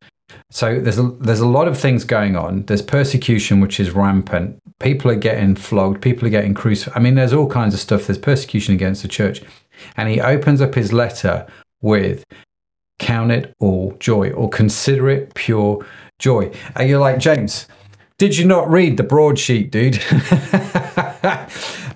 So 0.51 0.79
there's 0.79 0.99
a, 0.99 1.09
there's 1.19 1.39
a 1.39 1.47
lot 1.47 1.67
of 1.67 1.77
things 1.77 2.03
going 2.03 2.35
on. 2.35 2.65
There's 2.67 2.83
persecution, 2.83 3.59
which 3.61 3.79
is 3.79 3.91
rampant. 3.91 4.59
People 4.79 5.09
are 5.11 5.15
getting 5.15 5.55
flogged. 5.55 6.01
People 6.01 6.27
are 6.27 6.31
getting 6.31 6.53
crucified. 6.53 6.95
I 6.95 7.03
mean, 7.03 7.15
there's 7.15 7.33
all 7.33 7.49
kinds 7.49 7.73
of 7.73 7.79
stuff. 7.79 8.05
There's 8.05 8.19
persecution 8.19 8.75
against 8.75 9.01
the 9.01 9.07
church. 9.07 9.41
And 9.97 10.09
he 10.09 10.21
opens 10.21 10.61
up 10.61 10.75
his 10.75 10.93
letter 10.93 11.47
with 11.81 12.25
count 12.99 13.31
it 13.31 13.55
all 13.59 13.95
joy 13.99 14.31
or 14.31 14.49
consider 14.49 15.09
it 15.09 15.33
pure 15.33 15.85
joy. 16.19 16.51
And 16.75 16.89
you're 16.89 16.99
like, 16.99 17.17
James, 17.19 17.67
did 18.17 18.37
you 18.37 18.45
not 18.45 18.69
read 18.69 18.97
the 18.97 19.03
broadsheet, 19.03 19.71
dude? 19.71 19.93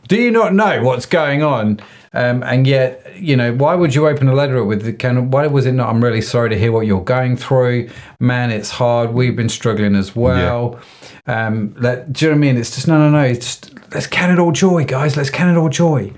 Do 0.07 0.21
you 0.21 0.31
not 0.31 0.53
know 0.53 0.83
what's 0.83 1.05
going 1.05 1.43
on? 1.43 1.79
Um, 2.13 2.43
and 2.43 2.67
yet, 2.67 3.19
you 3.19 3.35
know, 3.35 3.53
why 3.53 3.73
would 3.73 3.95
you 3.95 4.07
open 4.07 4.27
a 4.27 4.33
letter 4.33 4.63
with 4.63 4.83
the 4.83 4.93
kind 4.93 5.17
of, 5.17 5.33
why 5.33 5.47
was 5.47 5.65
it 5.65 5.71
not, 5.73 5.89
I'm 5.89 6.03
really 6.03 6.21
sorry 6.21 6.49
to 6.49 6.57
hear 6.57 6.71
what 6.71 6.85
you're 6.85 7.03
going 7.03 7.35
through. 7.35 7.89
Man, 8.19 8.51
it's 8.51 8.69
hard. 8.69 9.13
We've 9.13 9.35
been 9.35 9.49
struggling 9.49 9.95
as 9.95 10.15
well. 10.15 10.79
Um, 11.25 11.73
let, 11.77 12.13
do 12.13 12.25
you 12.25 12.31
know 12.31 12.37
what 12.37 12.37
I 12.37 12.51
mean? 12.51 12.57
It's 12.57 12.75
just, 12.75 12.87
no, 12.87 12.97
no, 12.97 13.09
no. 13.09 13.23
It's 13.23 13.45
just, 13.45 13.93
let's 13.93 14.07
count 14.07 14.31
it 14.31 14.39
all 14.39 14.51
joy, 14.51 14.85
guys. 14.85 15.17
Let's 15.17 15.29
count 15.29 15.57
it 15.57 15.59
all 15.59 15.69
joy. 15.69 16.13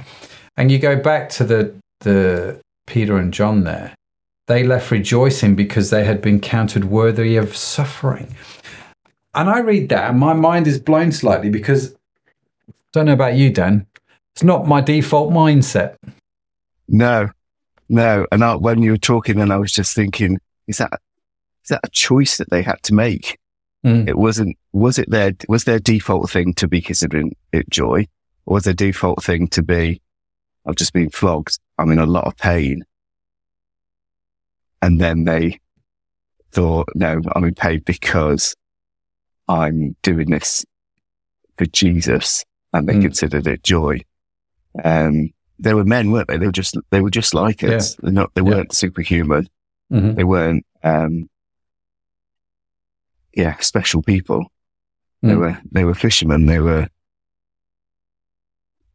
And 0.58 0.72
you 0.72 0.80
go 0.80 0.95
back 0.95 1.30
to 1.32 1.43
the, 1.43 1.76
the 2.01 2.62
Peter 2.88 3.18
and 3.18 3.34
John 3.34 3.64
there. 3.64 3.93
They 4.47 4.64
left 4.64 4.91
rejoicing 4.91 5.56
because 5.56 5.89
they 5.89 6.06
had 6.06 6.22
been 6.22 6.39
counted 6.39 6.86
worthy 6.86 7.36
of 7.36 7.56
suffering. 7.56 8.36
And 9.34 9.49
I 9.49 9.60
read 9.60 9.89
that 9.89 10.10
and 10.10 10.20
my 10.20 10.34
mind 10.34 10.68
is 10.68 10.80
blown 10.80 11.12
slightly 11.12 11.49
because 11.49 11.93
I 12.70 12.74
don't 12.93 13.08
know 13.08 13.14
about 13.14 13.36
you, 13.36 13.49
Dan. 13.49 13.88
It's 14.34 14.43
not 14.43 14.68
my 14.68 14.82
default 14.82 15.32
mindset. 15.32 15.95
No, 16.88 17.30
no. 17.89 18.28
And 18.32 18.43
I, 18.43 18.56
when 18.56 18.82
you 18.82 18.91
were 18.91 18.97
talking, 18.97 19.38
then 19.38 19.51
I 19.51 19.58
was 19.58 19.72
just 19.72 19.95
thinking, 19.95 20.39
is 20.68 20.78
that 20.78 20.93
is 21.64 21.70
that 21.70 21.82
a 21.84 21.89
choice 21.89 22.38
that 22.38 22.49
they 22.49 22.62
had 22.62 22.82
to 22.84 22.93
make? 22.93 23.38
Mm. 23.86 24.08
It 24.08 24.18
wasn't. 24.18 24.58
Was 24.74 24.99
it 24.99 25.10
their 25.10 25.32
was 25.47 25.64
their 25.64 25.80
default 25.80 26.30
thing 26.30 26.53
to 26.56 26.68
be 26.68 26.82
considering 26.82 27.36
it 27.51 27.70
joy, 27.70 28.08
or 28.45 28.56
was 28.56 28.64
their 28.64 28.74
default 28.74 29.24
thing 29.24 29.47
to 29.49 29.64
be, 29.64 30.01
I've 30.66 30.76
just 30.76 30.93
been 30.93 31.09
flogged. 31.09 31.59
I'm 31.78 31.91
in 31.91 31.99
a 31.99 32.05
lot 32.05 32.26
of 32.26 32.36
pain, 32.38 32.84
and 34.82 34.99
then 34.99 35.26
they 35.26 35.59
thought, 36.51 36.89
no, 36.95 37.22
I'm 37.36 37.43
in 37.43 37.53
pain 37.55 37.82
because 37.86 38.55
I'm 39.47 39.95
doing 40.01 40.30
this 40.30 40.66
for 41.57 41.66
Jesus, 41.68 42.43
and 42.74 42.88
they 42.88 42.93
Mm. 42.95 43.01
considered 43.03 43.47
it 43.47 43.63
joy. 43.63 43.99
Um, 44.84 45.32
they 45.59 45.74
were 45.74 45.86
men, 45.86 46.11
weren't 46.11 46.28
they? 46.28 46.38
They 46.38 46.47
were 46.47 46.51
just 46.51 46.76
they 46.91 47.01
were 47.01 47.09
just 47.09 47.34
like 47.34 47.61
Yeah. 47.61 47.76
us. 47.76 47.95
They're 47.95 48.11
not. 48.11 48.34
They 48.34 48.41
Yeah. 48.41 48.49
weren't 48.49 48.74
superhuman. 48.76 49.47
Mhm. 49.91 50.16
They 50.16 50.24
weren't. 50.24 50.66
Um, 50.84 51.30
yeah, 53.34 53.57
special 53.59 54.01
people. 54.01 54.51
They 55.22 55.34
Mm. 55.34 55.39
were. 55.39 55.61
They 55.72 55.84
were 55.86 55.93
fishermen. 55.95 56.45
They 56.45 56.59
were. 56.59 56.89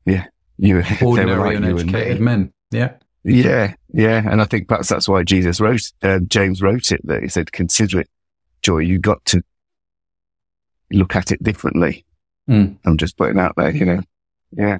Yeah, 0.07 0.27
you. 0.61 0.83
Ordinary, 1.03 1.39
like 1.39 1.57
and 1.57 1.65
uneducated 1.65 2.19
me. 2.19 2.25
men. 2.25 2.53
Yeah. 2.71 2.93
Yeah, 3.23 3.75
yeah, 3.93 4.23
and 4.31 4.41
I 4.41 4.47
think 4.47 4.67
perhaps 4.67 4.89
that's 4.89 5.07
why 5.07 5.25
Jesus 5.25 5.61
wrote. 5.61 5.93
Uh, 6.03 6.21
James 6.21 6.63
wrote 6.63 6.91
it 6.91 7.07
that 7.07 7.23
he 7.23 7.29
said, 7.29 7.53
"Consider 7.53 8.01
it 8.01 8.09
joy." 8.63 8.79
You 8.79 8.99
got 8.99 9.23
to 9.27 9.43
look 10.91 11.15
at 11.15 11.31
it 11.31 11.43
differently. 11.43 12.05
Mm. 12.49 12.79
I'm 12.85 12.97
just 12.97 13.17
putting 13.17 13.39
out 13.39 13.55
there, 13.57 13.71
you 13.71 13.85
know. 13.85 14.01
Yeah. 14.53 14.79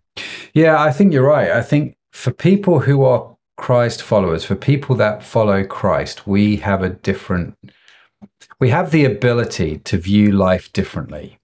Yeah, 0.55 0.81
I 0.81 0.91
think 0.91 1.13
you're 1.13 1.27
right. 1.27 1.51
I 1.51 1.63
think 1.63 1.97
for 2.13 2.33
people 2.33 2.81
who 2.81 3.05
are 3.05 3.37
Christ 3.57 4.03
followers, 4.03 4.45
for 4.45 4.57
people 4.57 4.97
that 4.97 5.23
follow 5.23 5.65
Christ, 5.65 6.27
we 6.27 6.57
have 6.57 6.83
a 6.83 6.89
different, 6.89 7.57
we 8.59 8.71
have 8.71 8.91
the 8.91 9.05
ability 9.05 9.79
to 9.79 9.99
view 9.99 10.33
life 10.33 10.73
differently. 10.73 11.39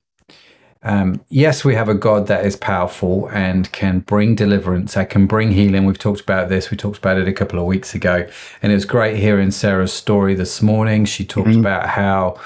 Um, 0.86 1.20
yes, 1.30 1.64
we 1.64 1.74
have 1.74 1.88
a 1.88 1.94
God 1.94 2.28
that 2.28 2.46
is 2.46 2.54
powerful 2.54 3.28
and 3.30 3.70
can 3.72 3.98
bring 3.98 4.36
deliverance, 4.36 4.94
that 4.94 5.10
can 5.10 5.26
bring 5.26 5.50
healing. 5.50 5.84
We've 5.84 5.98
talked 5.98 6.20
about 6.20 6.48
this. 6.48 6.70
We 6.70 6.76
talked 6.76 6.98
about 6.98 7.18
it 7.18 7.26
a 7.26 7.32
couple 7.32 7.58
of 7.58 7.66
weeks 7.66 7.92
ago. 7.92 8.24
And 8.62 8.70
it 8.70 8.76
was 8.76 8.84
great 8.84 9.16
hearing 9.16 9.50
Sarah's 9.50 9.92
story 9.92 10.36
this 10.36 10.62
morning. 10.62 11.04
She 11.04 11.24
talked 11.24 11.56
about 11.56 11.88
how 11.88 12.40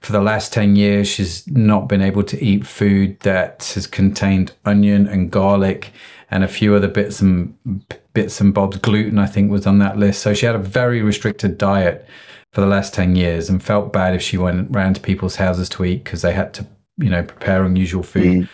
for 0.00 0.12
the 0.12 0.22
last 0.22 0.50
10 0.54 0.76
years 0.76 1.06
she's 1.06 1.46
not 1.46 1.86
been 1.86 2.00
able 2.00 2.22
to 2.22 2.42
eat 2.42 2.66
food 2.66 3.20
that 3.20 3.70
has 3.74 3.86
contained 3.86 4.52
onion 4.64 5.06
and 5.06 5.30
garlic 5.30 5.92
and 6.30 6.42
a 6.42 6.48
few 6.48 6.74
other 6.74 6.88
bits 6.88 7.20
and 7.20 7.54
bits 8.14 8.40
and 8.40 8.54
bobs 8.54 8.78
gluten 8.78 9.18
i 9.18 9.26
think 9.26 9.50
was 9.50 9.66
on 9.66 9.78
that 9.78 9.98
list 9.98 10.22
so 10.22 10.32
she 10.32 10.46
had 10.46 10.54
a 10.54 10.58
very 10.58 11.02
restricted 11.02 11.58
diet 11.58 12.06
for 12.52 12.60
the 12.60 12.66
last 12.66 12.94
10 12.94 13.16
years 13.16 13.48
and 13.50 13.62
felt 13.62 13.92
bad 13.92 14.14
if 14.14 14.22
she 14.22 14.38
went 14.38 14.70
round 14.70 14.96
to 14.96 15.02
people's 15.02 15.36
houses 15.36 15.68
to 15.68 15.84
eat 15.84 16.04
because 16.04 16.22
they 16.22 16.32
had 16.32 16.54
to 16.54 16.66
you 16.98 17.10
know 17.10 17.22
prepare 17.22 17.64
unusual 17.64 18.02
food. 18.02 18.48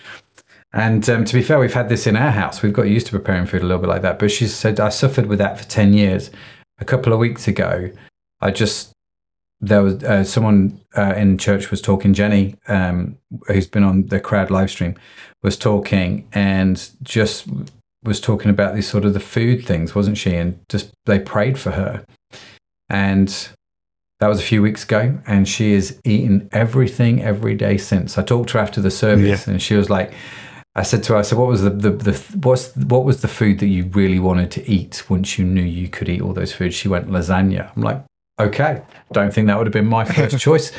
And 0.72 1.09
um, 1.11 1.24
to 1.24 1.34
be 1.34 1.43
fair 1.43 1.59
we've 1.59 1.74
had 1.74 1.88
this 1.88 2.07
in 2.07 2.16
our 2.16 2.30
house. 2.30 2.62
We've 2.62 2.72
got 2.72 2.82
used 2.82 3.07
to 3.07 3.12
preparing 3.12 3.47
food 3.47 3.62
a 3.62 3.66
little 3.66 3.82
bit 3.82 3.88
like 3.88 4.03
that. 4.03 4.18
But 4.18 4.30
she 4.30 4.47
said 4.47 4.78
i 4.78 4.88
suffered 4.88 5.26
with 5.26 5.38
that 5.38 5.59
for 5.59 5.64
10 5.64 5.95
years. 5.95 6.30
A 6.78 6.84
couple 6.84 7.12
of 7.12 7.18
weeks 7.18 7.49
ago 7.49 7.91
i 8.41 8.51
just 8.51 8.93
there 9.61 9.82
was 9.82 10.03
uh, 10.05 10.24
someone 10.24 10.80
uh, 10.97 11.14
in 11.16 11.36
church 11.38 11.70
was 11.70 11.82
talking. 11.82 12.14
Jenny, 12.14 12.57
um, 12.68 13.18
who's 13.47 13.66
been 13.66 13.84
on 13.84 14.07
the 14.07 14.20
crowd 14.20 14.51
live 14.51 14.70
stream, 14.70 14.95
was 15.43 15.57
talking 15.57 16.26
and 16.32 16.91
just 17.03 17.47
was 18.03 18.20
talking 18.20 18.51
about 18.51 18.74
these 18.74 18.88
sort 18.88 19.05
of 19.05 19.12
the 19.12 19.20
food 19.20 19.64
things, 19.64 19.95
wasn't 19.95 20.16
she? 20.16 20.34
And 20.34 20.59
just 20.68 20.91
they 21.05 21.18
prayed 21.18 21.59
for 21.59 21.72
her, 21.72 22.05
and 22.88 23.51
that 24.21 24.29
was 24.29 24.39
a 24.39 24.45
few 24.45 24.62
weeks 24.62 24.85
ago. 24.85 25.18
And 25.27 25.49
she 25.49 25.75
has 25.75 25.99
eaten 26.05 26.49
everything 26.53 27.23
every 27.23 27.55
day 27.55 27.77
since. 27.77 28.16
I 28.16 28.23
talked 28.23 28.51
to 28.51 28.59
her 28.59 28.61
after 28.61 28.81
the 28.81 28.91
service, 28.91 29.47
and 29.47 29.61
she 29.61 29.75
was 29.75 29.91
like. 29.91 30.12
I 30.77 30.85
said 30.85 31.03
to 31.05 31.14
her, 31.14 31.18
I 31.18 31.23
said, 31.23 31.37
what 31.37 31.49
was 31.49 31.62
the, 31.62 31.71
the, 31.71 31.91
the 31.91 32.12
what's 32.45 32.77
what 32.77 33.05
was 33.05 33.23
the 33.23 33.29
food 33.29 33.59
that 33.59 33.66
you 33.66 33.87
really 33.87 34.21
wanted 34.21 34.53
to 34.53 34.71
eat 34.71 35.03
once 35.11 35.37
you 35.37 35.45
knew 35.45 35.64
you 35.64 35.89
could 35.89 36.09
eat 36.09 36.21
all 36.23 36.33
those 36.33 36.53
foods? 36.53 36.77
She 36.77 36.87
went 36.87 37.09
lasagna. 37.09 37.73
I'm 37.75 37.83
like, 37.83 38.05
okay, 38.39 38.83
don't 39.12 39.35
think 39.35 39.49
that 39.49 39.59
would 39.59 39.66
have 39.66 39.73
been 39.73 39.89
my 39.89 40.05
first 40.05 40.39
choice. 40.47 40.73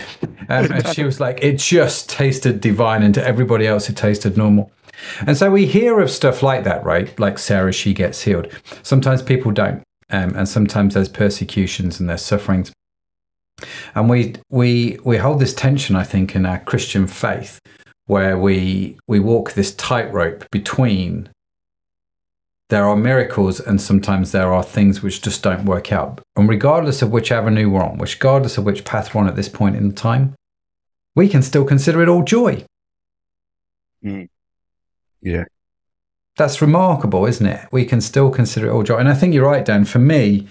Um, 0.50 0.72
and 0.72 0.88
she 0.88 1.04
was 1.04 1.20
like, 1.20 1.44
it 1.44 1.58
just 1.58 2.10
tasted 2.10 2.62
divine, 2.62 3.04
and 3.04 3.14
to 3.16 3.26
everybody 3.26 3.68
else, 3.68 3.90
it 3.90 3.98
tasted 3.98 4.38
normal. 4.38 4.72
And 5.26 5.36
so 5.36 5.52
we 5.52 5.66
hear 5.66 6.00
of 6.00 6.10
stuff 6.10 6.44
like 6.44 6.64
that, 6.64 6.84
right? 6.84 7.18
Like 7.20 7.40
Sarah, 7.40 7.74
she 7.74 7.94
gets 7.94 8.22
healed. 8.22 8.48
Sometimes 8.84 9.22
people 9.22 9.52
don't, 9.52 9.84
um, 10.10 10.36
and 10.36 10.48
sometimes 10.48 10.94
there's 10.94 11.10
persecutions 11.10 12.00
and 12.00 12.10
there's 12.10 12.22
sufferings. 12.22 12.72
And 13.96 14.10
we 14.10 14.36
we 14.50 15.00
we 15.04 15.18
hold 15.18 15.40
this 15.40 15.54
tension, 15.54 15.96
I 15.96 16.04
think, 16.04 16.36
in 16.36 16.46
our 16.46 16.60
Christian 16.60 17.08
faith, 17.08 17.60
where 18.06 18.38
we 18.38 18.98
we 19.08 19.20
walk 19.20 19.54
this 19.54 19.74
tightrope 19.76 20.50
between 20.52 21.30
there 22.72 22.88
are 22.88 22.96
miracles 22.96 23.60
and 23.60 23.82
sometimes 23.82 24.32
there 24.32 24.54
are 24.54 24.64
things 24.64 25.04
which 25.04 25.22
just 25.22 25.44
don't 25.44 25.66
work 25.66 25.92
out. 25.92 26.22
And 26.38 26.48
regardless 26.48 27.02
of 27.02 27.12
which 27.12 27.30
avenue 27.30 27.70
we're 27.70 27.84
on, 27.84 27.98
which 27.98 28.16
regardless 28.16 28.58
of 28.58 28.64
which 28.64 28.86
path 28.86 29.14
we're 29.14 29.22
on 29.22 29.28
at 29.28 29.36
this 29.36 29.50
point 29.50 29.76
in 29.76 29.94
time, 29.94 30.36
we 31.14 31.28
can 31.28 31.42
still 31.42 31.66
consider 31.66 32.02
it 32.02 32.08
all 32.08 32.24
joy. 32.24 32.64
Mm. 34.04 34.30
Yeah. 35.22 35.44
That's 36.38 36.62
remarkable, 36.62 37.26
isn't 37.26 37.46
it? 37.46 37.68
We 37.74 37.84
can 37.84 38.00
still 38.00 38.32
consider 38.32 38.68
it 38.68 38.72
all 38.72 38.84
joy. 38.84 38.98
And 38.98 39.10
I 39.10 39.16
think 39.16 39.34
you're 39.34 39.46
right, 39.46 39.66
Dan. 39.66 39.84
For 39.84 40.00
me, 40.00 40.48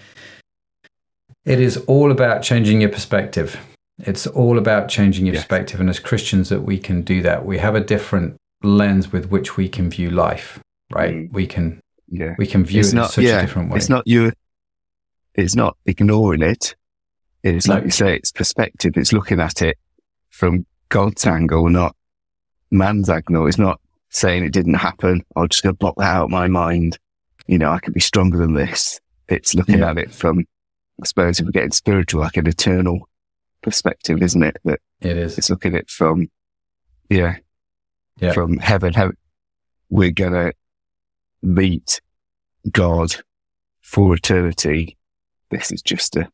it 1.45 1.61
is 1.61 1.77
all 1.87 2.11
about 2.11 2.43
changing 2.43 2.81
your 2.81 2.91
perspective. 2.91 3.59
It's 3.99 4.27
all 4.27 4.59
about 4.59 4.89
changing 4.89 5.27
your 5.27 5.35
Yes. 5.35 5.45
perspective. 5.45 5.81
And 5.81 5.89
as 5.91 5.99
Christians, 5.99 6.49
that 6.49 6.63
we 6.63 6.79
can 6.79 7.03
do 7.03 7.23
that. 7.23 7.45
We 7.45 7.59
have 7.59 7.75
a 7.75 7.81
different 7.81 8.37
lens 8.63 9.13
with 9.13 9.31
which 9.31 9.57
we 9.57 9.69
can 9.69 9.91
view 9.91 10.11
life, 10.11 10.59
right? 10.91 11.15
Mm. 11.15 11.33
We 11.33 11.47
can 11.47 11.81
Yeah. 12.09 12.35
we 12.39 12.47
can 12.47 12.65
view 12.65 12.81
it's 12.81 12.93
it 12.93 12.99
in 12.99 13.05
such 13.05 13.25
yeah, 13.25 13.39
a 13.39 13.41
different 13.43 13.71
way. 13.71 13.77
It's 13.77 13.89
not 13.89 14.07
you. 14.07 14.33
It's 15.35 15.55
not 15.55 15.77
ignoring 15.87 16.43
it. 16.43 16.75
It's 17.43 17.67
No. 17.69 17.75
like 17.75 17.85
you 17.85 17.91
say, 17.91 18.17
it's 18.17 18.33
perspective. 18.33 18.93
It's 18.97 19.13
looking 19.13 19.41
at 19.41 19.63
it 19.63 19.79
from 20.31 20.67
God's 20.89 21.25
angle, 21.27 21.69
not 21.71 21.95
man's 22.71 23.09
angle. 23.09 23.47
It's 23.47 23.59
not 23.59 23.81
saying 24.11 24.45
it 24.45 24.53
didn't 24.53 24.75
happen. 24.75 25.23
I'm 25.37 25.49
just 25.49 25.63
going 25.63 25.75
to 25.75 25.79
block 25.79 25.95
that 25.97 26.15
out 26.17 26.25
of 26.25 26.31
my 26.31 26.49
mind. 26.49 26.99
You 27.47 27.59
know, 27.59 27.71
I 27.71 27.79
could 27.79 27.95
be 27.95 28.01
stronger 28.01 28.39
than 28.39 28.55
this. 28.55 29.01
It's 29.29 29.55
looking 29.55 29.79
Yeah. 29.79 29.91
at 29.91 29.99
it 29.99 30.11
from, 30.13 30.45
I 31.03 31.07
suppose, 31.07 31.41
if 31.41 31.47
we're 31.47 31.53
getting 31.53 31.73
spiritual, 31.73 32.21
like 32.23 32.37
an 32.37 32.47
eternal 32.47 33.09
perspective, 33.63 34.23
isn't 34.23 34.43
it? 34.43 34.57
That 34.65 34.81
it 35.01 35.17
is. 35.17 35.39
it's 35.39 35.51
looking 35.51 35.75
at 35.75 35.83
it 35.83 35.91
from, 35.91 36.31
yeah, 37.09 37.37
Yeah. 38.19 38.33
from 38.33 38.59
heaven. 38.59 38.93
heaven. 38.95 39.17
We're 39.89 40.11
going 40.13 40.33
to 40.33 40.53
meet 41.43 42.01
God 42.71 43.17
for 43.81 44.15
eternity. 44.15 44.97
This 45.51 45.73
is 45.73 45.83
just 45.83 46.17
a, 46.17 46.31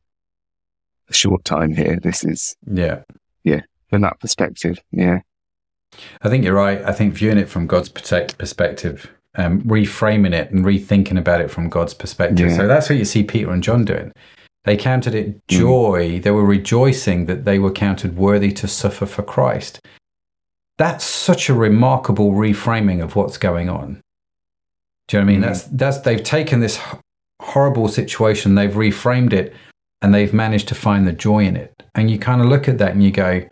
a 1.09 1.15
short 1.15 1.45
time 1.45 1.75
here. 1.75 1.99
This 2.03 2.25
is 2.25 2.57
Yeah. 2.71 3.03
Yeah. 3.45 3.63
From 3.89 4.03
that 4.03 4.21
perspective. 4.21 4.79
Yeah. 4.91 5.21
I 6.23 6.29
think 6.29 6.45
you're 6.45 6.55
right. 6.55 6.83
I 6.85 6.93
think 6.93 7.15
viewing 7.15 7.39
it 7.39 7.49
from 7.49 7.67
God's 7.67 7.89
perspective, 7.89 9.11
um, 9.37 9.63
reframing 9.63 10.35
it 10.35 10.51
and 10.51 10.65
rethinking 10.65 11.19
about 11.19 11.41
it 11.41 11.51
from 11.51 11.69
God's 11.71 11.95
perspective. 11.95 12.51
Yeah. 12.51 12.57
So 12.57 12.67
that's 12.67 12.91
what 12.91 12.99
you 12.99 13.05
see 13.05 13.23
Peter 13.23 13.51
and 13.53 13.63
John 13.63 13.85
doing. 13.85 14.13
They 14.67 14.77
counted 14.77 15.15
it 15.15 15.47
joy. 15.49 16.21
They 16.21 16.33
were 16.33 16.45
rejoicing 16.45 17.27
that 17.27 17.45
they 17.45 17.59
were 17.59 17.71
counted 17.71 18.17
worthy 18.17 18.53
to 18.53 18.67
suffer 18.69 19.07
for 19.07 19.23
Christ. 19.23 19.81
That's 20.77 21.05
such 21.05 21.49
a 21.49 21.55
remarkable 21.55 22.33
reframing 22.33 23.03
of 23.03 23.17
what's 23.17 23.39
going 23.39 23.69
on. 23.71 24.03
Do 25.09 25.17
you 25.17 25.21
know 25.23 25.27
what 25.27 25.31
I 25.31 25.33
mean? 25.33 25.41
Mhm. 25.41 25.47
That's 25.47 25.63
that's 25.65 25.99
they've 26.01 26.23
taken 26.23 26.61
this 26.61 26.81
horrible 27.41 27.87
situation, 27.89 28.57
they've 28.57 28.73
reframed 28.73 29.33
it, 29.33 29.55
and 30.03 30.13
they've 30.13 30.35
managed 30.35 30.67
to 30.69 30.75
find 30.75 31.07
the 31.07 31.13
joy 31.13 31.45
in 31.45 31.57
it. 31.57 31.73
And 31.95 32.11
you 32.11 32.19
kind 32.19 32.41
of 32.43 32.49
look 32.49 32.69
at 32.69 32.79
that 32.79 32.91
and 32.93 33.03
you 33.05 33.13
go, 33.13 33.43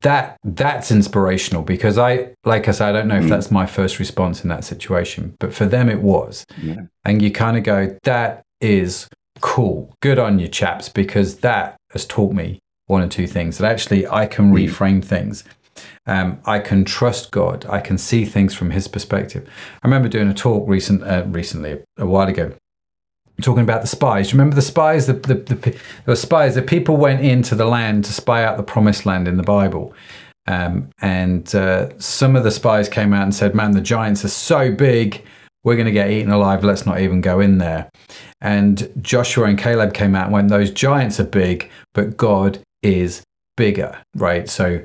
that 0.00 0.36
that's 0.44 0.90
inspirational 0.90 1.62
because 1.62 1.98
I, 1.98 2.34
like 2.44 2.68
I 2.68 2.72
said, 2.72 2.88
I 2.88 2.92
don't 2.92 3.08
know 3.08 3.16
if 3.18 3.24
Mm. 3.24 3.28
that's 3.30 3.50
my 3.50 3.66
first 3.66 3.98
response 3.98 4.42
in 4.42 4.48
that 4.48 4.64
situation, 4.64 5.34
but 5.40 5.52
for 5.54 5.66
them 5.66 5.88
it 5.88 6.00
was. 6.00 6.44
Yeah. 6.60 6.76
And 7.04 7.20
you 7.22 7.30
kind 7.30 7.56
of 7.56 7.62
go, 7.64 7.96
that 8.04 8.42
is 8.60 9.08
cool. 9.44 9.94
Good 10.00 10.18
on 10.18 10.38
you, 10.38 10.48
chaps, 10.48 10.88
because 10.88 11.36
that 11.40 11.76
has 11.92 12.06
taught 12.06 12.32
me 12.32 12.58
one 12.86 13.02
or 13.02 13.08
two 13.08 13.26
things 13.26 13.58
that 13.58 13.70
actually 13.70 14.06
I 14.08 14.24
can 14.26 14.50
Mm. 14.50 14.54
reframe 14.54 15.04
things. 15.04 15.44
Um, 16.06 16.38
I 16.46 16.60
can 16.60 16.84
trust 16.84 17.30
God. 17.30 17.66
I 17.68 17.80
can 17.80 17.98
see 17.98 18.24
things 18.24 18.54
from 18.54 18.70
His 18.70 18.88
perspective. 18.88 19.46
I 19.82 19.86
remember 19.86 20.08
doing 20.08 20.28
a 20.28 20.34
talk 20.34 20.66
recent, 20.66 21.02
uh, 21.02 21.24
recently, 21.26 21.78
a 21.98 22.06
while 22.06 22.26
ago, 22.28 22.52
talking 23.42 23.62
about 23.62 23.82
the 23.82 23.86
spies. 23.86 24.28
Do 24.28 24.32
you 24.32 24.38
remember 24.38 24.56
the 24.56 24.62
spies? 24.62 25.06
The, 25.06 25.12
the, 25.12 25.34
the, 25.34 25.76
were 26.06 26.16
spies. 26.16 26.54
The 26.54 26.62
people 26.62 26.96
went 26.96 27.20
into 27.20 27.54
the 27.54 27.66
land 27.66 28.06
to 28.06 28.12
spy 28.14 28.44
out 28.44 28.56
the 28.56 28.62
promised 28.62 29.04
land 29.04 29.28
in 29.28 29.36
the 29.36 29.42
Bible. 29.42 29.92
Um, 30.46 30.88
and 31.00 31.54
uh, 31.54 31.90
some 31.98 32.34
of 32.34 32.44
the 32.44 32.50
spies 32.50 32.88
came 32.88 33.12
out 33.12 33.24
and 33.24 33.34
said, 33.34 33.54
Man, 33.54 33.72
the 33.72 33.80
giants 33.82 34.24
are 34.24 34.28
so 34.28 34.72
big, 34.72 35.22
we're 35.64 35.76
going 35.76 35.86
to 35.86 35.92
get 35.92 36.10
eaten 36.10 36.30
alive. 36.30 36.62
Let's 36.62 36.86
not 36.86 37.00
even 37.00 37.20
go 37.20 37.40
in 37.40 37.58
there. 37.58 37.90
And 38.40 38.92
Joshua 39.00 39.46
and 39.46 39.58
Caleb 39.58 39.94
came 39.94 40.14
out 40.14 40.24
and 40.24 40.32
went, 40.32 40.48
Those 40.48 40.70
giants 40.70 41.18
are 41.18 41.24
big, 41.24 41.70
but 41.94 42.16
God 42.16 42.60
is 42.82 43.22
bigger, 43.56 43.98
right? 44.14 44.48
So 44.48 44.84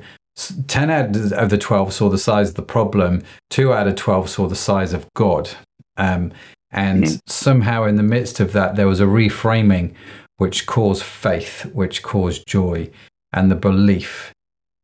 10 0.66 0.90
out 0.90 1.32
of 1.32 1.50
the 1.50 1.58
12 1.58 1.92
saw 1.92 2.08
the 2.08 2.18
size 2.18 2.50
of 2.50 2.54
the 2.54 2.62
problem, 2.62 3.22
two 3.50 3.72
out 3.72 3.86
of 3.86 3.96
12 3.96 4.30
saw 4.30 4.48
the 4.48 4.56
size 4.56 4.92
of 4.92 5.06
God. 5.14 5.50
Um, 5.96 6.32
and 6.72 7.04
mm-hmm. 7.04 7.16
somehow, 7.26 7.84
in 7.84 7.96
the 7.96 8.02
midst 8.02 8.40
of 8.40 8.52
that, 8.52 8.76
there 8.76 8.86
was 8.86 9.00
a 9.00 9.04
reframing 9.04 9.94
which 10.36 10.66
caused 10.66 11.02
faith, 11.02 11.66
which 11.74 12.02
caused 12.02 12.46
joy, 12.46 12.88
and 13.32 13.50
the 13.50 13.56
belief 13.56 14.32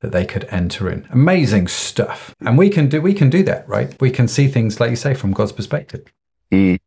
that 0.06 0.12
they 0.12 0.24
could 0.24 0.44
enter 0.50 0.88
in. 0.88 1.04
Amazing 1.10 1.66
stuff. 1.66 2.32
And 2.40 2.56
we 2.56 2.70
can 2.70 2.88
do 2.88 3.02
we 3.02 3.12
can 3.12 3.28
do 3.28 3.42
that, 3.42 3.68
right? 3.68 4.00
We 4.00 4.12
can 4.12 4.28
see 4.28 4.46
things 4.46 4.78
like 4.78 4.90
you 4.90 4.96
say 4.96 5.14
from 5.14 5.32
God's 5.32 5.50
perspective. 5.50 6.06
Mm. 6.52 6.78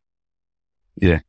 Yeah. 0.96 1.20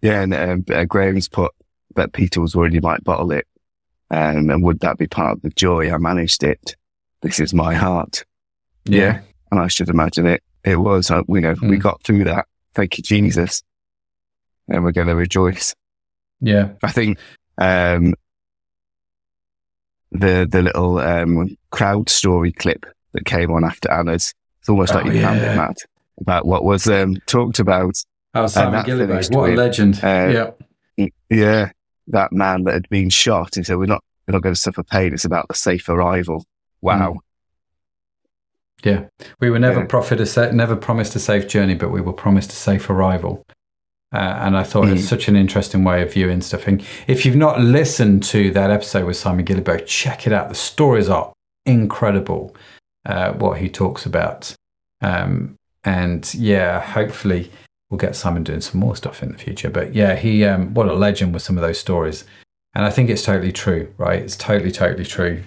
Yeah, 0.00 0.22
and 0.22 0.34
um, 0.34 0.64
uh, 0.72 0.84
Graham's 0.84 1.28
put 1.28 1.52
that 1.96 2.12
Peter 2.12 2.40
was 2.40 2.54
already 2.54 2.78
like 2.78 3.02
bottle 3.02 3.32
it. 3.32 3.48
Um, 4.12 4.50
and 4.50 4.62
would 4.62 4.78
that 4.80 4.98
be 4.98 5.08
part 5.08 5.32
of 5.32 5.42
the 5.42 5.50
joy? 5.50 5.92
I 5.92 5.98
managed 5.98 6.44
it. 6.44 6.76
This 7.22 7.40
is 7.40 7.52
my 7.52 7.74
heart. 7.74 8.24
Yeah. 8.84 8.98
yeah. 8.98 9.20
And 9.50 9.60
I 9.60 9.66
should 9.66 9.88
imagine 9.88 10.26
it. 10.26 10.44
It 10.62 10.76
was, 10.76 11.10
uh, 11.10 11.22
you 11.28 11.40
know, 11.40 11.56
mm. 11.56 11.70
we 11.70 11.76
got 11.76 12.04
through 12.04 12.22
that. 12.24 12.46
Thank 12.74 12.98
you, 12.98 13.02
Jesus. 13.02 13.64
And 14.68 14.84
we're 14.84 14.92
going 14.92 15.08
to 15.08 15.16
rejoice. 15.16 15.74
Yeah. 16.40 16.70
I 16.84 16.92
think, 16.92 17.18
um, 17.58 18.14
the 20.12 20.46
the 20.50 20.62
little 20.62 20.98
um, 20.98 21.56
crowd 21.70 22.08
story 22.08 22.52
clip 22.52 22.86
that 23.12 23.24
came 23.24 23.50
on 23.50 23.64
after 23.64 23.90
Anna's. 23.90 24.34
It's 24.60 24.68
almost 24.68 24.92
oh, 24.92 24.96
like 24.96 25.06
you 25.06 25.12
yeah. 25.12 25.28
found 25.28 25.40
it, 25.40 25.56
Matt, 25.56 25.76
about 26.20 26.46
what 26.46 26.64
was 26.64 26.88
um, 26.88 27.16
talked 27.26 27.58
about. 27.58 28.02
Oh, 28.34 28.46
Simon 28.46 28.84
Guillebaud, 28.84 29.34
what 29.34 29.50
a 29.50 29.54
legend! 29.54 30.00
Uh, 30.02 30.52
yeah, 30.96 31.06
yeah, 31.30 31.70
that 32.08 32.32
man 32.32 32.64
that 32.64 32.74
had 32.74 32.88
been 32.88 33.10
shot. 33.10 33.54
He 33.54 33.62
said, 33.62 33.78
"We're 33.78 33.86
not, 33.86 34.04
we're 34.26 34.32
not 34.32 34.42
going 34.42 34.54
to 34.54 34.60
suffer 34.60 34.82
pain. 34.82 35.14
It's 35.14 35.24
about 35.24 35.48
the 35.48 35.54
safe 35.54 35.88
arrival." 35.88 36.44
Wow. 36.80 37.14
Mm. 37.14 37.18
Yeah, 38.84 39.06
we 39.40 39.50
were 39.50 39.58
never 39.58 39.80
yeah. 39.90 40.16
a 40.22 40.26
sa- 40.26 40.52
never 40.52 40.76
promised 40.76 41.16
a 41.16 41.18
safe 41.18 41.48
journey, 41.48 41.74
but 41.74 41.90
we 41.90 42.00
were 42.00 42.12
promised 42.12 42.52
a 42.52 42.56
safe 42.56 42.88
arrival. 42.88 43.44
Uh, 44.12 44.38
and 44.40 44.56
I 44.56 44.62
thought 44.62 44.86
mm. 44.86 44.96
it's 44.96 45.06
such 45.06 45.28
an 45.28 45.36
interesting 45.36 45.84
way 45.84 46.02
of 46.02 46.12
viewing 46.12 46.40
stuff. 46.40 46.66
And 46.66 46.82
if 47.06 47.26
you've 47.26 47.36
not 47.36 47.60
listened 47.60 48.22
to 48.24 48.50
that 48.52 48.70
episode 48.70 49.04
with 49.04 49.16
Simon 49.16 49.44
Guillebaud, 49.44 49.86
check 49.86 50.26
it 50.26 50.32
out. 50.32 50.48
The 50.48 50.54
stories 50.54 51.08
are 51.08 51.32
incredible, 51.66 52.56
uh, 53.04 53.32
what 53.32 53.58
he 53.58 53.68
talks 53.68 54.06
about. 54.06 54.54
Um, 55.02 55.56
and 55.84 56.32
yeah, 56.34 56.80
hopefully 56.80 57.50
we'll 57.90 57.98
get 57.98 58.16
Simon 58.16 58.44
doing 58.44 58.62
some 58.62 58.80
more 58.80 58.96
stuff 58.96 59.22
in 59.22 59.30
the 59.30 59.38
future. 59.38 59.68
But 59.68 59.94
yeah, 59.94 60.16
he, 60.16 60.44
um, 60.44 60.72
what 60.72 60.88
a 60.88 60.94
legend 60.94 61.34
with 61.34 61.42
some 61.42 61.58
of 61.58 61.62
those 61.62 61.78
stories. 61.78 62.24
And 62.74 62.86
I 62.86 62.90
think 62.90 63.10
it's 63.10 63.24
totally 63.24 63.52
true, 63.52 63.92
right? 63.98 64.22
It's 64.22 64.36
totally, 64.36 64.70
totally 64.70 65.04
true. 65.04 65.42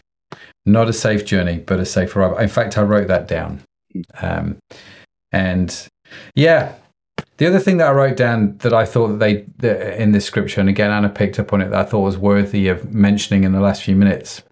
Not 0.66 0.88
a 0.89 0.93
safe 0.93 1.26
journey, 1.26 1.57
but 1.57 1.80
a 1.80 1.86
safe 1.86 2.16
arrival. 2.16 2.38
In 2.38 2.49
fact, 2.49 2.78
I 2.78 2.84
wrote 2.84 3.07
that 3.07 3.28
down. 3.28 3.62
Um, 4.22 4.57
and 5.32 5.88
yeah, 6.36 6.76
the 7.42 7.48
other 7.48 7.58
thing 7.58 7.78
that 7.78 7.88
I 7.88 7.92
wrote 7.92 8.18
down 8.18 8.58
that 8.58 8.72
I 8.72 8.86
thought 8.86 9.08
that 9.08 9.20
they 9.20 9.46
that 9.58 10.00
in 10.00 10.12
this 10.12 10.26
scripture, 10.26 10.62
and 10.62 10.70
again 10.70 10.92
Anna 10.92 11.10
picked 11.10 11.39
up 11.39 11.54
on 11.54 11.60
it, 11.60 11.72
that 11.72 11.88
I 11.88 11.89
thought 11.89 12.02
was 12.02 12.16
worthy 12.16 12.68
of 12.68 12.94
mentioning 12.94 13.46
in 13.46 13.52
the 13.52 13.60
last 13.60 13.82
few 13.82 13.96
minutes. 13.96 14.44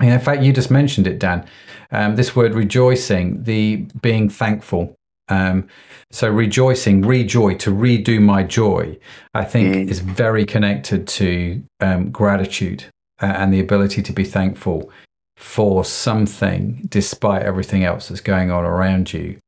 And 0.00 0.08
in 0.08 0.18
fact, 0.18 0.42
you 0.42 0.54
just 0.54 0.70
mentioned 0.70 1.06
it, 1.06 1.18
Dan. 1.18 1.46
Um, 1.90 2.16
this 2.16 2.34
word 2.34 2.54
rejoicing, 2.54 3.42
the 3.42 3.86
being 4.00 4.30
thankful. 4.30 4.94
Um, 5.28 5.68
so 6.10 6.30
rejoicing, 6.30 7.02
rejoy, 7.02 7.56
to 7.56 7.70
redo 7.70 8.22
my 8.22 8.42
joy, 8.42 8.98
I 9.34 9.44
think 9.44 9.74
mm. 9.74 9.88
is 9.90 10.00
very 10.00 10.46
connected 10.46 11.06
to 11.08 11.62
um, 11.80 12.10
gratitude 12.10 12.86
uh, 13.20 13.26
and 13.26 13.52
the 13.52 13.60
ability 13.60 14.00
to 14.00 14.14
be 14.14 14.24
thankful 14.24 14.90
for 15.36 15.84
something 15.84 16.86
despite 16.88 17.42
everything 17.42 17.84
else 17.84 18.08
that's 18.08 18.22
going 18.22 18.50
on 18.50 18.64
around 18.64 19.12
you 19.12 19.40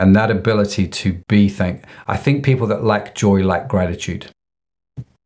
and 0.00 0.16
that 0.16 0.30
ability 0.30 0.88
to 0.88 1.22
be 1.28 1.48
thank 1.48 1.84
i 2.08 2.16
think 2.16 2.44
people 2.44 2.66
that 2.66 2.82
lack 2.82 3.14
joy 3.14 3.44
lack 3.44 3.68
gratitude. 3.68 4.26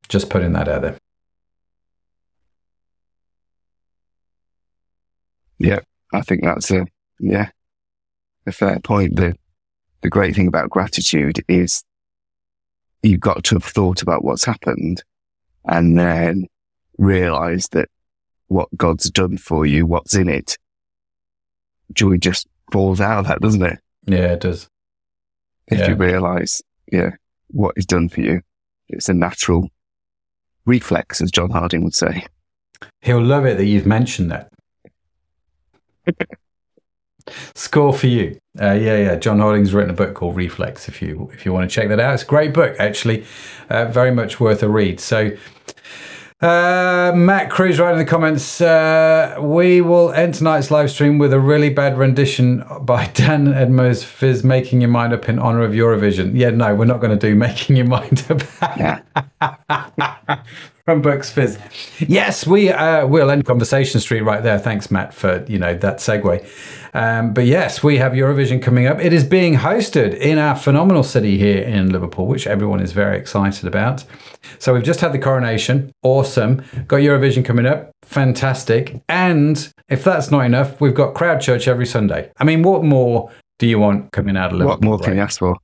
Just 0.07 0.29
putting 0.29 0.53
that 0.53 0.69
out 0.69 0.83
there. 0.83 0.99
Yeah 5.59 5.79
i 6.13 6.21
think 6.21 6.43
that's 6.43 6.71
a 6.71 6.87
yeah 7.21 7.49
a 8.47 8.53
fair 8.53 8.79
point. 8.81 9.17
The 9.17 9.35
the 10.03 10.11
great 10.11 10.35
thing 10.35 10.47
about 10.47 10.69
gratitude 10.69 11.43
is 11.49 11.83
you've 13.03 13.21
got 13.21 13.45
to 13.45 13.55
have 13.55 13.65
thought 13.65 14.03
about 14.03 14.25
what's 14.25 14.45
happened 14.45 15.03
and 15.65 15.99
then 15.99 16.47
realize 16.99 17.69
that 17.69 17.89
what 18.49 18.69
god's 18.77 19.09
done 19.11 19.39
for 19.39 19.65
you 19.65 19.87
what's 19.87 20.15
in 20.15 20.29
it 20.29 20.59
joy 21.93 22.17
just 22.19 22.47
falls 22.71 23.01
out 23.01 23.21
of 23.21 23.27
that 23.27 23.41
doesn't 23.41 23.63
it 23.63 23.79
yeah, 24.07 24.33
it 24.33 24.41
does. 24.41 24.69
If 25.69 25.79
yeah. 25.79 25.91
you 25.91 25.95
realize, 25.97 26.63
yeah, 26.91 27.11
what 27.49 27.75
is 27.77 27.87
done 27.87 28.09
for 28.09 28.21
you, 28.21 28.43
it's 28.89 29.09
a 29.09 29.15
natural 29.15 29.71
reflex, 30.67 31.21
as 31.21 31.31
John 31.31 31.51
Harding 31.51 31.85
would 31.85 31.95
say. 31.95 32.27
He'll 33.01 33.23
love 33.23 33.47
it 33.47 33.57
that 33.57 33.67
you've 33.67 33.87
mentioned 33.87 34.31
that. 34.31 34.51
Score 37.55 37.95
for 37.95 38.07
you. 38.07 38.39
Uh, 38.61 38.73
yeah, 38.73 38.99
yeah. 38.99 39.17
John 39.17 39.39
Harding's 39.39 39.73
written 39.73 39.91
a 39.91 39.95
book 39.95 40.15
called 40.15 40.37
Reflex. 40.37 40.89
If 40.89 41.01
you 41.01 41.31
if 41.33 41.47
you 41.47 41.53
want 41.53 41.69
to 41.69 41.75
check 41.75 41.89
that 41.89 41.99
out, 41.99 42.13
it's 42.15 42.23
a 42.23 42.27
great 42.27 42.53
book 42.53 42.77
actually, 42.79 43.25
uh, 43.71 43.87
very 43.87 44.11
much 44.11 44.41
worth 44.41 44.63
a 44.63 44.69
read. 44.69 45.01
So 45.01 45.31
uh, 46.41 47.13
Matt 47.15 47.51
Cruz 47.51 47.79
right 47.79 47.93
in 47.93 47.99
the 47.99 48.05
comments. 48.05 48.61
Uh, 48.61 49.37
we 49.41 49.81
will 49.81 50.13
end 50.13 50.35
tonight's 50.35 50.71
live 50.71 50.91
stream 50.91 51.19
with 51.19 51.33
a 51.33 51.41
really 51.41 51.71
bad 51.71 51.97
rendition 51.97 52.65
by 52.83 53.07
Dan 53.15 53.47
Edmo's 53.47 54.05
Fizz 54.05 54.45
Making 54.45 54.81
Your 54.81 54.91
Mind 54.91 55.13
Up 55.13 55.29
in 55.29 55.39
honor 55.39 55.63
of 55.63 55.73
Eurovision. 55.73 56.33
Yeah, 56.35 56.51
no, 56.51 56.75
we're 56.75 56.85
not 56.85 57.01
going 57.01 57.19
to 57.19 57.29
do 57.29 57.35
Making 57.37 57.77
Your 57.77 57.87
Mind 57.87 58.27
Up. 58.29 58.43
From 60.85 61.01
Bucks 61.01 61.31
Fizz. 61.31 61.59
Yes, 62.07 62.47
we 62.47 62.69
uh, 62.69 63.07
will 63.07 63.31
end 63.31 63.47
Conversation 63.47 64.01
Street 64.01 64.21
right 64.21 64.43
there. 64.43 64.59
Thanks, 64.59 64.91
Matt, 64.91 65.15
for 65.15 65.43
you 65.49 65.59
know 65.59 65.75
that 65.75 65.97
segue. 65.97 66.47
Um, 66.95 67.35
but 67.35 67.45
yes, 67.45 67.83
we 67.83 67.99
have 67.99 68.13
Eurovision 68.13 68.63
coming 68.63 68.87
up. 68.87 69.01
It 69.01 69.13
is 69.13 69.25
being 69.25 69.55
hosted 69.57 70.17
in 70.17 70.39
our 70.39 70.55
phenomenal 70.55 71.03
city 71.03 71.37
here 71.37 71.63
in 71.63 71.91
Liverpool, 71.91 72.27
which 72.27 72.47
everyone 72.47 72.81
is 72.81 72.93
very 72.93 73.19
excited 73.19 73.67
about. 73.67 74.05
So 74.61 74.73
we've 74.73 74.85
just 74.85 75.01
had 75.01 75.13
the 75.13 75.19
coronation. 75.19 75.93
Awesome. 76.03 76.65
Got 76.87 76.99
Eurovision 76.99 77.45
coming 77.45 77.67
up. 77.67 77.91
Fantastic. 78.03 79.03
And 79.09 79.73
if 79.89 80.05
that's 80.05 80.31
not 80.31 80.45
enough, 80.45 80.81
we've 80.81 80.95
got 80.95 81.15
Crowd 81.15 81.41
Church 81.41 81.67
every 81.67 81.87
Sunday. 81.87 82.31
I 82.39 82.45
mean, 82.45 82.63
what 82.63 82.85
more 82.85 83.31
do 83.59 83.67
you 83.67 83.79
want 83.79 84.13
coming 84.13 84.37
out 84.37 84.53
of 84.53 84.59
Liverpool? 84.59 84.71
What 84.71 84.85
more 84.85 84.99
can 84.99 85.17
you 85.17 85.21
ask 85.21 85.41
for? 85.41 85.57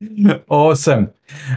awesome. 0.48 1.12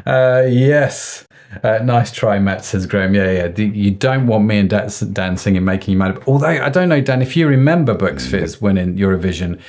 Uh, 0.05 0.43
yes. 0.47 1.27
Uh, 1.63 1.79
nice 1.83 2.11
try, 2.11 2.39
Matt, 2.39 2.63
says 2.63 2.85
Graham. 2.85 3.13
Yeah, 3.13 3.31
yeah. 3.31 3.57
You 3.57 3.91
don't 3.91 4.27
want 4.27 4.45
me 4.45 4.57
and 4.57 4.69
Dan 4.69 5.37
singing 5.37 5.57
and 5.57 5.65
Making 5.65 5.93
You 5.93 5.97
Mad. 5.97 6.23
Although, 6.27 6.47
I 6.47 6.69
don't 6.69 6.89
know, 6.89 7.01
Dan, 7.01 7.21
if 7.21 7.35
you 7.35 7.47
remember 7.47 7.93
Bucks 7.93 8.25
Fizz 8.25 8.61
winning 8.61 8.95
Eurovision, 8.95 9.59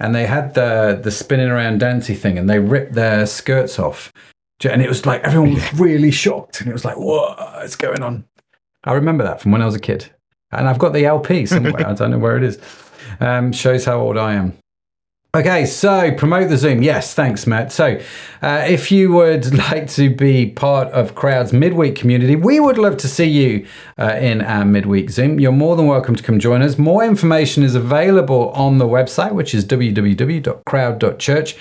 and 0.00 0.14
they 0.14 0.26
had 0.26 0.54
the 0.54 1.00
the 1.02 1.10
spinning 1.10 1.48
around 1.48 1.78
dancey 1.78 2.14
thing, 2.14 2.38
and 2.38 2.48
they 2.48 2.58
ripped 2.58 2.94
their 2.94 3.26
skirts 3.26 3.78
off, 3.78 4.12
and 4.64 4.82
it 4.82 4.88
was 4.88 5.06
like 5.06 5.22
everyone 5.22 5.54
was 5.54 5.74
really 5.74 6.10
shocked, 6.10 6.60
and 6.60 6.68
it 6.68 6.72
was 6.72 6.84
like, 6.84 6.96
what's 6.96 7.76
going 7.76 8.02
on? 8.02 8.24
I 8.84 8.94
remember 8.94 9.24
that 9.24 9.40
from 9.40 9.52
when 9.52 9.62
I 9.62 9.66
was 9.66 9.74
a 9.74 9.80
kid, 9.80 10.10
and 10.50 10.68
I've 10.68 10.78
got 10.78 10.92
the 10.92 11.06
LP 11.06 11.46
somewhere. 11.46 11.74
I 11.86 11.94
don't 11.94 12.10
know 12.10 12.18
where 12.18 12.36
it 12.36 12.42
is. 12.42 12.58
Um, 13.20 13.52
shows 13.52 13.84
how 13.84 14.00
old 14.00 14.16
I 14.16 14.34
am. 14.34 14.56
Okay, 15.34 15.66
so 15.66 16.10
promote 16.12 16.48
the 16.48 16.56
Zoom. 16.56 16.82
Yes, 16.82 17.12
thanks, 17.12 17.46
Matt. 17.46 17.70
So, 17.70 18.00
uh, 18.40 18.64
if 18.66 18.90
you 18.90 19.12
would 19.12 19.54
like 19.70 19.86
to 19.90 20.08
be 20.08 20.46
part 20.46 20.88
of 20.88 21.14
Crowd's 21.14 21.52
midweek 21.52 21.96
community, 21.96 22.34
we 22.34 22.60
would 22.60 22.78
love 22.78 22.96
to 22.96 23.08
see 23.08 23.26
you 23.26 23.66
uh, 23.98 24.16
in 24.18 24.40
our 24.40 24.64
midweek 24.64 25.10
Zoom. 25.10 25.38
You're 25.38 25.52
more 25.52 25.76
than 25.76 25.86
welcome 25.86 26.16
to 26.16 26.22
come 26.22 26.38
join 26.38 26.62
us. 26.62 26.78
More 26.78 27.04
information 27.04 27.62
is 27.62 27.74
available 27.74 28.48
on 28.52 28.78
the 28.78 28.86
website, 28.86 29.32
which 29.32 29.54
is 29.54 29.66
www.crowd.church. 29.66 31.56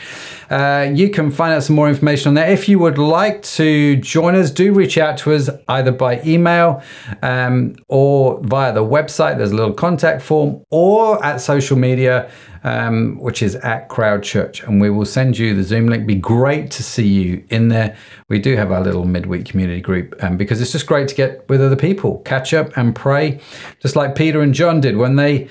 Uh, 0.49 0.89
you 0.93 1.09
can 1.09 1.31
find 1.31 1.53
out 1.53 1.63
some 1.63 1.75
more 1.75 1.89
information 1.89 2.29
on 2.29 2.33
that. 2.35 2.49
If 2.49 2.69
you 2.69 2.79
would 2.79 2.97
like 2.97 3.41
to 3.43 3.95
join 3.97 4.35
us, 4.35 4.51
do 4.51 4.73
reach 4.73 4.97
out 4.97 5.17
to 5.19 5.33
us 5.33 5.49
either 5.67 5.91
by 5.91 6.21
email 6.23 6.81
um, 7.21 7.75
or 7.87 8.39
via 8.43 8.73
the 8.73 8.83
website. 8.83 9.37
There's 9.37 9.51
a 9.51 9.55
little 9.55 9.73
contact 9.73 10.21
form 10.21 10.63
or 10.69 11.23
at 11.23 11.41
social 11.41 11.77
media 11.77 12.29
um, 12.67 13.17
which 13.19 13.41
is 13.41 13.55
at 13.55 13.87
Crowd 13.87 14.23
Church, 14.23 14.61
and 14.63 14.81
we 14.81 14.89
will 14.89 15.05
send 15.05 15.37
you 15.37 15.55
the 15.55 15.63
Zoom 15.63 15.87
link. 15.87 16.05
Be 16.05 16.15
great 16.15 16.69
to 16.71 16.83
see 16.83 17.07
you 17.07 17.45
in 17.49 17.69
there. 17.69 17.95
We 18.27 18.39
do 18.39 18.55
have 18.57 18.71
our 18.71 18.81
little 18.81 19.05
midweek 19.05 19.45
community 19.45 19.79
group 19.79 20.15
um, 20.21 20.35
because 20.35 20.61
it's 20.61 20.73
just 20.73 20.85
great 20.85 21.07
to 21.07 21.15
get 21.15 21.47
with 21.47 21.61
other 21.61 21.75
people, 21.77 22.19
catch 22.19 22.53
up, 22.53 22.75
and 22.75 22.95
pray, 22.95 23.39
just 23.79 23.95
like 23.95 24.15
Peter 24.15 24.41
and 24.41 24.53
John 24.53 24.81
did 24.81 24.97
when 24.97 25.15
they 25.15 25.47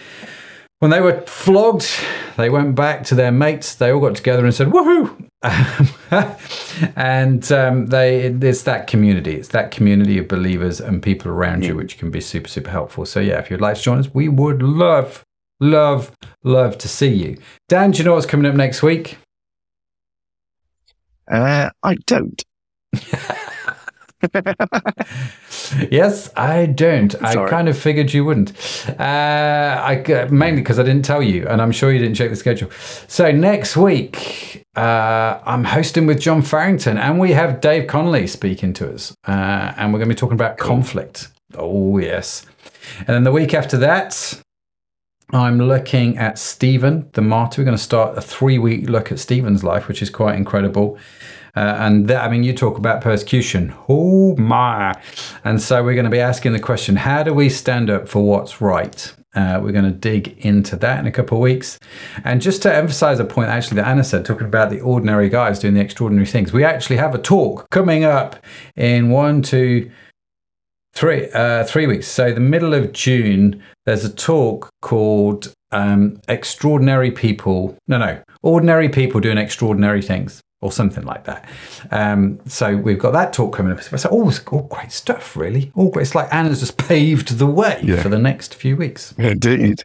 when 0.79 0.91
they 0.91 1.01
were 1.01 1.23
flogged, 1.23 1.89
they 2.37 2.51
went 2.51 2.75
back 2.75 3.05
to 3.05 3.15
their 3.15 3.33
mates. 3.33 3.75
They 3.75 3.91
all 3.91 4.01
got 4.01 4.15
together 4.17 4.45
and 4.45 4.55
said, 4.55 4.69
"Woohoo!" 4.69 5.27
and 6.97 7.53
um, 7.53 7.87
they 7.87 8.23
it's 8.25 8.63
that 8.65 8.87
community. 8.87 9.35
It's 9.35 9.49
that 9.49 9.71
community 9.71 10.19
of 10.19 10.29
believers 10.29 10.81
and 10.81 11.03
people 11.03 11.31
around 11.31 11.65
you, 11.65 11.77
which 11.77 11.99
can 11.99 12.11
be 12.11 12.21
super 12.21 12.49
super 12.49 12.71
helpful. 12.71 13.07
So 13.07 13.21
yeah, 13.21 13.39
if 13.39 13.51
you'd 13.51 13.61
like 13.61 13.77
to 13.77 13.83
join 13.83 13.99
us, 13.99 14.13
we 14.13 14.29
would 14.29 14.63
love, 14.63 15.25
love, 15.61 16.13
love 16.45 16.77
to 16.79 16.89
see 16.89 17.13
you. 17.13 17.39
Dan, 17.69 17.93
do 17.93 17.99
you 17.99 18.05
know 18.05 18.15
what's 18.15 18.27
coming 18.27 18.47
up 18.47 18.55
next 18.55 18.83
week? 18.83 19.19
Uh, 21.31 21.71
I 21.83 21.95
don't. 22.07 22.43
yes, 25.91 26.31
I 26.37 26.67
don't. 26.67 27.15
I 27.23 27.49
kind 27.49 27.69
of 27.69 27.79
figured 27.79 28.13
you 28.13 28.25
wouldn't. 28.25 28.53
Uh, 28.99 29.03
I 29.03 30.29
mainly 30.31 30.63
because 30.63 30.79
I 30.79 30.83
didn't 30.83 31.05
tell 31.05 31.23
you, 31.23 31.47
and 31.47 31.61
I'm 31.61 31.73
sure 31.73 31.93
you 31.93 31.99
didn't 31.99 32.15
check 32.15 32.31
the 32.31 32.37
schedule. 32.37 32.71
So 33.09 33.31
next 33.31 33.77
week, 33.77 34.67
uh, 34.77 35.41
I'm 35.45 35.65
hosting 35.65 36.07
with 36.07 36.21
John 36.21 36.43
Farrington, 36.43 36.99
and 36.99 37.19
we 37.19 37.33
have 37.33 37.61
Dave 37.61 37.87
Connolly 37.87 38.27
speaking 38.27 38.73
to 38.75 38.93
us, 38.93 39.15
uh, 39.27 39.75
and 39.77 39.93
we're 39.93 39.99
going 39.99 40.09
to 40.09 40.15
be 40.15 40.19
talking 40.19 40.37
about 40.37 40.59
conflict. 40.59 41.29
Oh 41.55 41.99
yes, 41.99 42.45
and 42.99 43.09
then 43.09 43.25
the 43.25 43.33
week 43.33 43.55
after 43.55 43.77
that. 43.79 44.43
I'm 45.33 45.59
looking 45.59 46.19
at 46.19 46.39
Stephen, 46.39 47.11
the 47.15 47.21
martyr. 47.21 47.61
We're 47.61 47.65
going 47.65 47.77
to 47.77 47.83
start 47.83 48.17
a 48.17 48.21
three 48.21 48.59
week 48.59 48.89
look 48.89 49.11
at 49.11 49.19
Stephen's 49.19 49.65
life, 49.65 49.89
which 49.89 50.01
is 50.01 50.09
quite 50.09 50.37
incredible. 50.37 50.99
Uh, 51.57 51.77
and 51.79 52.07
that, 52.09 52.23
I 52.23 52.29
mean, 52.29 52.45
you 52.45 52.53
talk 52.53 52.77
about 52.77 53.01
persecution. 53.01 53.75
Oh 53.89 54.37
my. 54.37 54.95
And 55.43 55.61
so 55.61 55.83
we're 55.83 55.95
going 55.95 56.05
to 56.05 56.11
be 56.11 56.21
asking 56.21 56.53
the 56.53 56.61
question 56.61 56.97
how 56.97 57.23
do 57.23 57.33
we 57.33 57.49
stand 57.49 57.89
up 57.89 58.09
for 58.09 58.23
what's 58.23 58.61
right? 58.61 59.15
Uh, 59.35 59.61
we're 59.63 59.73
going 59.73 59.85
to 59.85 59.91
dig 59.91 60.39
into 60.39 60.77
that 60.77 60.99
in 60.99 61.07
a 61.07 61.11
couple 61.11 61.37
of 61.37 61.43
weeks. 61.43 61.79
And 62.25 62.41
just 62.41 62.63
to 62.63 62.75
emphasize 62.75 63.21
a 63.21 63.25
point 63.25 63.49
actually 63.49 63.77
that 63.77 63.87
Anna 63.87 64.05
said, 64.05 64.25
talking 64.25 64.47
about 64.47 64.71
the 64.71 64.81
ordinary 64.81 65.29
guys 65.29 65.59
doing 65.59 65.75
the 65.75 65.81
extraordinary 65.81 66.27
things, 66.27 66.53
we 66.53 66.65
actually 66.65 66.97
have 66.97 67.15
a 67.15 67.19
talk 67.19 67.69
coming 67.71 68.05
up 68.05 68.37
in 68.77 69.11
one, 69.11 69.43
two, 69.43 69.91
three, 70.95 71.31
uh, 71.33 71.65
three 71.65 71.87
weeks. 71.87 72.07
So 72.07 72.33
the 72.33 72.41
middle 72.41 72.73
of 72.73 72.93
June, 72.93 73.63
there's 73.85 74.05
a 74.05 74.13
talk 74.13 74.71
called 74.81 75.53
um, 75.71 76.19
Extraordinary 76.29 77.11
People. 77.11 77.77
No, 77.89 77.99
no, 77.99 78.23
Ordinary 78.43 78.89
People 78.89 79.21
Doing 79.21 79.37
Extraordinary 79.37 80.01
Things 80.01 80.43
or 80.61 80.73
something 80.73 81.05
like 81.05 81.25
that. 81.25 81.49
Um, 81.91 82.41
so 82.47 82.77
we've 82.77 82.99
got 82.99 83.13
that 83.13 83.33
talk 83.33 83.55
coming 83.55 83.73
up. 83.73 83.83
So 83.83 84.09
all, 84.09 84.33
all 84.51 84.63
great 84.63 84.91
stuff, 84.93 85.37
really. 85.37 85.71
All 85.75 85.91
great. 85.91 86.03
It's 86.03 86.15
like 86.15 86.33
Anna's 86.33 86.61
just 86.61 86.79
paved 86.79 87.39
the 87.39 87.47
way 87.47 87.81
Yeah. 87.83 88.03
for 88.03 88.09
the 88.09 88.19
next 88.19 88.55
few 88.55 88.77
weeks. 88.77 89.13
Indeed. 89.19 89.85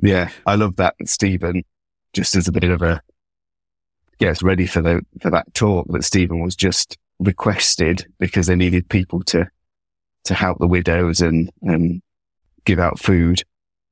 Yeah, 0.00 0.30
I 0.46 0.54
love 0.54 0.76
that, 0.76 0.94
Stephen. 1.06 1.64
Just 2.12 2.36
as 2.36 2.46
a 2.48 2.52
bit 2.52 2.64
of 2.64 2.82
a 2.82 3.02
yes, 4.20 4.42
ready 4.42 4.66
for 4.66 4.80
the 4.80 5.04
for 5.20 5.30
that 5.30 5.52
talk 5.54 5.86
that 5.90 6.04
Stephen 6.04 6.40
was 6.40 6.56
just 6.56 6.96
requested 7.18 8.06
because 8.18 8.46
they 8.46 8.54
needed 8.54 8.88
people 8.88 9.22
to 9.24 9.46
to 10.24 10.34
help 10.34 10.58
the 10.58 10.66
widows 10.68 11.20
and 11.20 11.50
and 11.62 12.00
give 12.64 12.78
out 12.78 12.98
food, 12.98 13.42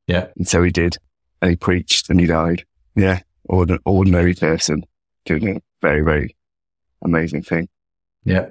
Yeah. 0.07 0.29
and 0.37 0.47
so 0.47 0.63
he 0.63 0.71
did, 0.71 0.97
and 1.43 1.51
he 1.51 1.57
preached 1.57 2.09
and 2.09 2.21
he 2.21 2.27
died. 2.27 2.65
Yeah, 2.95 3.21
ordin- 3.51 3.81
ordinary 3.85 4.35
person 4.35 4.85
doing 5.27 5.57
a 5.57 5.61
very 5.83 6.01
very 6.01 6.37
amazing 7.03 7.43
thing. 7.43 7.69
Yeah. 8.25 8.49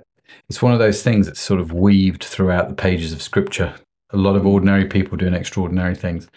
It's 0.49 0.61
one 0.61 0.73
of 0.73 0.79
those 0.79 1.03
things 1.03 1.27
that's 1.27 1.39
sort 1.39 1.59
of 1.59 1.71
weaved 1.71 2.23
throughout 2.23 2.69
the 2.69 2.75
pages 2.75 3.13
of 3.13 3.21
scripture. 3.21 3.75
A 4.11 4.17
lot 4.17 4.35
of 4.35 4.45
ordinary 4.45 4.85
people 4.85 5.17
doing 5.17 5.33
extraordinary 5.33 5.95
things. 5.95 6.27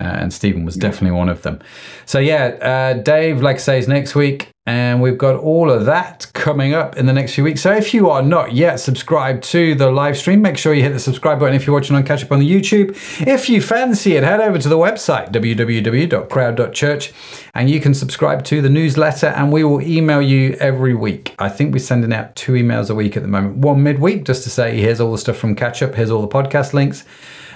Uh, 0.00 0.04
and 0.04 0.32
Stephen 0.32 0.64
was 0.64 0.76
definitely 0.76 1.16
one 1.16 1.28
of 1.28 1.42
them. 1.42 1.58
So, 2.06 2.20
yeah, 2.20 2.56
uh, 2.62 2.92
Dave, 3.02 3.42
like 3.42 3.56
I 3.56 3.58
say, 3.58 3.78
is 3.78 3.88
next 3.88 4.14
week. 4.14 4.50
And 4.64 5.00
we've 5.00 5.16
got 5.16 5.34
all 5.36 5.70
of 5.70 5.86
that 5.86 6.30
coming 6.34 6.74
up 6.74 6.98
in 6.98 7.06
the 7.06 7.12
next 7.12 7.34
few 7.34 7.42
weeks. 7.42 7.62
So, 7.62 7.72
if 7.72 7.92
you 7.92 8.08
are 8.10 8.22
not 8.22 8.52
yet 8.52 8.78
subscribed 8.78 9.42
to 9.44 9.74
the 9.74 9.90
live 9.90 10.16
stream, 10.16 10.40
make 10.40 10.56
sure 10.56 10.72
you 10.72 10.82
hit 10.82 10.92
the 10.92 11.00
subscribe 11.00 11.40
button 11.40 11.54
if 11.54 11.66
you're 11.66 11.74
watching 11.74 11.96
on 11.96 12.04
Catch 12.04 12.22
Up 12.22 12.30
on 12.30 12.38
the 12.38 12.48
YouTube. 12.48 12.90
If 13.26 13.48
you 13.48 13.60
fancy 13.60 14.14
it, 14.14 14.22
head 14.22 14.40
over 14.40 14.58
to 14.58 14.68
the 14.68 14.76
website, 14.76 15.32
www.crowd.church, 15.32 17.12
and 17.54 17.70
you 17.70 17.80
can 17.80 17.94
subscribe 17.94 18.44
to 18.44 18.62
the 18.62 18.70
newsletter, 18.70 19.28
and 19.28 19.50
we 19.50 19.64
will 19.64 19.80
email 19.80 20.22
you 20.22 20.52
every 20.60 20.94
week. 20.94 21.34
I 21.40 21.48
think 21.48 21.72
we're 21.72 21.80
sending 21.80 22.12
out 22.12 22.36
two 22.36 22.52
emails 22.52 22.88
a 22.88 22.94
week 22.94 23.16
at 23.16 23.22
the 23.22 23.28
moment 23.28 23.56
one 23.56 23.82
midweek, 23.82 24.24
just 24.24 24.44
to 24.44 24.50
say, 24.50 24.78
here's 24.78 25.00
all 25.00 25.10
the 25.10 25.18
stuff 25.18 25.38
from 25.38 25.56
Catch 25.56 25.82
Up, 25.82 25.94
here's 25.94 26.10
all 26.10 26.20
the 26.20 26.28
podcast 26.28 26.72
links 26.72 27.04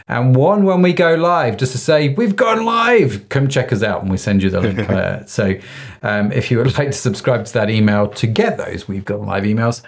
and 0.09 0.35
one 0.35 0.65
when 0.65 0.83
we 0.83 0.93
go 0.93 1.15
live, 1.15 1.57
just 1.57 1.73
to 1.73 1.79
say 1.79 2.11
we've 2.11 2.37
gone 2.37 2.65
live. 2.65 3.29
Come 3.29 3.49
check 3.49 3.73
us 3.73 3.83
out, 3.83 4.03
and 4.03 4.11
we 4.11 4.17
send 4.17 4.43
you 4.43 4.51
the 4.51 4.61
link. 4.61 4.79
uh, 4.91 5.25
so, 5.25 5.55
um, 6.03 6.33
if 6.33 6.51
you 6.51 6.59
would 6.59 6.67
like 6.79 6.89
to 6.89 6.93
subscribe 6.93 7.45
to 7.47 7.53
that 7.55 7.71
email 7.71 8.09
to 8.09 8.27
get 8.27 8.59
those, 8.59 8.89
we've 8.89 9.05
got 9.05 9.21
live 9.21 9.45
emails. 9.45 9.83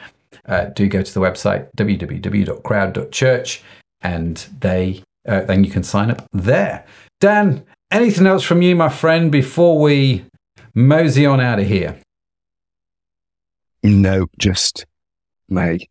Uh, 0.47 0.67
do 0.67 0.89
go 0.89 1.03
to 1.03 1.15
the 1.15 1.21
website 1.21 1.69
www.crowd.church, 1.77 3.63
and 4.03 4.47
they 4.61 5.03
uh, 5.27 5.41
then 5.43 5.65
you 5.65 5.71
can 5.71 5.83
sign 5.83 6.11
up 6.11 6.27
there. 6.33 6.85
Dan, 7.21 7.65
anything 7.91 8.27
else 8.27 8.43
from 8.43 8.63
you, 8.63 8.77
my 8.77 8.89
friend, 8.89 9.33
before 9.33 9.81
we 9.81 10.25
mosey 10.75 11.25
on 11.25 11.41
out 11.41 11.61
of 11.61 11.67
here? 11.67 11.99
No, 13.83 14.27
just 14.39 14.87
May. 15.49 15.89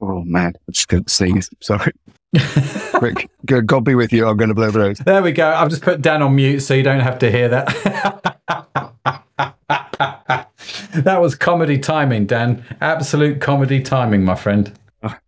Oh 0.00 0.22
man, 0.24 0.52
I 0.68 0.72
just 0.72 0.88
couldn't 0.88 1.10
sneeze. 1.10 1.48
Sorry. 1.60 1.92
Quick, 2.94 3.30
go- 3.46 3.60
God 3.60 3.84
be 3.84 3.94
with 3.94 4.12
you. 4.12 4.26
I'm 4.26 4.36
going 4.36 4.48
to 4.48 4.54
blow 4.54 4.70
the 4.70 4.78
nose. 4.78 4.98
There 4.98 5.22
we 5.22 5.32
go. 5.32 5.48
I've 5.48 5.68
just 5.68 5.82
put 5.82 6.02
Dan 6.02 6.22
on 6.22 6.34
mute 6.34 6.60
so 6.60 6.74
you 6.74 6.82
don't 6.82 7.00
have 7.00 7.18
to 7.20 7.30
hear 7.30 7.48
that. 7.48 7.66
that 10.94 11.20
was 11.20 11.34
comedy 11.34 11.78
timing, 11.78 12.26
Dan. 12.26 12.64
Absolute 12.80 13.40
comedy 13.40 13.80
timing, 13.80 14.24
my 14.24 14.34
friend. 14.34 14.72
Ah. 15.02 15.18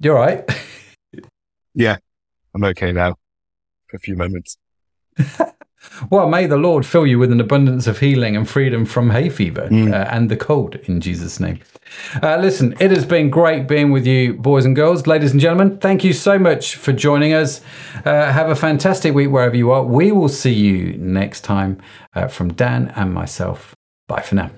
You're 0.00 0.16
right. 0.16 0.48
Yeah, 1.74 1.96
I'm 2.54 2.64
okay 2.64 2.92
now 2.92 3.16
for 3.88 3.96
a 3.96 4.00
few 4.00 4.16
moments. 4.16 4.56
Well, 6.10 6.28
may 6.28 6.46
the 6.46 6.56
Lord 6.56 6.84
fill 6.84 7.06
you 7.06 7.18
with 7.18 7.32
an 7.32 7.40
abundance 7.40 7.86
of 7.86 8.00
healing 8.00 8.36
and 8.36 8.48
freedom 8.48 8.84
from 8.84 9.10
hay 9.10 9.28
fever 9.28 9.68
uh, 9.70 10.08
and 10.10 10.30
the 10.30 10.36
cold 10.36 10.76
in 10.84 11.00
Jesus' 11.00 11.40
name. 11.40 11.60
Uh, 12.22 12.36
listen, 12.36 12.74
it 12.80 12.90
has 12.90 13.04
been 13.04 13.30
great 13.30 13.68
being 13.68 13.92
with 13.92 14.06
you, 14.06 14.34
boys 14.34 14.64
and 14.64 14.74
girls, 14.74 15.06
ladies 15.06 15.32
and 15.32 15.40
gentlemen. 15.40 15.78
Thank 15.78 16.04
you 16.04 16.12
so 16.12 16.38
much 16.38 16.76
for 16.76 16.92
joining 16.92 17.32
us. 17.32 17.60
Uh, 18.04 18.32
have 18.32 18.48
a 18.48 18.56
fantastic 18.56 19.14
week 19.14 19.30
wherever 19.30 19.56
you 19.56 19.70
are. 19.70 19.84
We 19.84 20.12
will 20.12 20.28
see 20.28 20.54
you 20.54 20.96
next 20.98 21.42
time 21.42 21.80
uh, 22.14 22.28
from 22.28 22.52
Dan 22.52 22.92
and 22.96 23.12
myself. 23.12 23.74
Bye 24.08 24.22
for 24.22 24.34
now. 24.34 24.50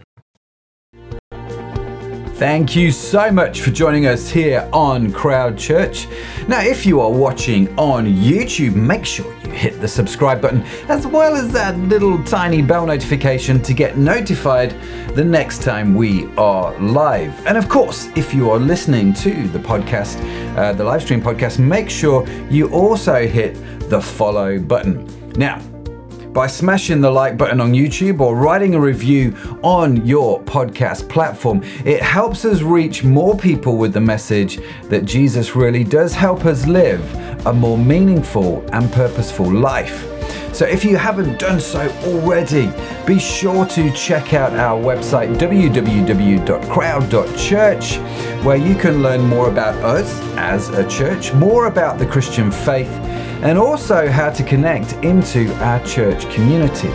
Thank 2.37 2.77
you 2.77 2.91
so 2.91 3.33
much 3.33 3.63
for 3.63 3.71
joining 3.71 4.05
us 4.05 4.29
here 4.29 4.69
on 4.71 5.11
Crowd 5.11 5.57
Church. 5.57 6.07
Now, 6.47 6.61
if 6.61 6.85
you 6.85 7.01
are 7.01 7.11
watching 7.11 7.67
on 7.79 8.05
YouTube, 8.05 8.75
make 8.75 9.07
sure 9.07 9.25
you 9.43 9.51
hit 9.53 9.81
the 9.81 9.89
subscribe 9.89 10.43
button 10.43 10.61
as 10.91 11.07
well 11.07 11.35
as 11.35 11.51
that 11.53 11.79
little 11.79 12.23
tiny 12.25 12.61
bell 12.61 12.85
notification 12.85 13.63
to 13.63 13.73
get 13.73 13.97
notified 13.97 14.73
the 15.15 15.25
next 15.25 15.63
time 15.63 15.95
we 15.95 16.27
are 16.37 16.79
live. 16.79 17.33
And 17.47 17.57
of 17.57 17.71
course, 17.71 18.11
if 18.17 18.35
you 18.35 18.51
are 18.51 18.59
listening 18.59 19.15
to 19.15 19.49
the 19.49 19.59
podcast, 19.59 20.19
uh, 20.59 20.75
the 20.75 20.85
live 20.85 21.01
stream 21.01 21.23
podcast, 21.23 21.59
make 21.59 21.89
sure 21.89 22.29
you 22.51 22.69
also 22.69 23.27
hit 23.27 23.55
the 23.89 24.03
follow 24.03 24.59
button. 24.59 25.09
Now, 25.39 25.63
by 26.37 26.47
smashing 26.47 27.01
the 27.01 27.11
like 27.11 27.39
button 27.39 27.63
on 27.63 27.73
YouTube 27.73 28.21
or 28.21 28.37
writing 28.37 28.75
a 28.75 28.81
review 28.81 29.35
on 29.63 30.05
your 30.07 30.39
podcast 30.43 31.09
platform. 31.09 31.63
It 31.83 32.03
helps 32.03 32.45
us 32.45 32.61
reach 32.61 33.03
more 33.03 33.35
people 33.39 33.79
with 33.79 33.95
the 33.95 34.03
message 34.03 34.61
that 34.91 35.07
Jesus 35.07 35.57
really 35.57 35.83
does 35.83 36.13
help 36.13 36.45
us 36.45 36.67
live 36.67 37.03
a 37.47 37.55
more 37.55 37.79
meaningful 37.79 38.63
and 38.75 38.93
purposeful 38.93 39.51
life. 39.51 40.13
So 40.55 40.67
if 40.67 40.85
you 40.85 40.99
haven't 40.99 41.39
done 41.39 41.59
so 41.59 41.89
already, 42.05 42.71
be 43.07 43.19
sure 43.19 43.65
to 43.67 43.91
check 43.93 44.35
out 44.35 44.53
our 44.53 44.79
website 44.79 45.37
www.crowd.church 45.37 45.87
where 48.45 48.57
you 48.57 48.75
can 48.75 49.03
learn 49.03 49.23
more 49.23 49.49
about 49.49 49.75
us 49.77 50.21
as 50.37 50.69
a 50.69 50.87
church, 50.87 51.33
more 51.33 51.67
about 51.67 51.99
the 51.99 52.07
Christian 52.07 52.51
faith, 52.51 52.91
and 53.43 53.59
also 53.59 54.09
how 54.09 54.31
to 54.31 54.43
connect 54.43 54.93
into 55.05 55.53
our 55.65 55.85
church 55.85 56.29
community. 56.31 56.91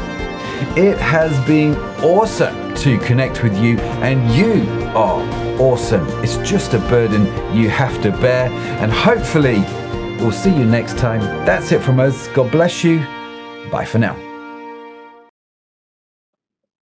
It 0.79 0.97
has 0.97 1.31
been 1.47 1.75
awesome 2.03 2.73
to 2.75 2.97
connect 2.99 3.43
with 3.43 3.57
you, 3.57 3.79
and 3.79 4.29
you 4.35 4.63
are 4.89 5.21
awesome. 5.59 6.07
It's 6.23 6.37
just 6.37 6.73
a 6.73 6.79
burden 6.79 7.25
you 7.55 7.69
have 7.69 8.01
to 8.03 8.11
bear, 8.11 8.49
and 8.81 8.91
hopefully, 8.91 9.59
we'll 10.23 10.31
see 10.31 10.55
you 10.55 10.65
next 10.65 10.97
time. 10.97 11.21
That's 11.45 11.71
it 11.71 11.81
from 11.81 11.99
us. 11.99 12.27
God 12.29 12.51
bless 12.51 12.83
you. 12.83 12.99
Bye 13.71 13.85
for 13.85 13.99
now. 13.99 14.30